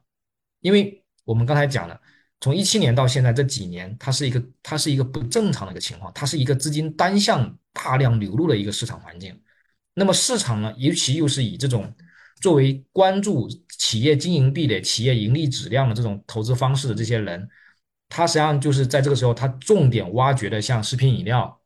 [0.62, 2.00] 因为我们刚才讲了。
[2.40, 9.40] 从一七年到现在这几年，它是一个它是一个不正常的一个情况，它是一个资金单向大量流入的一个市场环境。
[9.94, 11.94] 那么市场呢，尤其又是以这种
[12.42, 17.48] 作为关注企业经营壁垒、企业盈利质量的这种投资方式的这些人，
[18.16, 21.60] 他实际上就是在这个时候，他重点挖掘的像食品饮料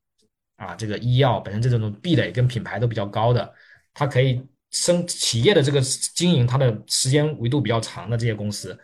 [0.57, 3.53] 啊，这个医药本身这种壁垒跟品牌都比较高的，
[3.93, 5.79] 它可以生企业的这个
[6.15, 8.75] 经营，它的时间维度比较长的这些公司。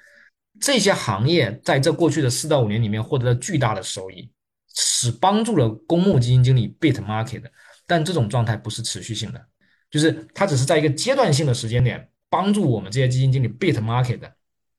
[0.61, 4.31] 这些行业在这过去的四到五年里面获得了巨大的收益，
[4.75, 7.51] 是帮助了公募基金经理 beat market 的，
[7.87, 9.43] 但这种状态不是持续性的，
[9.91, 14.31] 就是它只是在一个阶段性的时间点帮助我们这些基金经理 beat market 的，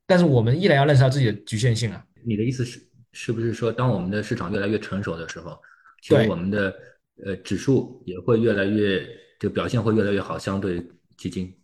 [0.05, 2.05] 但是我们依然要认识到自己的局限性啊。
[2.25, 2.79] 你的意思是，
[3.11, 5.57] 是不是说，当我们的市场越来越成熟的时候，
[6.01, 6.73] 其实我们的
[7.23, 9.07] 呃指数也会越来越，
[9.39, 10.85] 就表现会越来越好，相对
[11.17, 11.55] 基金？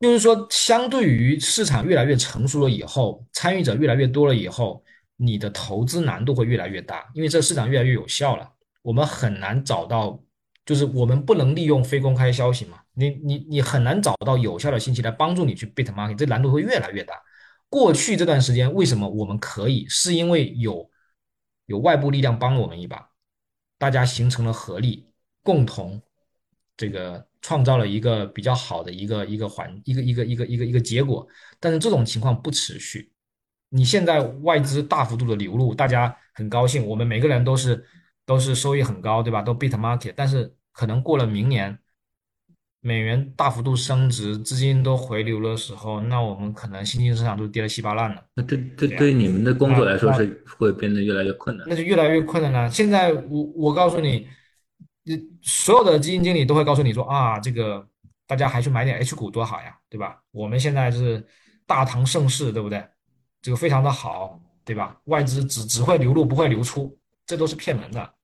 [0.00, 4.84] 就是说，相对于市场越来越成熟了以后，参与者越来越多了以后，
[5.16, 8.48] 你的投资难度会越来越大，因为这市场越来越有效了，
[8.82, 10.22] 我们很难找到，
[10.64, 17.14] 就是我们不能利用非公开消息嘛，你你你很难找到有效的信息来帮助你去 beat market，这难度会越来越大。
[17.68, 20.90] 过去这段时间为什么我们可以，是因为有
[21.66, 23.10] 有外部力量帮了我们一把，
[23.78, 25.12] 大家形成了合力，
[25.42, 26.02] 共同
[26.76, 27.26] 这个。
[27.40, 31.26] 创造了一个比较好的一个一个环一个一个一个一个一个结果，
[31.60, 33.12] 但是这种情况不持续。
[33.68, 37.86] 你现在外资大幅度的流入，大家很高兴，我们每个人都是
[38.26, 39.40] 都是收益很高，对吧？
[39.40, 40.12] 都 beat market。
[40.16, 41.78] 但是可能过了明年，
[42.80, 48.22] 美元大幅度升值，资金都回流的时候，那我们可能新兴市场都跌得稀巴烂了。
[48.34, 51.66] 那这这对于你们的工作来说是会变得越来越困难。
[51.68, 52.70] 那就越来越困难了。
[52.70, 54.26] 现在我我告诉你。
[55.40, 57.82] 所有的基金经理都会告诉你说啊，这个
[58.26, 60.20] 大家还去买点 H 股多好呀，对吧？
[60.32, 61.26] 我们现在是
[61.66, 62.84] 大唐盛世，对不对？
[63.40, 65.00] 这个非常的好，对吧？
[65.04, 68.14] 外资只只会流入不会流出，这都是骗人的。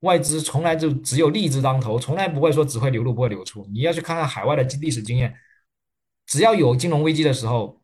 [0.00, 3.66] 外资从来就只有利字当头，从来不会说只会流入不会流出。
[3.72, 5.34] 你要去看看海外的历史经验，
[6.26, 7.82] 只要有金融危机的时候，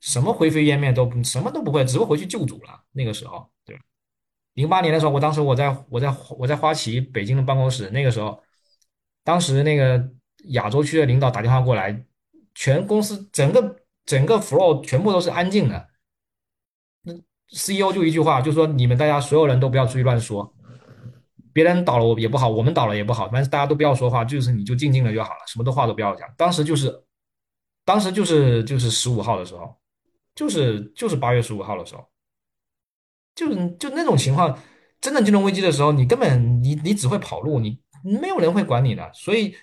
[0.00, 2.84] 什么灰飞烟灭都什么都不会，只会回去救主了。
[2.92, 3.82] 那个时候，对吧？
[4.54, 8.42] 零八年的时候，我当时我在我在我在花旗北京的办公室，那个时候，
[9.22, 10.10] 当时那个
[10.50, 12.04] 亚洲区的领导打电话过来，
[12.54, 13.76] 全公司整个
[14.06, 15.88] 整个 floor 全部都是安静的，
[17.02, 17.12] 那
[17.50, 20.55] CEO 就一句话，就说你们大家所有人都不要出去乱说，
[21.56, 26.28] 别人倒了我也不好，我们倒了也不好，反正大家都不要说话，就是你就静静的就好了，什么的话都不要讲。
[26.36, 26.94] 当时就是，
[27.82, 29.74] 当时就是就是十五号的时候，
[30.34, 32.06] 就是就是八月十五号的时候。
[33.34, 34.58] 就是就那种情况，
[35.00, 37.78] 真的金融危机的时候，你根本你你只会跑路，你
[38.20, 39.10] 没有人会管你的。
[39.14, 39.54] 所以，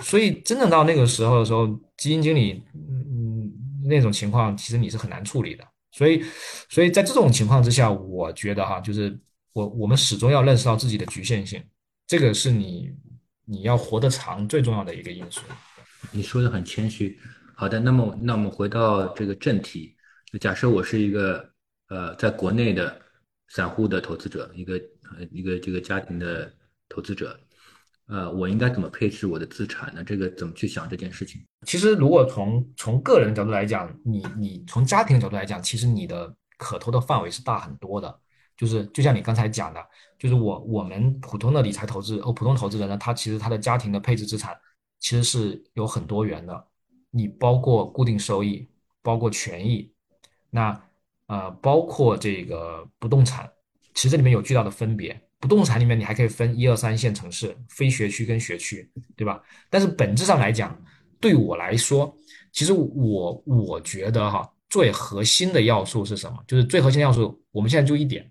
[0.00, 1.66] 所以真的到那个时候的时候，
[1.98, 3.52] 基金经理，嗯，
[3.84, 5.64] 那种情况其实你是很难处理的。
[5.90, 6.22] 所以，
[6.68, 9.18] 所以在这种情况之下，我觉得哈，就是
[9.58, 11.62] 我我们始终要认识到自己的局限性，
[12.06, 12.92] 这个是你
[13.44, 15.42] 你要活得长最重要的一个因素。
[16.12, 17.18] 你说的很谦虚。
[17.56, 19.96] 好的，那么那我们回到这个正题，
[20.40, 21.48] 假设我是一个。
[21.90, 23.00] 呃，在国内的
[23.48, 26.52] 散户的投资者，一个呃一个这个家庭的
[26.86, 27.34] 投资者，
[28.08, 30.04] 呃，我应该怎么配置我的资产呢？
[30.04, 31.40] 这个怎么去想这件事情？
[31.66, 38.20] 其实，如果从从个人角度来讲，你你从家庭角度来讲，其实你的可投的范围是大很多的。
[38.58, 39.80] 就是就像你刚才讲的，
[40.18, 44.54] 就是我我们普通的理财投资哦，普通投资人呢，他其实他的家庭的配置资产
[45.00, 46.66] 其实是有很多元的。
[47.10, 48.68] 你包括固定收益，
[49.00, 49.90] 包括权益，
[50.50, 50.78] 那。
[51.30, 53.46] 呃，包括这个不动产，
[53.92, 55.14] 其实这里面有巨大的分别。
[55.38, 59.42] 不动产里面你还可以分一二三线城市、非学区跟学区，对吧？
[59.68, 60.74] 但是本质上来讲，
[61.20, 62.16] 对我来说，
[62.50, 66.42] 其实我我觉得哈，最核心的要素是什么？
[66.46, 68.26] 就是最核心要素，我们现在就一点，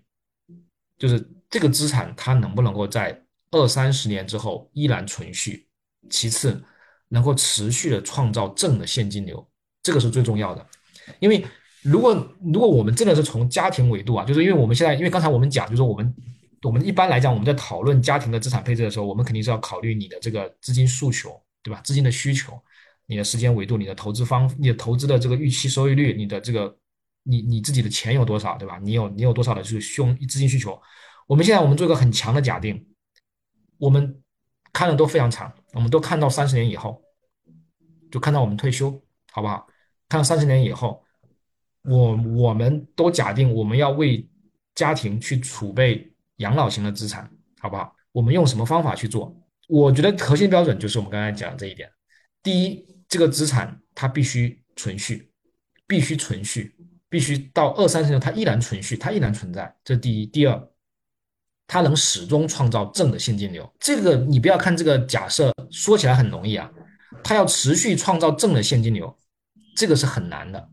[0.98, 3.18] 就是这个资产它能不能够在
[3.50, 5.66] 二三十年之后依然存续？
[6.10, 6.62] 其次，
[7.08, 9.46] 能够持续的创造正的现金流，
[9.82, 10.66] 这个是最重要的，
[11.20, 11.44] 因为。
[11.82, 16.14] 如果如果我们真的是从家庭维度啊，就是因为我们现在，因为刚才我们讲，就是我们
[16.62, 21.80] 我们一般来讲，我们在讨论家庭的资产配置的时候，我们肯定是要考虑你的这个资金诉求，对吧？
[21.82, 22.60] 资金的需求，
[23.06, 26.76] 你的时间维度，你的投资方，你的投资的这个预期收益率，你的这个
[27.22, 28.78] 你你自己的钱有多少，对吧？
[28.82, 30.80] 你有你有多少的就是需资金需求？
[31.26, 32.86] 我们现在我们做一个很强的假定，
[33.76, 34.22] 我们
[34.72, 37.02] 看的都非常长，我们都看到三十年以后，
[38.10, 38.90] 就看到我们退休，
[39.30, 39.66] 好不好？
[40.08, 41.04] 看到三十年以后。
[41.82, 44.28] 我我们都假定我们要为
[44.74, 47.94] 家庭去储备养老型的资产，好不好？
[48.12, 49.34] 我们用什么方法去做？
[49.68, 51.90] 我觉得核心标准就是我们刚才讲的这一点。
[52.42, 55.32] 第一，这个资产它必须存续，
[55.86, 56.76] 必须存续，
[57.08, 59.74] 必须到二三十年它依然存续，它依然存在。
[59.84, 60.26] 这是第一。
[60.26, 60.68] 第二，
[61.66, 63.70] 它能始终创造正的现金流。
[63.78, 66.70] 这个你不要看这个假设说起来很容易啊，
[67.22, 69.16] 它要持续创造正的现金流，
[69.76, 70.68] 这个是很难的。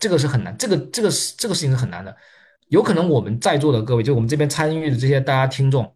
[0.00, 2.16] 这个是很难，这个这个是这个事情是很难的，
[2.68, 5.92] 有可能我们在座的各位，就我们这边参与的这些大家听众，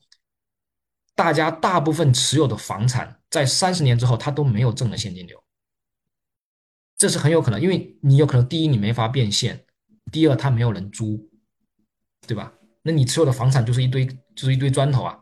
[1.15, 5.41] 大家大部分持有的房产在三十年之后，它都没有正的现金流，
[6.99, 9.65] 这是很有可能，因为你有可能第一你没法变现，
[10.11, 11.29] 第二它没有人租，
[12.27, 12.53] 对吧？
[12.83, 15.19] 那你持有的房产就是一堆就是一堆砖头啊，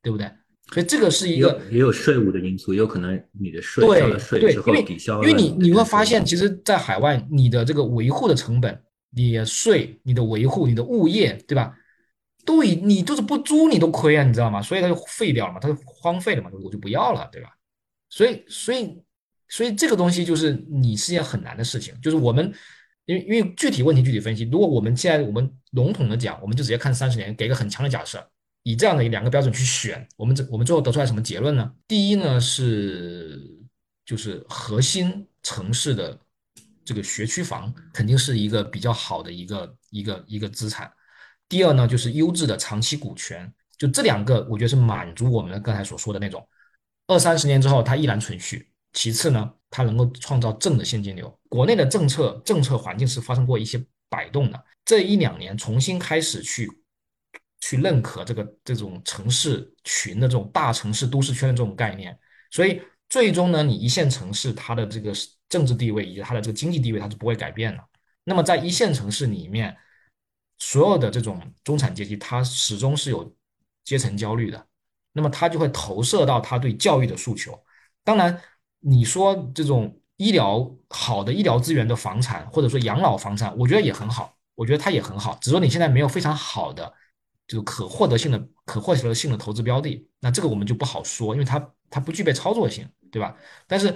[0.00, 0.30] 对不对？
[0.72, 11.76] 所以这个是一个也有税务的因素，有可能你的税对交了税对，之后抵消了因为你你会发现，其实，在海外，你的这个维护的成本、你的税、你的维护、你的物业，对吧？
[12.46, 14.62] 都以你就是不租你都亏啊，你知道吗？
[14.62, 17.50] 所以它就废掉了嘛，它就荒废了嘛，我就不要了，对吧？
[18.08, 19.02] 所以所以
[19.48, 22.50] 所以这个东西就是你是件很难的事情，就是我们
[23.06, 28.24] 因为因为具体问题具体分析，如果我们现在我们笼统的讲，我们就直接看三十年，给个很强的假设，
[28.62, 31.72] 以这样的两个标准去选，我们这我们最后得出来什么结论呢？
[31.88, 33.40] 第一呢是
[34.06, 36.16] 就是核心城市的
[36.84, 40.90] 这个学区房肯定是一个比较好的一个一个一个资产。
[41.48, 46.46] 第二呢就是优质的长期股权，就这两个我觉得是满足我们刚才所说的那种
[47.08, 48.70] 二三十年之后它依然存续。
[48.92, 51.38] 其次呢，它能够创造正的现金流。
[51.52, 56.66] 国内的政策政策环境是发生过一些摆动的，这一两年重新开始去
[57.60, 62.18] 去认可这个这种城市群的这种大城市都市圈的这种概念，
[62.50, 62.80] 所以
[63.10, 65.12] 最终呢，你一线城市它的这个
[65.50, 67.84] 政治地位以及它的这个经济地位它是不会改变的。
[68.24, 69.76] 那么在一线城市里面，
[70.58, 73.30] 所有的这种中产阶级，它始终是有
[73.84, 74.66] 阶层焦虑的，
[75.12, 77.62] 那么它就会投射到他对教育的诉求。
[78.02, 78.40] 当然，
[78.80, 86.92] 你说这种医疗好的医疗资源的房产，或者说养老房产，我觉得也很好，我觉得它也很好，只是说你现在没有非常好的。
[87.48, 93.36] 就是可获得性的、可获得性的投资标的，那这个我们就不好说，因为它它不具备操作性，对吧？
[93.66, 93.94] 但是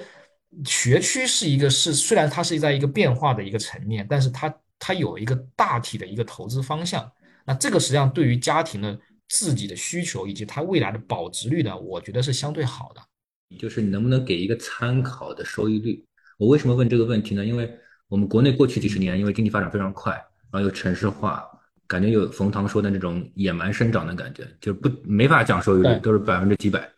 [0.67, 7.11] 学区是一个是虽然它是在一个变化的一个层面，但是它它有一个大体的一个投资方向。
[7.47, 8.99] 那这个实际上对于家庭的
[9.29, 13.01] 自己的需求以及它未来的保值率呢，我觉得是相对好的。
[13.59, 16.05] 就是你能不能给一个参考的收益率？
[16.37, 17.45] 我为什么问这个问题呢？
[17.45, 17.73] 因为
[18.09, 20.13] 我们国内过去几十年，因为经济发展非常快，
[20.51, 21.45] 然后又城市化。
[21.89, 26.91] 感觉有冯唐说的那种野蛮生长的感觉，就不没法讲收益率，都是百分之几百。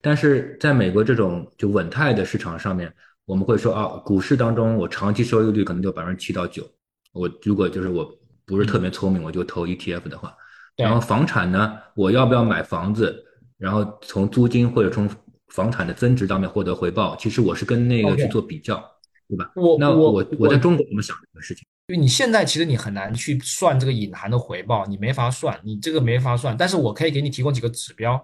[0.00, 2.90] 但是在美国这种就稳态的市场上面，
[3.26, 6.66] 我们会说啊，股市当中我长期收益率可能就百分之七到九。
[7.12, 8.10] 我如果就是我
[8.46, 10.34] 不是特别聪明，我就投 ETF 的话，
[10.76, 13.22] 然后房产呢，我要不要买房子，
[13.58, 15.06] 然后从租金或者从
[15.52, 18.82] 房产的增值上面获得回报，其实我是跟那个去做比较，
[19.28, 19.52] 对吧？
[19.54, 21.66] 我那我我在中国怎么想这个事情？
[21.88, 26.56] 因为你现在其实你很难去算这个隐含的回报，你没法算，你这个没法算。
[26.56, 28.22] 但是我可以给你提供几个指标。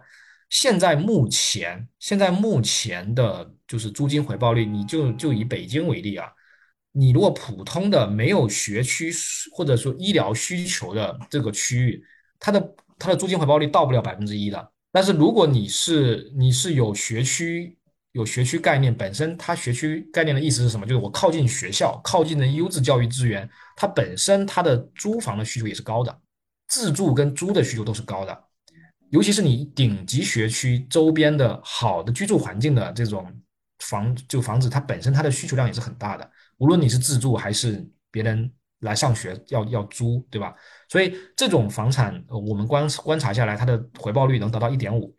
[0.48, 6.28] 现在目前，现在目前的就是租金回报率，你就就以北京为例啊，
[6.92, 9.12] 你如果普通的没有学区
[9.52, 12.02] 或者说医疗需求的这个区域，
[12.40, 14.70] 它的它的租金回报率到不了百分之一的。
[14.90, 17.74] 但是如果你是你是有学区。
[18.12, 20.84] 有学区概念本身，它学区概念的意思是什么？
[20.84, 26.20] 就是我靠近学校，靠近的优质教育资源，它本身它的租房的需求也是高的，
[26.66, 28.44] 自住跟租的需求都是高的。
[29.10, 33.30] 尤其是你顶级学区周边的好的居住环境的这种
[33.80, 36.28] 房，就房子它本身它的需求量也是很大的。
[36.56, 38.50] 无论你是自住还是别人
[38.80, 40.54] 来上学要要租，对吧？
[40.88, 45.14] 所以这种房产我们观观察下来，它的回报率能达到一点五，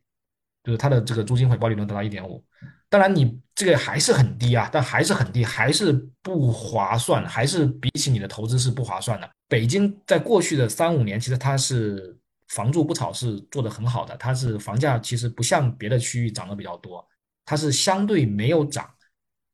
[0.63, 2.43] 就是它的这个租金回报率能达到一点五。
[2.91, 5.93] 当然，你这个还是很低啊，但还是很低，还是
[6.23, 9.29] 不划算，还是比起你的投资是不划算的。
[9.47, 17.07] 北京在过去的三五年，其实它是房住不炒是做的很好的，它是房价其实不像别的区域涨得比较多，
[17.45, 18.89] 它是相对没有涨。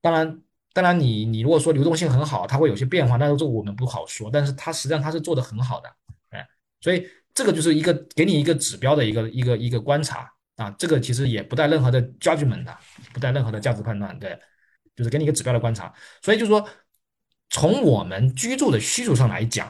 [0.02, 0.40] 当然，
[0.76, 4.30] 当然你你如果说流动性很好，它会有些变化，但是这我们不好说。
[4.30, 5.90] 但是它实际上它是做的很好的，
[6.32, 6.46] 哎，
[6.82, 10.30] 所以这个就是一个给你一个指标的一个一个一个观察。
[10.58, 12.78] 啊，这个其实也不带任何的 judgment 的，
[13.12, 14.40] 不带任何的价值判断，对，
[14.96, 15.94] 就是给你一个指标的观察。
[16.22, 16.66] 所以就是说，
[17.50, 19.68] 从我们居住的需求上来讲，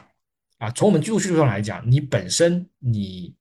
[0.58, 3.34] 啊，从我们居住需求上来讲，你本身你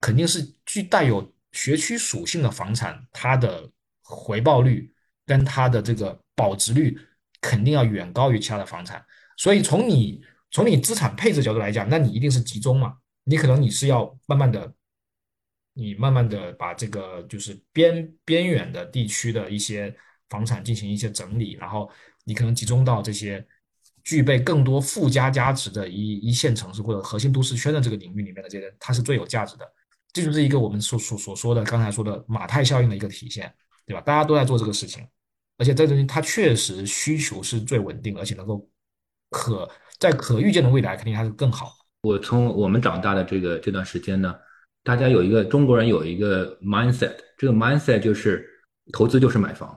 [0.00, 3.70] 肯定是具带有学区属性的房产，它的
[4.02, 4.92] 回报率
[5.24, 6.96] 跟它的这个保值率
[7.40, 9.04] 肯定要远高于其他的房产。
[9.36, 10.22] 所以从你
[10.52, 14.72] 从你资产配置角度来讲，那你一定是集中嘛，你可能你是要慢慢的。
[15.78, 19.94] 你慢慢的把这个就是边边远的地区的一些
[20.30, 21.90] 房产进行一些整理，然后
[22.24, 23.46] 你可能集中到这些
[24.02, 29.70] 具备更多附加价值的一一线城市或者核心都市圈的这个领域里面的这些，它是最有价值的。
[30.14, 34.00] 这就是一个我们所所所说的刚才说的马太效应的一个体现，对吧？
[34.00, 35.06] 大家都在做这个事情，
[35.58, 38.68] 而且这东西它确实需求是最稳定，而且能够
[39.30, 41.72] 可在可预见的未来肯定还是更好。
[42.02, 44.34] 我从我们长大的这个这段时间呢。
[44.84, 48.48] 大家有一个中国人有一个 mindset，这个 mindset 就是
[48.92, 49.76] 投资就是买房，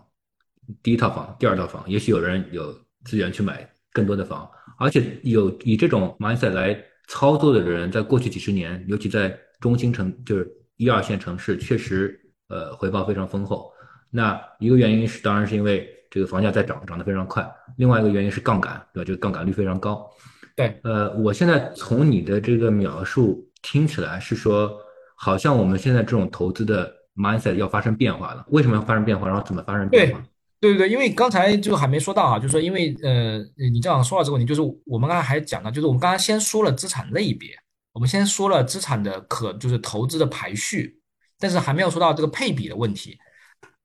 [0.83, 2.71] 第一套房、第二套房，也许有人有
[3.05, 12.15] 资源去买更多的房，而且有以这种 mindset 来操作的人在过去几十年，尤其在中心城，就是一二线城市，确实
[12.49, 13.73] 呃回报非常丰厚。
[14.11, 17.43] 那一个原因是，当然是因为这个房价在涨，涨得非常快；
[17.77, 19.05] 另外一个原因是杠杆，对吧？
[19.05, 20.09] 这个杠杆率非常高。
[20.55, 24.71] 对，呃，我现在从你的这个描述听起来是说，
[25.15, 28.45] 好像我们现在这种投资的 mindset 要发生变化了。
[28.49, 29.27] 为什么要发生变化？
[29.27, 30.21] 然后怎么发生变化？
[30.59, 33.37] 对对对，因为刚才就还没说到啊，就是说，因为呃，
[33.71, 37.51] 你这样说到这个问题，就是我们刚才还讲到，就是我们刚才先说了资产类别，
[37.93, 40.99] 我们先说了资产的可就是投资的排序，
[41.39, 43.17] 但是还没有说到这个配比的问题。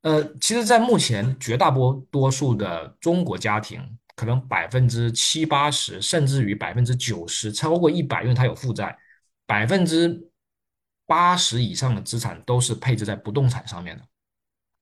[0.04, 3.80] 呃，其实，在目前绝大多多数的中国家庭，
[4.14, 8.94] 可能百分之七八十，甚至于百分之九十，超过一百，因为它有负债，
[9.46, 10.30] 百分之
[11.06, 14.04] 八十以上的资产都是配置在不动产上面的。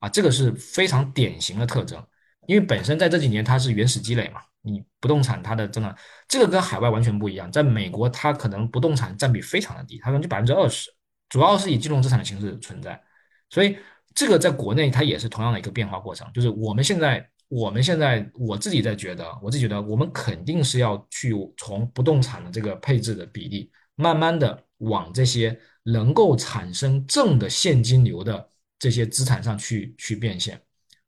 [0.01, 2.05] 啊，这个是非常典型的特征，
[2.49, 5.97] 因为本身在这几年它是原始积累嘛，你不动产它的真的
[6.27, 10.93] 这个跟海外完全不一样，在美国它可能不动产占比非常的低，它可能就百分之二十，
[11.29, 13.01] 主要是以金融资产的形式存在，
[13.49, 13.79] 所以
[14.15, 28.49] 这个在国内它也是同样的一个变化过程，就是我们现在我们现在我自己在觉得，我自己觉得我们肯定是要去从不动产的这个配置的比例，慢慢的往这些能够产生正的现金流的。
[28.83, 30.61] 这些资产上去去变现，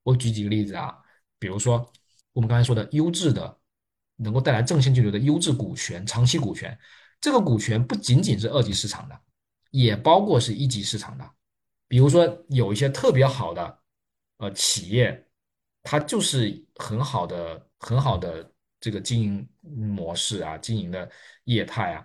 [0.05, 0.95] 我举几个例子啊，
[1.41, 1.85] 比如说
[2.33, 3.59] 我们刚才说的优质的，
[4.15, 6.79] 能够带来正现金流的优质股权、长期股权，
[7.21, 9.21] 这个股权不仅仅是二级市场的，
[9.73, 11.29] 也包括是一级市场的。
[11.95, 13.79] 比如说有一些特别好的
[14.39, 15.29] 呃企业，
[15.81, 21.09] 它就是很好的很好的这个经营模式啊，经营的
[21.45, 22.05] 业态啊，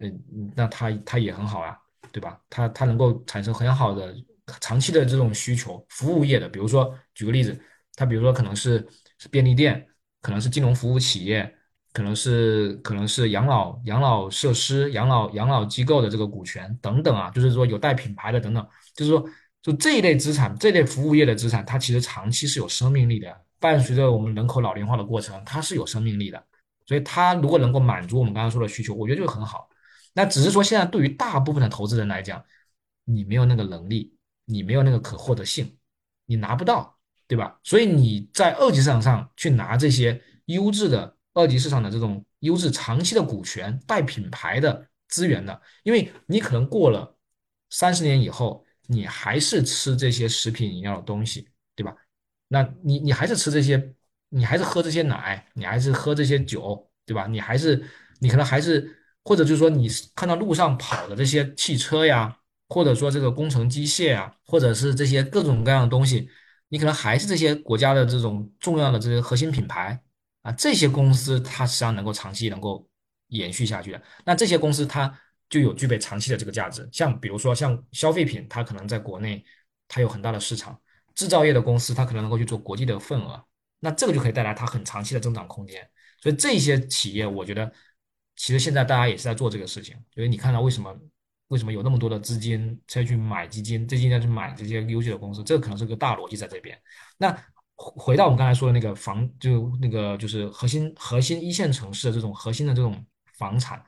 [0.00, 1.74] 嗯，那它它也很好啊，
[2.12, 2.38] 对吧？
[2.50, 4.14] 它它能够产生很好的。
[4.60, 7.58] 长期的这种需求，服务业的，比如说举个例子，
[7.94, 9.88] 它比如说可能是是便利店，
[10.20, 11.50] 可能是金融服务企业，
[11.94, 19.24] 可能是可能是养老养老设施、养老养老机构的这个股权等等啊，就是说有带品牌的等等，就是说
[19.62, 26.44] 就这一类资产，这类服务业的资产，它其实长期是有生命力的，伴随着我们人口老龄化的过程，它是有生命力的，
[26.86, 29.70] 所以它如果能够满足我们刚刚说的需求，我觉得就很好。
[30.12, 32.44] 那只是说现在对于大部分的投资人来讲，
[33.04, 34.12] 你没有那个能力。
[34.46, 35.74] 你没有那个可获得性，
[36.26, 37.58] 你拿不到，对吧？
[37.62, 47.14] 所以你在二级市场上去拿这些优质的二级市场的这种优质长期的股权带品牌的资源的，因为你可能过了
[47.68, 51.94] 三十年以后，你还是吃这些食品饮料的东西，对吧？
[52.48, 53.94] 那你你还是吃这些，
[54.30, 57.26] 你还是喝这些奶，你还是喝这些酒，对吧？
[57.26, 57.84] 你还是
[58.20, 62.38] 你可能还是或者就是说你看到路上跑的这些汽车呀。
[62.66, 66.28] 或者说这个工程机械啊，或者是这些各种各样的东西，
[66.68, 70.02] 你可能还是这些国家的这种重要的这些核心品牌
[70.44, 72.86] 啊，这些公司它实际上能够长期能够
[73.28, 74.02] 延续下去的。
[74.24, 75.12] 那这些公司它
[75.48, 76.88] 就有具备长期的这个价值。
[76.92, 79.42] 像比如说像消费品，它可能在国内
[79.88, 80.74] 它有很大的市场；
[81.14, 83.44] 制造业的公司它可能能够去做国际的份额，
[83.80, 85.88] 那这个就可以带来它很长期的增长空间。
[86.22, 87.72] 所以这些企业，我觉得
[88.36, 89.96] 其实现在大家也是在做这个事情。
[90.14, 90.94] 所以你看到为什么？
[91.48, 93.86] 为什么有那么多的资金再去买基金？
[93.86, 96.76] 基金再去买这些优秀的公司，这个可能是个大逻辑在这边。
[97.18, 97.30] 那
[97.74, 103.04] 回回到我们刚才说的那个房，就那个就是核心核心一线城市的这种核心的这种
[103.38, 103.84] 房产，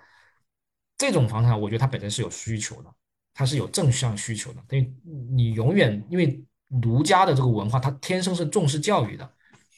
[0.98, 2.94] 这种房产我觉得它本身是有需求的，
[3.34, 4.62] 它是有正向需求的。
[4.70, 4.94] 因为
[5.30, 9.30] 你永远因为儒家的这个文化，它天生是重视教育的，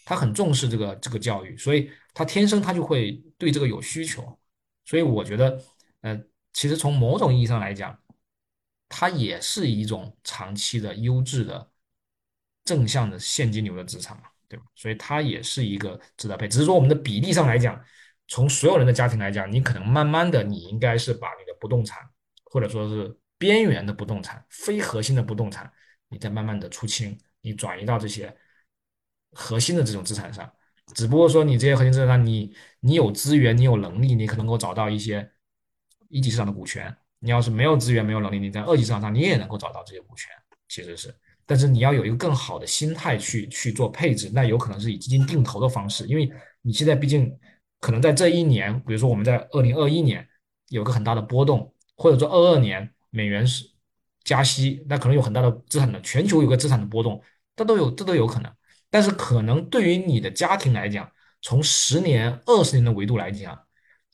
[0.04, 4.38] 它很重视这个这个教育，所以它天生它就会对这个有需求。
[4.84, 5.62] 所以我觉得，
[6.00, 6.20] 呃。
[6.54, 7.96] 其实从某种意义上来讲，
[8.88, 11.70] 它也是一种长期的优质的
[12.68, 14.64] 正向的现金流的资产嘛，对吧？
[14.74, 16.46] 所以它也是一个值得配。
[16.46, 17.82] 只是说我们的比例上来讲，
[18.26, 21.98] 从所有人的家庭来讲，你可能慢慢的，你应该是把你的不动产，
[22.44, 25.72] 或者说是边缘的不动产、非核心的不动产，
[26.08, 28.36] 你再慢慢的出清，你转移到这些
[29.32, 30.52] 核心的这种资产上。
[30.94, 35.32] 只不过说你这些核心资产上，你你有资源，你有能力，你可能够找到一些。
[36.10, 40.32] 一级市场的股权，你要是没有资源、没有能力，你在二级市场上你也能够找到这些股权，
[40.66, 41.14] 其实是。
[41.48, 46.30] 但是你要有一个更好的心态去去做配置，那有可能是以基金定投的方式，因为
[46.60, 47.32] 你现在毕竟
[47.80, 50.28] 可能在这一年，比如说我们在二零二一年
[50.68, 53.64] 有个很大的波动，或者说二二年美元是
[54.24, 57.22] 加息，那可能有很大的资产的全球有个资产的波动，
[57.56, 58.52] 这都有这都有可能。
[58.90, 61.10] 但是可能对于你的家庭来讲，
[61.40, 63.58] 从十年、二十年的维度来讲。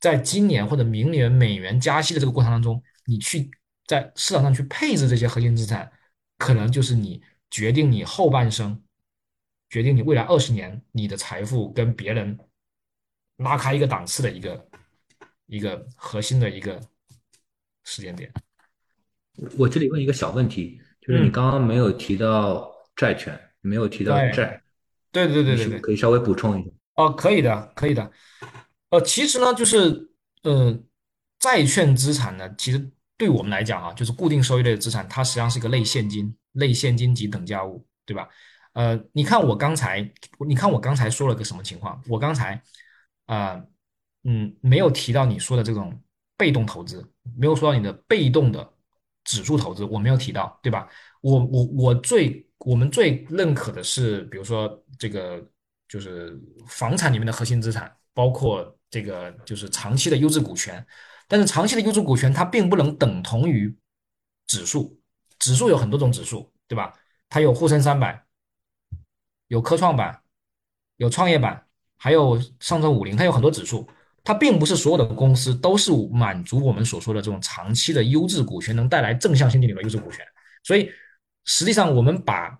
[0.01, 3.51] 在今年或者明年美元加息的这个过程当中，你去
[3.87, 5.91] 在市场上去配置这些核心资产，
[6.39, 8.83] 可能就是你决定你后半生，
[9.69, 12.39] 决定你未来二十年你的财富跟别人
[13.39, 14.69] 拉开一个档次的一个
[15.47, 16.81] 一个核心的一个
[17.85, 18.33] 时间点。
[19.59, 24.63] 我这里问一个小问题，就是你刚刚没有提到债券，没有提到债，
[25.11, 26.71] 对对对对对，可以稍微补充一下。
[26.95, 28.13] 哦，可以的，可以的。
[28.91, 30.11] 呃，其实呢，就是
[30.45, 30.81] 呃，
[31.41, 38.29] 债券资产呢，其实对我们来讲啊，就是固定收益类的资产，它实际上是一个类现金、类现金及等价物，对吧？
[38.73, 40.01] 呃，你看我刚才，
[40.47, 42.03] 你看我刚才说了个什么情况？
[42.09, 42.61] 我刚才
[43.27, 43.63] 啊，
[44.25, 45.97] 嗯，没有提到你说的这种
[46.37, 48.69] 被动投资，没有说到你的被动的
[49.23, 50.89] 指数投资，我没有提到，对吧？
[51.21, 55.41] 我我我最我们最认可的是，比如说这个
[55.89, 56.37] 就是
[56.67, 58.77] 房产里面的核心资产，包括。
[58.91, 60.87] 这个就是长期的优质股权，
[61.35, 63.77] 但是长期的优质股权它并不能等同于
[64.47, 64.97] 指数，
[65.41, 66.95] 指数有很多种指数，对吧？
[67.29, 68.25] 它有沪深三百，
[69.49, 70.23] 有科创板，
[70.97, 71.67] 有创业板，
[71.97, 73.85] 还有上证五零，它有很多指数，
[74.23, 80.25] 它并不是所有的公司都是满足我们所说的这种长期的优质股权能带来正向现金流的优质股权，
[80.63, 80.89] 所以
[81.47, 82.57] 实际上我们把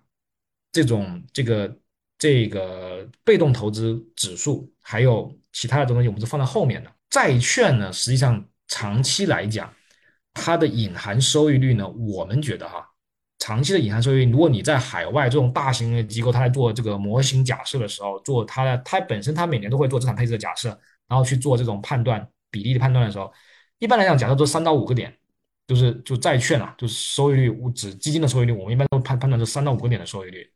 [0.73, 1.79] 这种这个
[2.17, 5.33] 这个被动投资指数还有。
[5.57, 6.91] 其他的这东西我们是放在后面的。
[7.09, 9.73] 债券呢，实际上长期来讲，
[10.33, 12.85] 它的隐含收益率呢，我们觉得哈，
[13.39, 20.69] 长期的隐含收益率，如果你在海外这种大型的机构，它在做这个模型假设的时候，做它的它本身它每年都会做资产配置的假设，
[21.07, 23.31] 然后去做这种判断比例的判断的时候，
[23.79, 25.15] 一般来讲，假设做三到五个点，
[25.67, 30.51] 就是就债券啊，就是收益率，指基金的收益率，我们一般都判判断是三到五个点的收益率，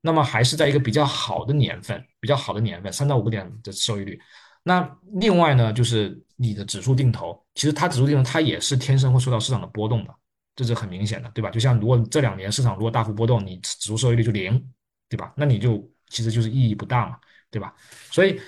[0.00, 4.20] 那么还是在一个比较好的年份，比较好的年份，三到五个点的收益率。
[4.62, 10.14] 那另外呢，就是你的指数定投，其实它指数定投它也是天生会受到市场的波动的，
[10.54, 11.50] 这是很明显的，对吧？
[11.50, 14.64] 就像如果这两年市场如果大幅波动，你指数收益率就零，
[15.08, 15.32] 对吧？
[15.36, 17.16] 那你就其实就是意义不大嘛，
[17.50, 17.74] 对吧？
[18.10, 18.40] 所以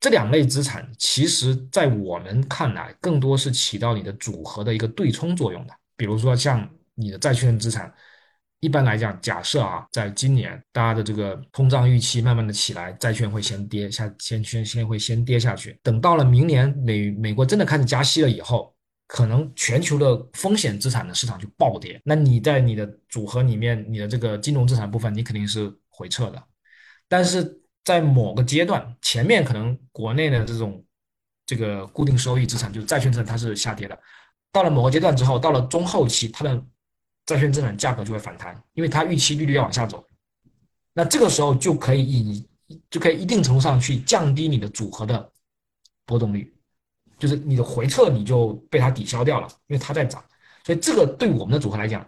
[0.00, 7.92] 这两类资产，其实在我们看来，更多是起到你的组合的一个对冲作用的，比如说像你的债券资产。
[8.64, 15.78] 一般来讲，假设啊，在今年大家的这个通胀预期慢慢的起来，债券会先跌下，先先先会先跌下去。
[15.82, 18.74] 等到了明年美美国真的开始加息了以后，
[19.06, 22.00] 可能全球的风险资产的市场就暴跌。
[22.04, 26.42] 那你在你的组合里面，你的这个金融资产部分，你肯定是回撤的。
[27.06, 30.82] 但是在某个阶段，前面可能国内的这种
[31.44, 33.98] 这个固定收益资产，就是债券资产，它是下跌的。
[34.50, 36.64] 到了某个阶段之后，到了中后期，它的
[37.26, 40.04] 债券资产价格就会反弹，因为它预期利率要往下走，
[40.92, 42.48] 那这个时候就可以以
[42.90, 45.32] 就可以一定程度上去降低你的组合的
[46.04, 46.54] 波动率，
[47.18, 50.22] 就是你的回撤你就被它抵消掉了，因为它在涨，
[50.64, 52.06] 所以这个对我们的组合来讲，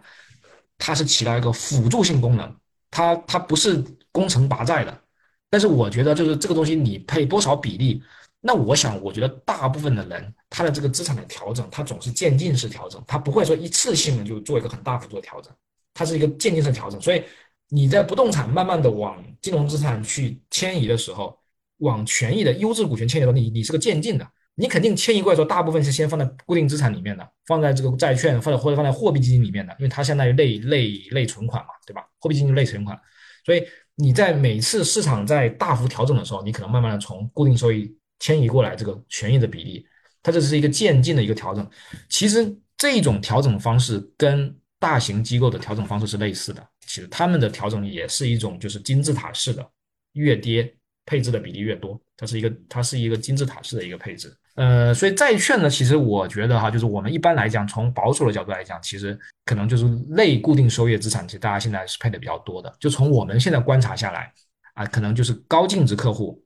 [0.77, 2.55] 它是起到一个辅助性功能，
[2.91, 5.01] 它它不是攻城拔寨的，
[5.49, 8.03] 但是我觉得就是这个东西你配多少比例。
[8.47, 15.53] 那我想，我觉得大部分的人，他的这个资产的调整，他总是渐进式调整，他不会说一次性的就做一个很大幅度的调整，
[15.93, 17.01] 它是一个渐进式调整。
[17.01, 17.21] 所以
[17.67, 21.37] 你在不动产慢慢的往金融资产去迁移的时候，
[21.79, 24.25] 往权益的优质股权迁移的时候，你你是个渐进的，
[24.55, 32.07] 你肯定迁移过来说，大部分是先放在固定资产里面的，放在这个债券，放在或者放在货币基金里面的，因为它相当于类类类存款嘛，对吧？
[32.21, 32.97] 货币基金类存款，
[33.45, 33.61] 所以
[33.95, 37.96] 你在每次市场在大幅调整的时候，你可能慢慢的从固定收益。
[38.19, 39.85] 迁移过来这个权益的比例，
[40.23, 41.67] 它这是一个渐进的一个调整。
[42.09, 46.65] 其实这种调整方式跟大型机构的调整方式是类似的。
[46.81, 49.67] 其实他们的调整也是一种就是金字塔式的，
[50.13, 50.73] 越跌
[51.05, 51.99] 配置的比例越多。
[52.15, 54.35] 它是一个它是一个金字塔式的一个配置。
[54.55, 62.75] 呃，所以债券呢，其实我觉得哈，就是我们一般来讲，从保守的角度来讲，其实可能就是类固定收益资产，其实大家现在是配的比较多的。
[62.79, 64.33] 就从我们现在观察下来
[64.73, 66.43] 啊，可能就是高净值客户。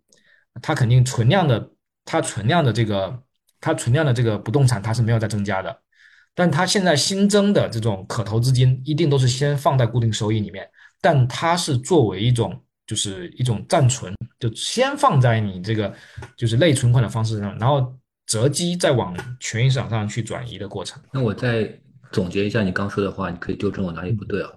[0.62, 1.72] 它肯定存量的，
[2.04, 3.24] 它存量的这个，
[3.60, 5.82] 它存量的这个不动产它是没有在增加的，
[6.36, 10.68] 但它现在新增的这种可投资金一定都是先放在固定收益里面，
[11.00, 15.94] 但它是作为一种就是一种暂存，就先放在你这个
[16.36, 17.98] 就是类存款的方式上，然后
[18.28, 21.02] 择机再往权益市场上去转移的过程。
[21.14, 21.74] 那我再
[22.12, 24.50] 总结一下你刚说的话，你可以纠正我哪里不对啊？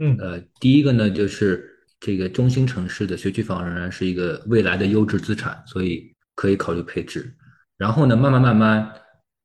[0.00, 1.68] 嗯，呃，第一个呢就是。
[2.00, 7.30] 这个中心城市的学区房仍然是一个未来的优质资产，所以可以考虑配置。
[7.76, 8.90] 然后呢，慢慢慢慢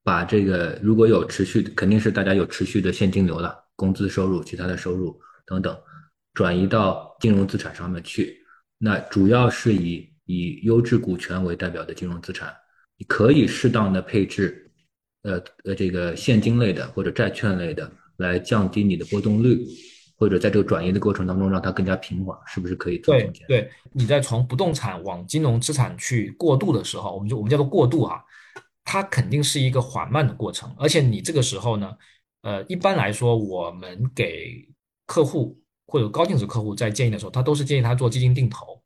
[0.03, 5.77] 把这个如果有持续，肯定是大家有持续的现金流了，工资收入、其他的收入等等，
[6.34, 8.38] 转移到金融资产上面去。
[8.77, 12.53] 那主要是以以优质股权为代表的金融资产，
[12.98, 14.72] 你可以适当的配置，
[15.23, 19.65] 呃呃，这个现金类的或者债券类的，来降低你的波动率。
[20.17, 22.97] 或者在这个转移的过程当中，让它更加平缓，是不是可以？
[22.99, 28.21] 对对，你在从不动产往金融资产去过渡的时候，我们就我们叫做过渡啊。
[28.87, 31.91] 它肯定是一个缓慢的过程，而且你这个时候呢，
[32.43, 34.63] 呃，一般来说，我们给
[35.07, 38.79] 客户或者高净值客户在建议的时候，他都是建议他做基金定投，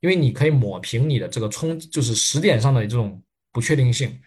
[0.00, 4.18] 因为你可以抹平你的这个冲，就是时点上的这种不确定性，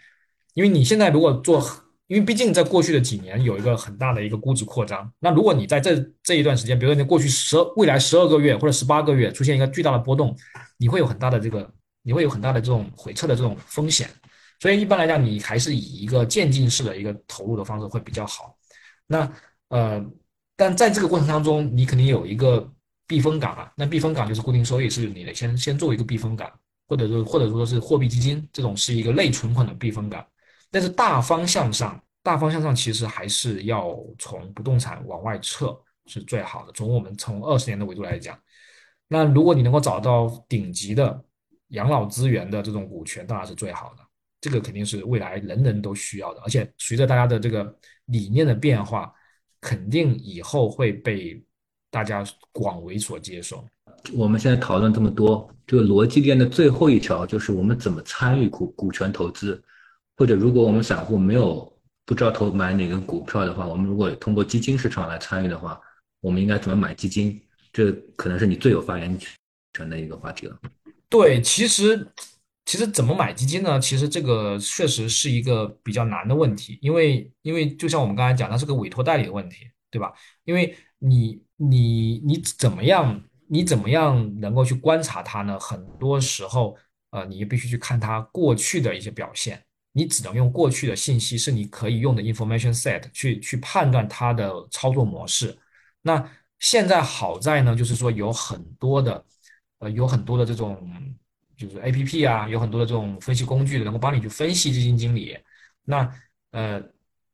[0.53, 1.61] 因为你现在如果做，
[2.07, 10.35] 因为毕竟在过去的几年有一个很大的一个估值扩张，那如果你在这这一段时间，比如说你过去十未来十二个月或者十八个月出现一个巨大的波动，
[10.77, 11.69] 你会有很大的这个，
[12.03, 14.09] 你会有很大的这种回撤的这种风险。
[14.59, 18.57] 所以一般来讲，你还是以一个渐进式的一个投入的方式会比较好。
[19.05, 19.29] 那
[19.67, 20.03] 呃，
[20.55, 22.71] 但在这个过程当中，你肯定有一个
[23.05, 23.71] 避风港啊。
[23.75, 26.49] 那避风港就是固定收益，是你的先先做一个避风港，
[26.88, 30.25] 或者说或者说是货币基金这种是一个类存款的避风港。
[30.69, 36.72] 但是大方向上，大方向上其实还是要从不动产往外撤是最好的。
[36.73, 38.38] 从我们从二十年的维度来讲，
[39.07, 41.23] 那如果你能够找到顶级的
[41.69, 44.03] 养老资源的这种股权，当然是最好的。
[44.39, 47.76] 这个肯定是未来人人都需要的，而且随着大家的这个
[48.06, 49.11] 理念的变化，
[49.60, 51.44] 肯定以后会被
[51.89, 53.65] 大家广为所接受。
[54.14, 59.61] 我们现在讨论这么多，这个逻辑链的最后一条就是我们怎么参与股股权投资，
[60.18, 61.72] 或者如果我们散户没有
[62.06, 65.80] 不知道投买哪个股票的话，我们如果通过基金市场来参与的话，
[66.19, 67.41] 我们应该怎么买基金？
[67.72, 69.18] 这可能是你最有发言
[69.73, 70.60] 权的一个话题了。
[71.07, 72.06] 对，其实。
[72.69, 73.80] 其实怎么买基金呢？
[73.80, 80.11] 其实这个确实是一个比较难的问题，因为因为就像我们刚才讲，它是个委托代理的问题，对吧？
[80.44, 85.57] 因为你你你怎么样，你怎么样能够去观察它呢？
[85.57, 86.76] 很多时候，
[87.11, 89.64] 呃，你必须去看它过去的一些表现，
[89.98, 95.57] 你只能用过去的信息是你可以用的 information set 去去判断它的操作模式。
[96.02, 96.14] 那
[96.60, 99.26] 现在好在呢，就是说有很多的，
[99.80, 100.78] 呃，有很多的这种。
[101.57, 105.36] 就是 A P P 啊，有很多的这种分析工具能够帮你去分析基金经理。
[105.84, 106.07] 那
[106.52, 106.80] 呃，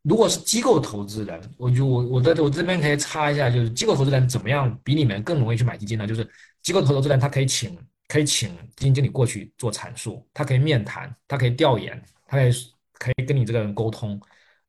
[0.02, 6.08] 如果是机构投资人，我就我我在我这边可以插一下，就是机构投资人怎么样比你们更容易去买基金呢？
[6.08, 6.26] 就是
[6.62, 7.78] 机构投资人他可以请
[8.08, 12.02] 可以请基金经理过去做阐述，他可以面谈，他可以调研，
[12.34, 12.52] 他可以
[12.94, 14.20] 可以跟你这个人沟通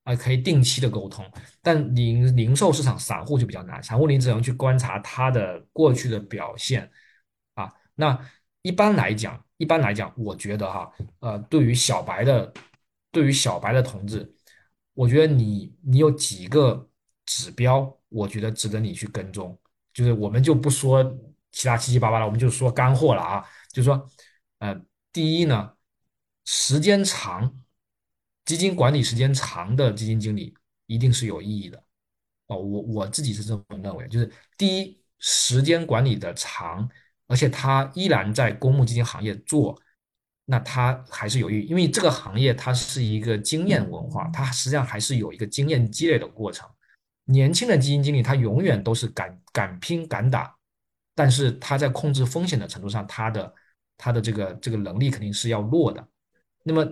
[0.05, 1.25] 啊，可以定期的沟通。
[1.63, 6.91] 但零零售市场散户就比较难，散户你只能去观察他的过去的表现
[7.55, 7.73] 啊。
[7.95, 8.19] 那
[8.63, 9.43] 一般来讲。
[9.57, 12.53] 一般来讲，我觉得哈，呃，对于小白的，
[13.13, 14.29] 对于小白的同志，
[14.95, 16.89] 我觉得你你有几个
[17.25, 19.57] 指标，我觉得值得你去跟踪。
[19.93, 21.05] 就是我们就不说
[21.53, 23.45] 其他七七八八了，我们就说干货了啊。
[23.73, 24.11] 就是说，
[24.59, 24.79] 呃，
[25.13, 25.73] 第一呢，
[26.45, 27.53] 时间长，
[28.45, 30.55] 基金管理时间长的基金经理
[30.87, 31.83] 一定是有意义的。
[32.47, 36.89] 哦，我我自己是这么认为，就是第一，时间管理的长。
[37.27, 39.81] 而且他依然在公募基金行业做，
[40.45, 46.69] 那他还是有意义，因为这个行业它是一个经验文化，它实际上还是有一个经验积累的过程。
[47.25, 50.55] 年轻的基金经理他永远都是敢敢拼敢打，
[51.15, 53.55] 但是他在控制风险的程度上，他的
[53.97, 56.07] 他的这个这个能力肯定是要弱的。
[56.65, 56.85] 那么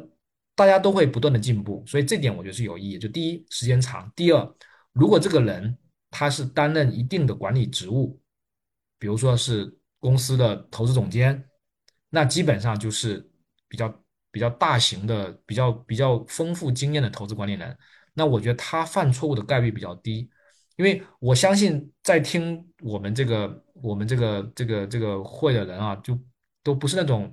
[0.54, 2.98] 大家都会不断的进步，所以这点我觉得是有意义。
[2.98, 4.54] 就第一，时间长；第二，
[4.92, 5.76] 如果这个人
[6.10, 8.20] 他是担任一定的管理职务，
[9.00, 9.76] 比如说是。
[10.02, 11.48] 公司的投资总监，
[12.10, 13.24] 那基本上就是
[13.68, 17.78] 比较比较大型的、比较比较丰富经验的投资管理人。
[18.12, 20.28] 那我觉得他犯错误的概率比较低，
[20.74, 26.18] 因为我相信在听我们这个我们这个这个这个会的人啊，就
[26.64, 27.32] 都不是那种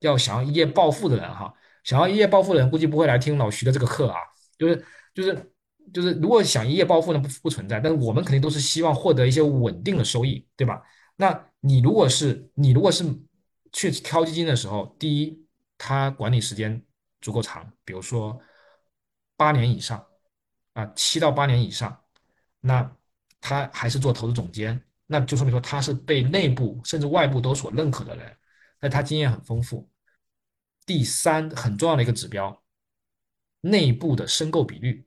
[0.00, 1.50] 要想要一夜暴富的人哈。
[1.84, 4.18] 想要一夜暴富的人，估计不会来听老徐的这个课啊。
[4.58, 4.84] 就是
[5.14, 5.52] 就是
[5.92, 7.80] 就是，如果想一夜暴富呢，不不存在。
[7.80, 10.82] 但是我们肯定都是希望获得一些稳定的收益，对吧？
[11.16, 13.04] 那你如果是你如果是
[13.72, 15.46] 去挑基金的时候，第一，
[15.76, 16.80] 它管理时间
[17.20, 18.40] 足够长，比如说
[19.36, 20.04] 八年以上，
[20.74, 21.98] 啊，七到八年以上，
[22.60, 22.96] 那
[23.40, 28.36] 他还是做投资总监，那就说明说他是被内部甚至外部都所认可的人，
[28.80, 29.88] 那他经验很丰富。
[30.84, 32.62] 第三，很重要的一个指标，
[33.60, 35.06] 内部的申购比率，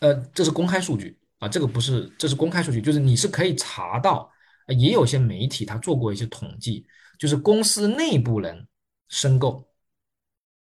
[0.00, 4.30] 呃，这是公开数据啊，这个不是，这是公开数据，就是你是可以查到。
[4.78, 6.86] 也有些媒体他做过一些统计，
[7.18, 8.68] 就是公司内部人
[9.08, 9.68] 申购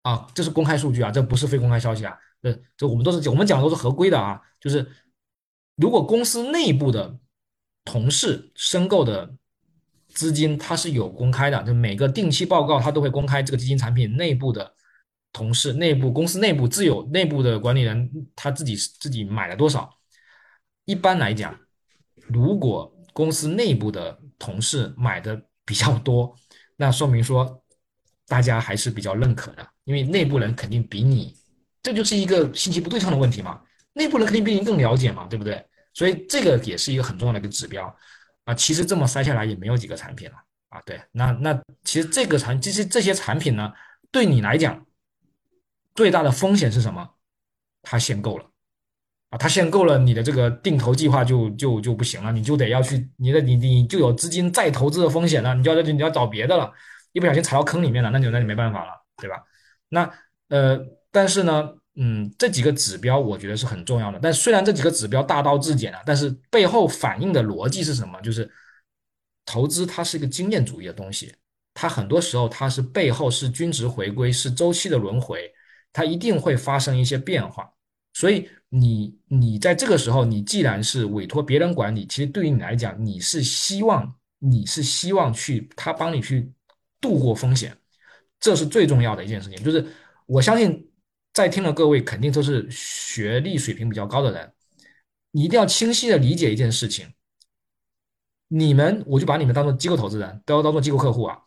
[0.03, 2.15] 啊，这是公开数据啊，这不是非公开消息啊。
[2.39, 4.39] 这这我们都是我们讲的都是合规的啊。
[4.59, 4.87] 就是
[5.77, 7.19] 如果公司内部的
[7.85, 9.35] 同事申购的
[10.17, 14.73] 资金，它是有公开的，就每个定期报告它都会公开这个基金产品内部的
[15.31, 19.87] 同事、内部公司内部自有内部的管理人他自己自己买了多少。
[20.85, 21.55] 一般来讲，
[22.27, 26.35] 如果公司内部的同事买的比较多，
[26.75, 27.63] 那说明说
[28.27, 31.35] 大家还是比较认可的，因为内部人肯定比你，
[31.83, 33.61] 这就是一个信息不对称的问题嘛，
[33.93, 35.63] 内部人肯定比你更了解嘛，对不对？
[35.93, 37.95] 所以这个也是一个很重要的一个指标
[38.47, 38.53] 啊。
[38.55, 40.35] 其实这么筛下来也没有几个产品了
[40.69, 40.81] 啊。
[40.87, 41.53] 对，那那
[41.83, 43.71] 其实这个产，其实这些产品呢，
[44.11, 44.83] 对你来讲
[45.93, 47.07] 最大的风险是什么？
[47.83, 48.45] 它限购了
[49.29, 56.73] 啊，它限购了，你的这个定投计划就就就不行了，你就得要去你的你你就有资金再投资的风险了，你就要你要找别的了，
[57.13, 59.43] 一不小心踩到坑里面了，那就那就没办法了，对吧？
[59.89, 60.11] 那
[60.49, 60.79] 呃，
[61.11, 61.75] 但是呢。
[61.99, 64.19] 嗯，这几个指标我觉得是很重要的。
[64.21, 68.21] 但虽然这几个指标大道至简啊，但是背后反映的逻辑是什么？
[68.21, 68.47] 就是
[69.45, 71.33] 投资它是一个经验主义的东西，
[71.73, 75.51] 它很多时候它是背后是均值回归，是周期的轮回，
[75.91, 77.67] 它一定会发生一些变化。
[78.13, 86.53] 所以你你在这个时候，你既然是委托别人管理，其实对于你来讲，你是希望你是希望去他帮你去
[87.01, 87.75] 度过风险，
[88.39, 89.63] 这是最重要的一件事情。
[89.63, 89.83] 就是
[90.27, 90.86] 我相信。
[91.37, 94.51] 在听的各位肯定都是学历水平比较高的人，
[95.29, 97.13] 你一定要清晰的理解一件事情。
[98.47, 101.37] 你们，我就把你们当做机构投资人，都要当做机构客户啊。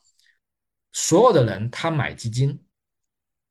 [0.93, 2.57] 所有的人他买基金，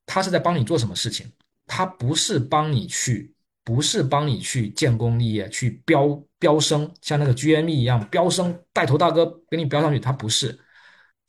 [0.05, 1.29] 他是在帮你做什么事情？
[1.67, 3.35] 他不是帮你去，
[3.65, 10.57] 不是帮你去建功立业，去飙飙升，像那个 GME 一样飙升，带头大哥给你飙上去，他不是。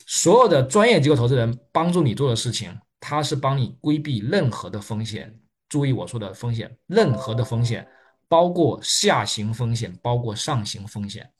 [0.07, 2.79] 所有的专业机构投资人帮助你做的事情。
[3.01, 5.35] 它是帮你规避任何的风险，
[5.71, 7.89] 注意我说的风险，任何的风险，
[8.29, 11.33] 包括下行风险，包括上行风险，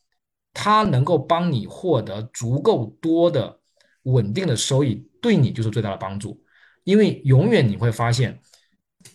[0.55, 3.61] 它能够帮你获得足够多的
[4.05, 6.43] 稳定的收益，对你就是最大的帮助。
[6.85, 8.41] 因为永远你会发现，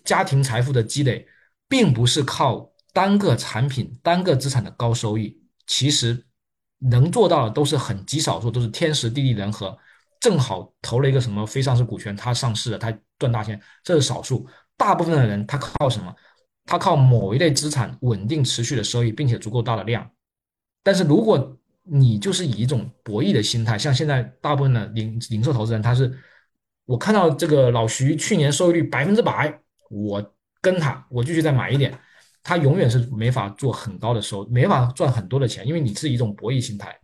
[0.04, 1.28] 家庭财富的积累，
[1.68, 6.24] 并不是靠单个产品、单个资产的高收益，其实
[6.78, 9.76] 能做到的都是很极少数，都是天时地利人和。
[10.20, 14.48] 正好投了一个什么非上市股权，他上市了，他赚大钱，这是少数。
[14.78, 16.14] 大部分的人他靠什么？
[16.66, 20.10] 他靠某一类资产稳定持续的收益，并且足够大的量。
[20.82, 26.12] 但是如果你就是以一种博弈的心态，像现在大部分的零零售投资人，他是
[26.86, 31.98] 我看到这个老徐去年收益率百分之百，我跟他，我继续再买一点，
[32.42, 37.00] 他永远是没法做很高的收，没法赚很多的钱，因为你是一种博弈心态，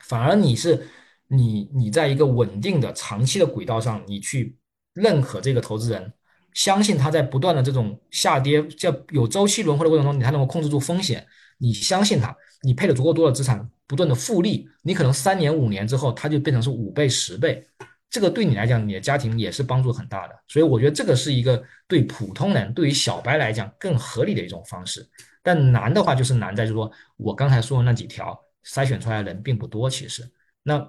[0.00, 0.88] 反而你是。
[1.28, 4.56] 你你在一个稳定的长期的轨道上，你去
[4.94, 6.12] 认可这个投资人，
[6.54, 11.26] 相信他在不断的这种下跌，叫有周期轮回的过程中，你还能够控制住风险。
[11.58, 17.66] 你相信他，你配了足够多的资产，不断的复利，你可能三年五年之后，它就变成是五倍十倍。
[18.08, 20.34] 这个对你来讲，你的家庭也是帮助很大的。
[20.46, 25.06] 所以我觉得这个是一个对普通人，对于小白来讲更合理的一种方式。
[25.42, 30.22] 但难的话就是难在，就是说我刚才说的那几条筛选出来的人并不多，其实
[30.62, 30.86] 那。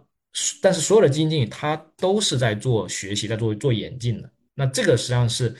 [0.61, 4.31] 但是所有的基金经理他都是在做学习，在做做演进的。
[4.53, 5.55] 那这个实际上是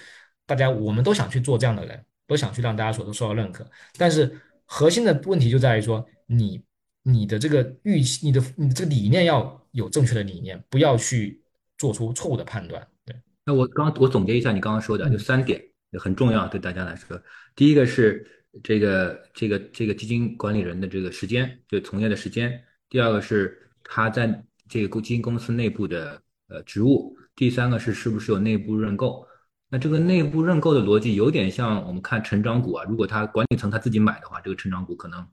[0.46, 3.70] 大家我们都想去做这样的人，都想去让大家所都受到认可。
[3.98, 6.64] 但是核心的问题就在于说，你
[7.04, 11.42] 你的这个预期，你的你这个理念要有正确的理念，不要去
[11.78, 12.86] 做出错误的判断。
[13.06, 13.16] 对。
[13.46, 15.62] 那我刚我总结一下你刚刚说的，就三点
[16.00, 17.20] 很重要，对大家来说，
[17.56, 18.28] 第一个是
[18.64, 22.50] 这个这个这个基金管理人的这个时间，就从业的时间；
[22.90, 29.26] 第二个是他在这个基金公司内部的呃职务，第三个是是不是有内部认购？
[29.70, 35.28] 那这个内部认购的逻辑有点像我们看成长股啊，如果他管理层他自己买的话，这个成长股可能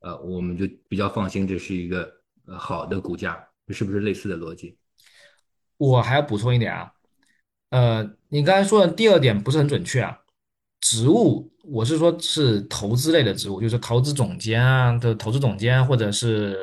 [0.00, 2.08] 呃我们就比较放心，这是一个
[2.46, 4.76] 呃好的股价，这是不是类似的逻辑？
[5.76, 6.92] 我还要补充一点啊，
[7.70, 10.18] 呃，你刚才说的第二点不是很准确啊，
[10.80, 16.56] 职务我是说是投资类的职务，就是投资总监啊的投资总监或者是。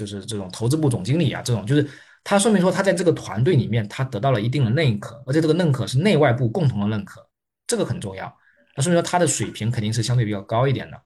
[0.00, 1.86] 就是这种投资部总经理啊，这种就是
[2.24, 7.28] 他说明说他在这个团队里面他得到了一定的认可，而且这个认可是内外部共同的认可，
[7.66, 8.34] 这个很重要。
[8.74, 10.98] 那说明说他的水平肯定是相对比较高一点的。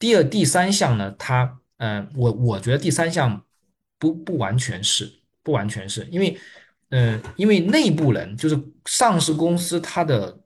[0.00, 3.40] 第二、第三项呢，他嗯，我我觉得第三项
[4.00, 5.08] 不不完全是
[5.44, 6.36] 不完全是因为
[6.90, 10.36] 嗯，因为内部人就是上市公司他的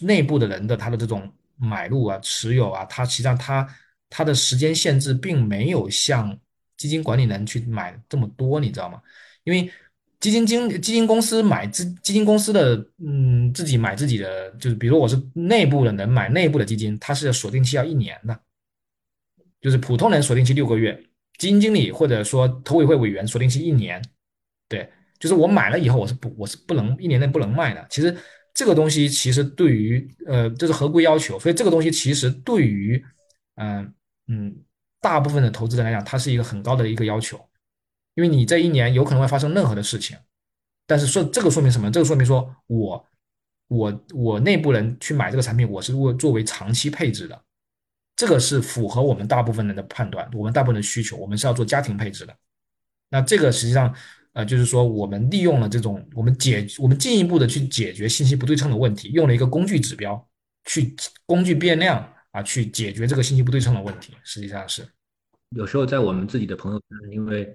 [0.00, 3.68] 内部的人的他的这种买入啊、持有啊，他实际上他
[4.10, 6.36] 他的时间限制并没有像。
[6.82, 9.00] 基金管理人去买这么多，你知道吗？
[9.44, 9.70] 因为
[10.18, 18.40] 基金经基金公司买资基金公司的，嗯，自己买自己的，就是比如我是内部的人买内部的基金，它是锁定期要一年的，
[19.60, 20.92] 就是普通人锁定期六个月，
[21.38, 24.02] 基金经理或者说投委会委员锁定期一年，
[24.68, 24.90] 对，
[25.20, 27.86] 就是我买了以后我是不我是不能一年内不能卖的。
[27.88, 28.16] 其实
[28.52, 33.04] 这个东西其实对于呃这是合规要求，所以这个东西其实对于
[33.56, 33.92] 嗯
[34.28, 34.56] 嗯。
[35.02, 37.36] 大部分的投资人来讲，它是一个很高的一个要求，
[38.14, 40.16] 因为你这一年有可能会发生任何的事情，
[40.86, 41.90] 但是说这个说明什么？
[41.90, 43.06] 这个说明说我
[43.66, 47.42] 我我内部人去买这个产品，我是为作为长期配置的，
[48.14, 52.36] 这个是符合我们大部分人的判断，我们大部分的需求，我们是要做家庭配置的。
[53.10, 53.94] 那这个实际上
[54.34, 60.28] 呃就是说我们利用了这种我们解我们进一步的去解决信息不对称的问题，用了一个工具指标
[60.64, 60.94] 去
[61.26, 64.86] 工具变量啊去解决这个信息不对称的问题，实际上是
[65.56, 67.48] 有时候在我们自己的朋友圈，因为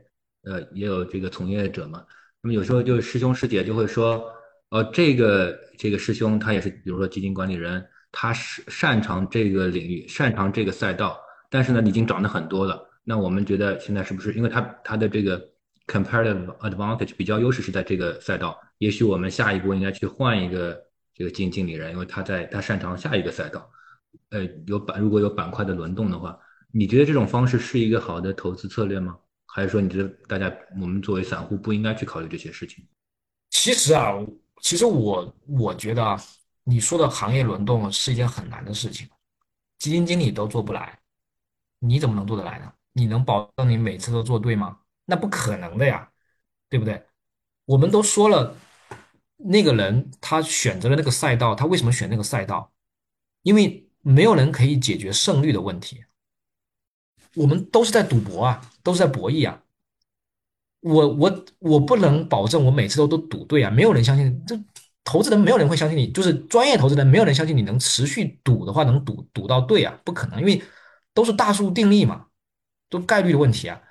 [0.44, 2.06] 呃也有这个从业者嘛。
[2.41, 4.24] 那么有时候就是师兄师姐就会说，
[4.70, 12.88] 呃，这个这个师兄他也是，比如说基金管理人，他是擅长这个领域，擅长这个赛道，但是呢，已经涨得很多了。
[13.04, 15.44] 那我们觉得现在是不是，因为他他的这个
[15.88, 20.80] comparative advantage 比较优势是在这个赛道，也许我们下一步应该去换一个
[21.16, 23.68] 这个基金经理人，因为他在他擅长下一个赛道。
[24.30, 26.38] 呃，有板如果有板块的轮动的话，
[26.72, 29.18] 你觉得这种方式是一个好的投资策略吗？
[29.45, 32.85] 还是说你觉得大家我们作为散户不应该去考虑这些事情？
[33.49, 34.14] 其实啊，
[34.61, 36.22] 其实我我觉得啊，
[36.64, 39.07] 你说的行业轮动是一件很难的事情，
[39.80, 40.99] 基金经理都做不来，
[41.80, 42.72] 你怎么能做得来呢？
[42.94, 44.80] 你能保证你每次都做对吗？
[45.06, 46.10] 那不可能的呀，
[46.69, 47.02] 对不对？
[47.65, 48.56] 我们都说了，
[49.38, 52.72] 那个人他选择了那个赛道，他为什么选那个赛道？
[53.44, 56.03] 因为没有人可以解决胜率的问题。
[57.35, 59.61] 我们都是在赌博啊，都是在博弈啊。
[60.81, 64.43] 我我我不能保证我每次都都赌对啊，没有人相信。
[64.45, 64.57] 这
[65.03, 70.61] 投资人没有人会相信你，就是专业投资人没有人相信你能持续赌的话能赌赌到对啊，不可能，因为
[71.13, 72.25] 都是大数定律嘛，
[72.89, 73.81] 都概率的问题啊。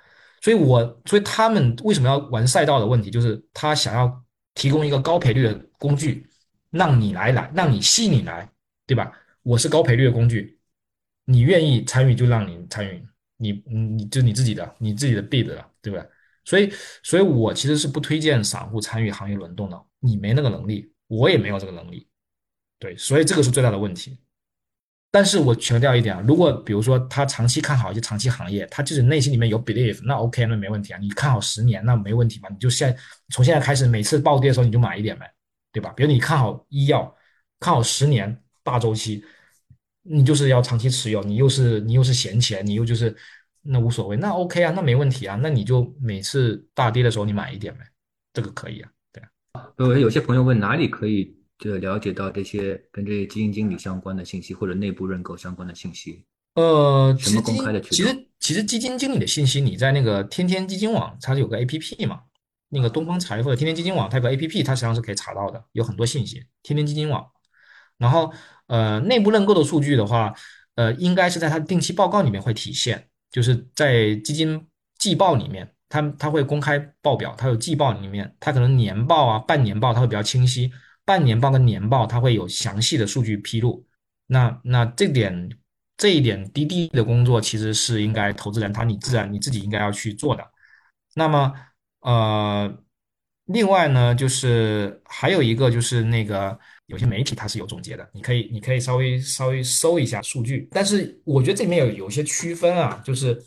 [0.41, 4.23] 所以，我所以他们为什么要玩赛道的问题，就是他想要
[4.53, 6.27] 提供一个高赔率的工具，
[6.69, 8.49] 让你来来，让你吸你来，
[8.85, 9.11] 对吧？
[9.47, 10.59] 我是高赔率的工具，
[11.23, 13.01] 你愿意参与就让你参与。
[13.37, 16.05] 你你你就你自己的你自己的 bid 了，对不对？
[16.43, 22.09] 所以所以我其实是不推荐散户参与行业轮动的，你没那个能力，我也没有这个能力，
[22.77, 24.19] 对，所以这个是最大的问题。
[25.11, 30.99] 但是我强调一点啊，如果比如说他长期看好一些长期行业，他就是内心里面有 belief，那 OK，那没问题啊。
[30.99, 32.49] 你看好十年，那没问题嘛？
[32.49, 32.97] 你就现
[33.29, 35.31] 从现在开始，每次暴跌的时候你就买一点呗，
[35.71, 35.93] 对吧？
[35.93, 37.15] 比如你看好医药，
[37.59, 39.23] 看好十年大周期。
[40.09, 43.13] 你就是要长期持有，你又是你又是闲钱，你又就是
[43.61, 47.81] 那无所谓，那 OK 啊，那没问题啊，那你就每次大跌的时候你买一点呗，
[48.31, 49.21] 这个可以啊，对
[49.51, 49.67] 啊。
[49.75, 56.23] 呃，有些朋友问哪里可以就了解到这些跟这些基金经理相关的信息或者内部认购相关的信息？
[56.53, 57.95] 呃，什么公开的渠道？
[57.95, 62.21] 其实其实基金经理的信息你在那个天天基金网，它有个 APP 嘛，
[62.69, 66.45] 那个东方财富的天天基金网，它有个 APP，它实际上是可以查到的，有很多信息。
[66.63, 67.27] 天天基金网，
[67.97, 68.31] 然后。
[68.67, 70.33] 呃，内部认购的数据的话，
[70.75, 74.67] 呃，应该是在它定期报告里面会体现，就是在基金
[74.97, 80.69] 季报里面，它它会公开报表，它有季报里面，它可能年报啊、半年报它会比较清晰，
[81.05, 83.85] 半年报跟年报它会有详细的数据披露。
[84.27, 85.49] 那那这点
[85.95, 90.43] 这一点滴滴的工作其实是应该投资人他你自然你自己应该要去做的。
[91.15, 91.53] 那么
[92.01, 92.83] 呃，
[93.45, 96.59] 另外呢，就是还有一个就是那个。
[96.87, 103.41] 有些媒体它是有总结的，你可以你可以稍微稍微搜一下数据，但是我觉得这里面有有些区分啊，就是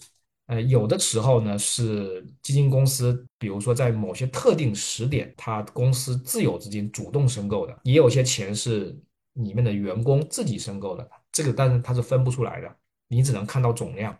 [0.47, 8.97] 呃有的时候呢是基金公司，比如说在某些特定时点，它公司自有资金主动申购的，也有些钱是
[9.35, 12.77] 里面的员工自己申购的，这个但是它是分不出来的，
[13.09, 14.17] 你只能看到总量，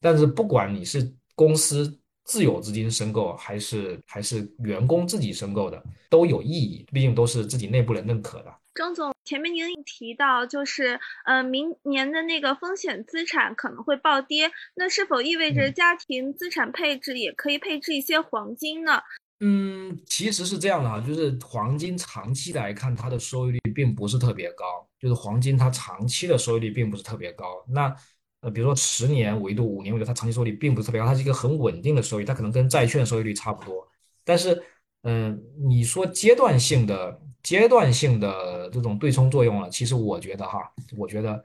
[0.00, 1.98] 但是不管你是公司。
[2.28, 8.54] 自有资金申购还是还是员工自己申购的都有意义，毕竟都是自己内部人认可的。
[8.74, 19.00] 张总，前面您提到就是，呃，明年的那个风险资产可能会暴跌，那是否意味着家庭资产配置也可以配置一些黄金呢？
[19.40, 24.64] 嗯，其实是这样的哈，就是黄金长期来看它的收益率并不是特别高，
[25.00, 27.64] 就是黄金它长期的收益率并不是特别高。
[27.68, 27.92] 那
[28.40, 33.84] 呃，比如说十年维度、五年维度，它长期收益并不是特别高，它是一个很稳定的收益，它可能跟债券收益率差不多。
[34.24, 34.62] 但是，
[35.02, 41.42] 嗯，你说阶段性的、阶段性的这种对冲作用了，其实我觉得哈，我觉得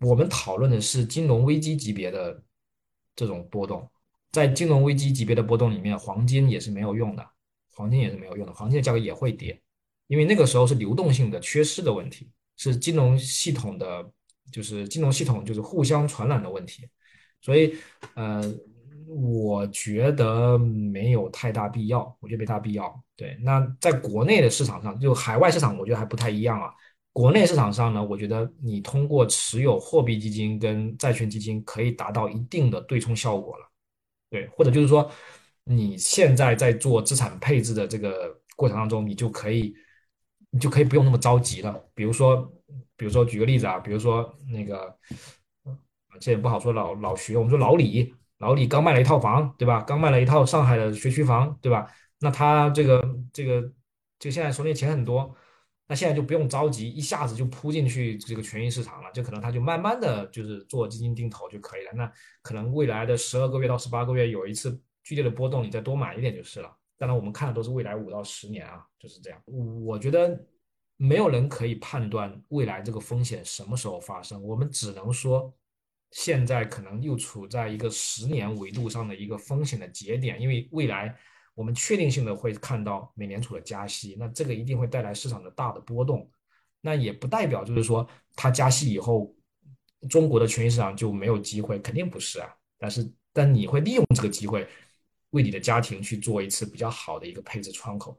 [0.00, 2.42] 我们讨论的是金融危机级别的
[3.16, 3.90] 这种波动，
[4.32, 7.26] 在金融危机级别的波动里面，黄金也是没有用的，
[7.74, 9.58] 黄金也是没有用的，黄金的价格也会跌，
[10.08, 14.12] 因为那个时候是流动性的缺失的问题，是金融系统的。
[14.52, 16.86] 就是金融系统就是互相传染的问题，
[17.40, 17.74] 所以
[18.14, 18.40] 呃，
[19.08, 23.02] 我觉得没有太大必要，我觉得没大必要。
[23.16, 26.70] 对，那在国内的市场上，就海外市场，我觉得还不太一样啊。
[27.12, 33.68] 国内市场上呢，我觉得你通过持有货币基金跟债券基金，可以达到一定的对冲效果了。
[34.30, 35.10] 对，或者就是说，
[35.64, 38.38] 你现在在做资产配置的这个。
[38.54, 39.74] 过程当中，你就可以
[40.52, 41.84] 你就可以不用那么着急了。
[41.94, 42.36] 比如说，
[42.96, 44.96] 比如说举个例子啊，比如说那个
[46.20, 49.80] 这也不好说老老徐，我们说老李，老李刚卖了一套房，对吧？
[49.80, 51.90] 刚卖了一套上海的学区房，对吧？
[52.20, 53.02] 那他这个
[53.32, 53.60] 这个
[54.18, 55.34] 这个现在手里钱很多。
[55.88, 61.90] 那现在就不用着急，一下子就扑进去这个权益市场了，就可能他就慢慢的就是做基金定投就可以了。
[61.94, 62.10] 那
[62.40, 66.74] 可能未来的十二个月到十八个月有一次剧烈的波动，你再多买一点就是了。
[67.02, 69.42] 当然我们看的都是未来五到十年啊，就是这样。
[69.84, 70.40] 我觉得
[70.96, 75.52] 没有人可以判断未来这个风险什么时候发生，我们只能说
[76.12, 81.12] 现在可能又处在一个十年维度上的一个风险的节点，因为未来。
[81.54, 86.26] 我们确定性的会看到美联储的加息，那这个一定会带来市场的大的波动，
[86.80, 89.36] 那也不代表就是说它加息以后，
[90.08, 92.48] 中国的权益市场就没有机会，肯定不是啊。
[92.78, 94.66] 但是，但你会利用这个机会，
[95.32, 98.16] 为你的家庭去做一次比较好的一个配置窗口，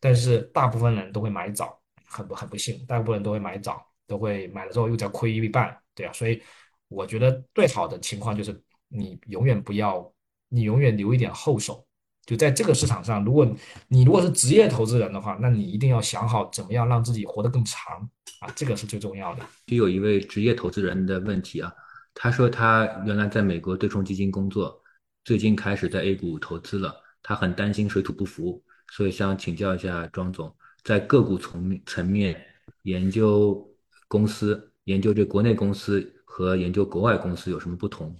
[0.00, 6.12] 但是大部分人都会买早，很不很不幸，大部分人都会买早，都会买了之后又再亏一半，对啊。
[6.12, 6.42] 所以
[6.88, 8.58] 我觉得最好的情况就是
[8.88, 10.12] 你永远不要，
[10.48, 11.86] 你永远留一点后手。
[12.26, 13.46] 就在这个市场上，如果
[13.86, 18.08] 你如果是职业投资人的话，那你一定要想好怎么样让自己活得更长
[18.40, 19.44] 啊，这个是最重要的。
[19.66, 21.70] 就有一位职业投资人的问题啊，
[22.14, 24.80] 他说他原来在美国对冲基金工作，
[25.24, 32.38] 最近开始在 A 股投资了，他很担心水土不服，所以想请教一下庄总，在个股层层面
[32.82, 33.66] 研究
[34.06, 38.14] 公司，研究这国内公司和研究国外公司有什么不同？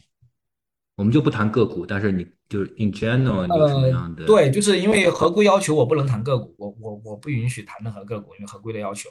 [0.97, 4.25] 我们就不谈个股，但是你就是 in general 有什么样的？
[4.25, 9.11] 对，就是因为合规要求，我不能谈个股，我我我不允许谈任何个股，因为合规的要求。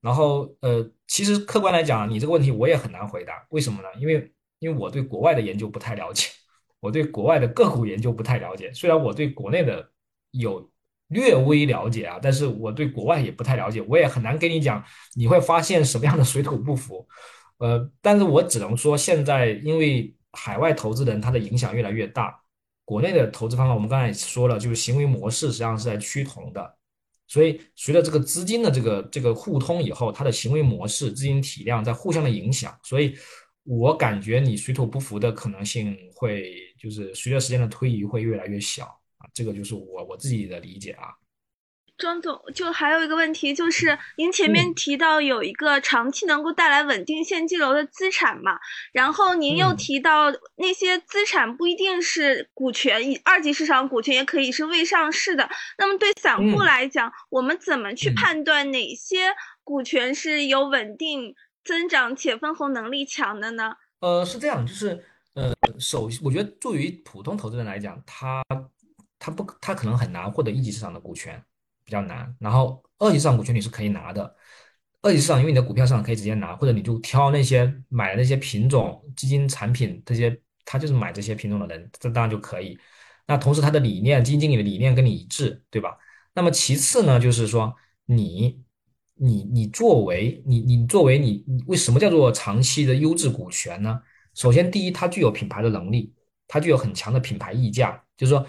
[0.00, 3.88] 然后呃，其实客观来讲，你这个问题我也很难回答，为什么呢？
[3.98, 6.28] 因为因为我对国外的研究不太了解，
[6.82, 8.70] 我对国外的个股研究不太了解。
[8.74, 9.88] 虽然我对国内的
[10.32, 10.70] 有
[11.08, 14.84] 略微了解啊，但是我对国外也不太了解，我也很难跟你讲
[15.14, 17.08] 你会发现什么样的水土不服。
[17.56, 20.14] 呃，但是我只能说现在因为。
[20.34, 22.34] 海外投资人他的影响越来越大，
[22.86, 26.74] 国内的投资方法我们刚才也说了，就是行为模式实际上是在趋同的，
[27.28, 33.14] 所以随着这个资金的这个这个互通以后，它的行为模式、资金体量在互相的影响，所以
[33.64, 38.86] 我感觉你水土不服的可能性会就是随着时间的推移会越来越小
[39.18, 41.14] 啊，这个就是我我自己的理解啊。
[41.98, 48.58] 庄总，就还有一个问题，就是您前面提到有一个长期能够带来稳定现金流的资产嘛，
[48.92, 55.48] 然后您又提到那些资产不一定是股权，二级市场股权也可以是未上市的。
[55.78, 63.76] 那么对散户来讲，我们怎么去判断哪些股权是有稳定增长且分红能力强的呢？
[64.00, 65.04] 呃，是这样，就是
[65.34, 68.42] 呃，首我觉得作为普通投资人来讲，他
[69.18, 71.42] 他不他可能很难获得一级市场的股权。
[71.84, 74.36] 比较难，然后二级市场股权你是可以拿的，
[75.02, 82.78] 二级市场因为你的股票市场可以直接拿，或者你就挑那些买那些品种基金产品，这些他就是买这些品种的人，这当然就可以。
[83.26, 85.98] 那同时他的理念，基金经理的理念跟你一致，对吧？
[86.34, 87.74] 那么其次呢，就是说
[88.06, 88.62] 你
[89.14, 94.00] 你你作为你你作为你为什么叫做长期的优质股权呢？
[94.34, 96.12] 首先第一，它具有品牌的能力，
[96.48, 98.46] 它具有很强的品牌溢价，就是说。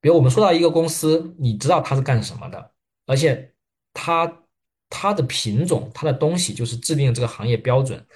[0.00, 2.72] 比如我们说到一个公司，你知道它是干什么的，
[3.04, 3.52] 而且
[3.92, 4.32] 它
[4.88, 8.06] 它的品种、它的东西就是制定这个行业标准。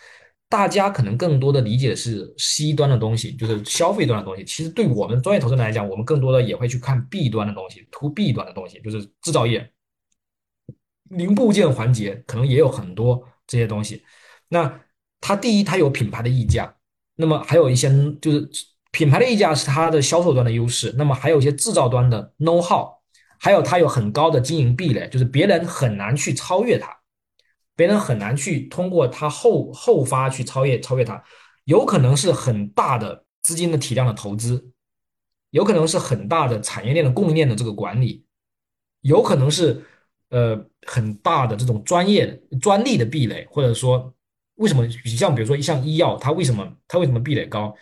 [0.49, 4.45] 大家可能更多的理解的是 C 端的东西，就是消费端的东西。
[4.45, 9.69] 其实对我们专业投资人来讲，我们更多的也会去看 B 端的东西，To B 端的东西，就是制造业、
[11.11, 14.05] 零部件环节，可能也有很多这些东西。
[14.47, 14.81] 那
[15.21, 16.73] 它第一，它有品牌的溢价，
[17.17, 17.89] 那么还有一些
[18.21, 18.49] 就是。
[18.95, 22.87] 品牌的溢价是它的销售端的优势，那么还有一些制造端的 know how，
[23.41, 26.95] 还有它有很高的经营壁垒，就是别人很难去超越它，
[27.75, 31.25] 别人很难去通过它后后发去超越超越它，
[31.65, 34.71] 有可能是很大的资金的体量的投资，
[35.53, 38.27] 有可能是很大的产业链的供应链的这个管理，
[39.01, 39.83] 有可能是
[40.29, 44.13] 呃很大的这种专业专利的壁垒，或者说
[44.63, 47.75] 为什么像比如说像医药，它为什么它为什么壁垒高？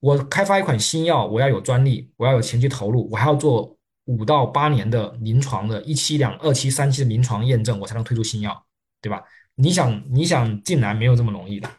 [0.00, 3.76] 我开发一款新药，我要有专利，我要有前期投入，我还要做
[4.06, 8.66] 五到八年的临床的一期、两二期、三期的临床验证，我才能推出新药，
[9.00, 9.22] 对吧？
[9.54, 11.70] 你想，你想进来没有这么容易的，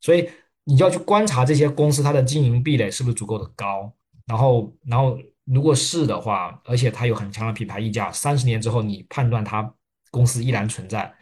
[0.00, 0.28] 所以
[0.64, 3.92] 你就要去观察这些公司它的经营壁垒是不是足够的高，
[4.26, 9.74] 然后，然后如果是的话，而且它有很强的品牌溢价，三十年之后你判断它
[10.10, 11.12] 公司依然存在，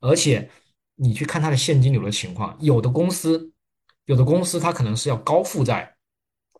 [0.00, 0.50] 而且
[1.00, 3.52] 你去看它的现金流的情况，有的公司，
[4.06, 5.96] 有的公司它可能是要高负债。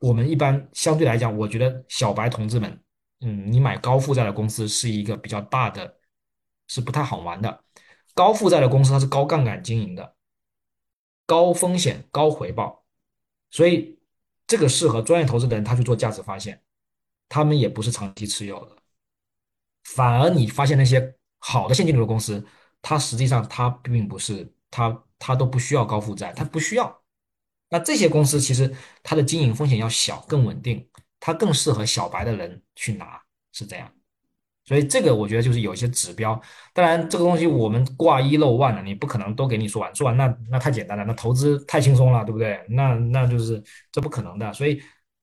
[0.00, 2.80] 我们一般相对来讲，我觉得小白同志们
[3.20, 5.96] 嗯，你买高负债的公司是一个比较大的，
[6.68, 7.64] 是不太好玩的。
[8.14, 10.14] 高负债的公司它是高杠杆经营的，
[11.26, 12.84] 高风险高回报，
[13.50, 13.98] 所以
[14.46, 16.62] 这个适合专业投资的人他去做价值发现，
[17.28, 18.76] 他们也不是长期持有的。
[19.82, 22.46] 反而你发现那些好的现金流的公司，
[22.88, 27.02] 它实际上它并不是它它都不需要高负债，它不需要。
[27.68, 30.88] 那这些公司其实它的经营风险要小，更稳定。
[31.20, 33.20] 它更适合小白的人去拿，
[33.52, 33.92] 是这样，
[34.64, 36.40] 所以这个我觉得就是有一些指标。
[36.72, 42.64] 当然，这个东西我们挂一漏万了，你不可能都给你说完，说完那那太简单了，那投资太轻松了，对不对？
[42.68, 43.60] 那那就是
[43.90, 44.52] 这不可能的。
[44.52, 44.80] 所以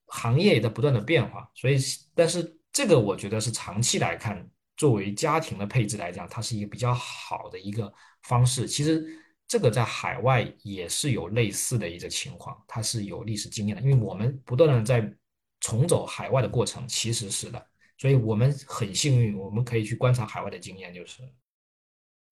[0.08, 1.78] 行业也在不断的变化，所以
[2.14, 4.46] 但是这个我觉得是长期来看，
[4.76, 7.92] 作为家庭的配置来讲，它是一个比较好的一个
[8.22, 8.66] 方式。
[8.66, 9.04] 其实
[9.48, 15.12] 这个在海外也是有类似的一个情况，它是有历史经验的，因为我们不断的在。
[15.58, 17.66] 重走海外的过程其实是的，
[17.96, 20.92] 所以我们很幸运，我们可以去观察海外的经验。
[20.92, 21.22] 就是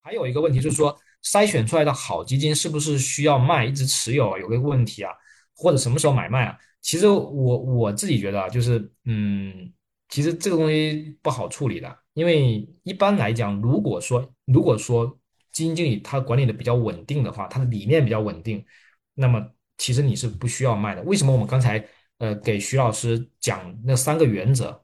[0.02, 4.36] 还有一个问题就是说，筛选出来的好基金是不是需要卖一直持有？
[4.36, 5.10] 有个问题啊，
[5.54, 6.58] 或者什么时候买卖啊？
[6.82, 9.72] 其实我我自己觉得啊，就是嗯，
[10.10, 15.06] 其实这个东西不好处理的，因为一般来讲，如果说如果说
[15.52, 18.64] 基金经理他管理的比较稳定的话，他的理念比较稳定，
[19.12, 19.46] 那么
[19.76, 21.02] 其实你是不需要卖的。
[21.02, 21.86] 为什么我们刚才？
[22.18, 24.80] 呃，给徐老师讲那三个原则，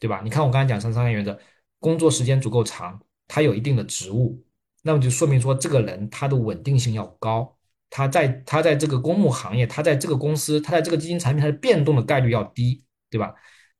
[0.00, 0.20] 对吧？
[0.24, 1.38] 你看我刚才讲三三个原则，
[1.78, 4.44] 工作时间足够长，他有一定的职务，
[4.82, 7.56] 那么就说明说这个人他的稳定性要高，
[7.88, 13.32] 他在他在这个公募行业，他在这个公司，他在这个基金产品，它的变动的概率要低，对吧？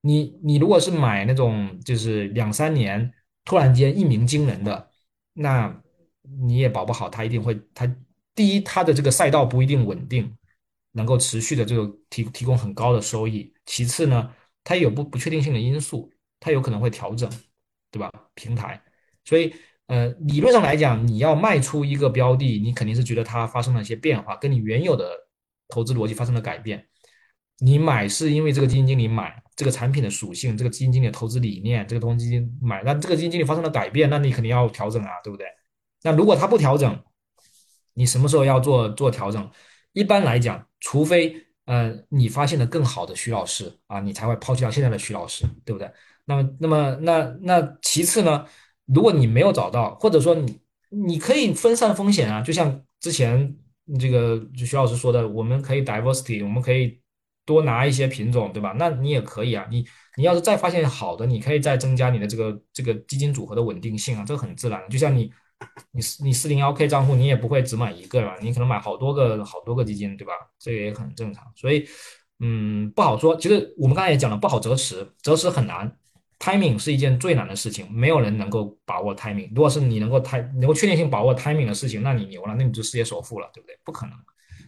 [0.02, 3.10] 你你如果是买那种就是两三年
[3.44, 4.90] 突然间一鸣惊人的，
[5.32, 5.82] 那
[6.22, 7.86] 你也保不好，他一定会他
[8.34, 10.36] 第一他的这个赛道不一定稳定。
[10.94, 13.50] 能够持续的这个提提供很高的收益。
[13.64, 14.30] 其次呢，
[14.62, 17.26] 它有不不确定性的因素，它有可能会调整，
[17.90, 18.12] 对吧？
[18.34, 18.78] 平台，
[19.24, 19.54] 所以
[19.86, 25.16] 呃，理论上来讲，你要卖出一个标的，你肯定是觉得它发生了一些变化，跟你原有的
[25.68, 26.86] 投资逻辑发生了改变。
[27.58, 35.46] 你买是因为这个基金经理买这个产品的属性，这个基金经理的投资理念，这个东西买，那这个基金经理发生了改变，那你肯定要调整啊，对不对？
[36.02, 36.98] 那如果他不调整，
[37.94, 39.50] 你什么时候要做做调整？
[39.92, 40.66] 一般来讲。
[40.84, 45.88] 除非呃你发现了更好的徐老师啊，你才会抛弃掉现在的徐老师，对不对？
[46.24, 48.44] 那么那么那那其次呢，
[48.86, 50.58] 如果你没有找到，或者说你
[50.88, 53.56] 你可以分散风险啊，就像之前
[54.00, 57.00] 这个徐老师说的，我们可以 diversity，我们可以
[57.44, 58.74] 多拿一些品种，对吧？
[58.78, 59.84] 那你也可以啊，你
[60.16, 65.32] 你要是再发现好的，你可以再增加你的这个这个基金组合的稳定性啊，这个很自然，就像你。
[65.92, 68.36] 你你四零幺 K 账户，你也不会只买一个吧？
[68.42, 70.32] 你可能买好多个好多个基金，对吧？
[70.58, 71.44] 这个也很正常。
[71.54, 71.86] 所以，
[72.40, 73.36] 嗯，不好说。
[73.36, 75.96] 其实我们刚才也讲了，不好择时，择时很难。
[76.40, 79.48] timing 是一件最难的事情，没有人能够把握 timing。
[79.54, 83.78] 如果是你能够 time 能够确定性把握 timing 的事情，那你牛了，那你就世界首富了，对不对？
[83.84, 84.18] 不可能。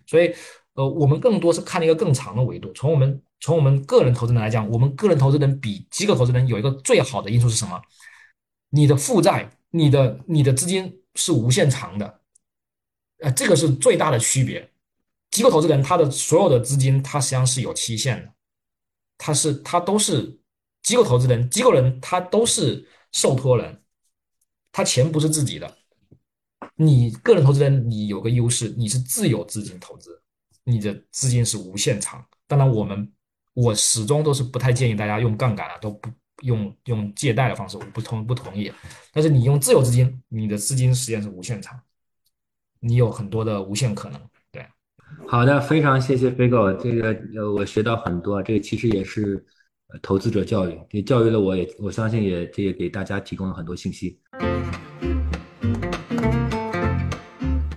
[0.07, 0.33] 所以，
[0.75, 2.73] 呃，我们更多是看一个更长的维度。
[2.73, 7.81] 从我们从我们个人投资人来讲，我们个人投资人比机构投资人有一个最好的因素是什么？
[8.71, 9.51] 你的负债。
[9.77, 12.21] 你的你的资金是无限长的，
[13.19, 14.71] 呃，这个是最大的区别。
[15.33, 18.33] 机构投资人他的所有的资金，他实际上是有期限的，
[19.19, 20.39] 他是他都是
[20.85, 23.83] 机构投资人，机构人他都是受托人，
[24.71, 25.77] 他钱不是自己的。
[26.77, 30.23] 你个人投资人，你有个优势，你是自有资金投资，
[30.65, 32.25] 你的资金是无限长。
[32.47, 33.11] 当然，我们
[33.55, 36.11] 我始终都是不太建议大家用杠杆啊，都不。
[36.43, 38.71] 用用借贷的方式，我不同不同意。
[39.13, 41.81] 但是你用自有资金，你的资金时间是无限长，
[42.81, 44.21] 你有很多的无限可能。
[44.51, 44.67] 对，
[45.29, 49.47] 好的，非常谢谢飞哥，这个呃我学到很多，这个其实也是
[50.03, 54.21] 投资者教育，也教育了我，也我相信也这也给大家提供了很多信息。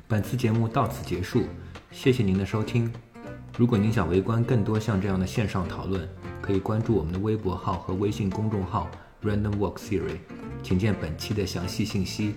[0.08, 1.44] 本次节目到此结束，
[1.92, 2.92] 谢谢您的收听。
[3.58, 6.08] 如果您想围观更多像这样的线上讨论，
[6.42, 8.90] 可以关注我们的微博号和微信公众号
[9.24, 10.18] Random Walk Theory，
[10.62, 12.36] 请见本期的详细信息。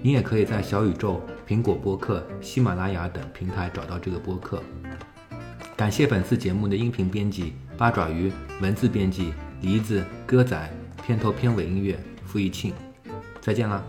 [0.00, 4.62] 你也可以在小宇宙、苹果播客、喜马拉雅等平台找到这个播客。
[5.76, 10.70] 感谢本次节目的音频编辑八爪鱼，文字编辑梨子、歌仔，
[11.04, 12.72] 片头片尾音乐付一庆。
[13.40, 13.82] 再见啦。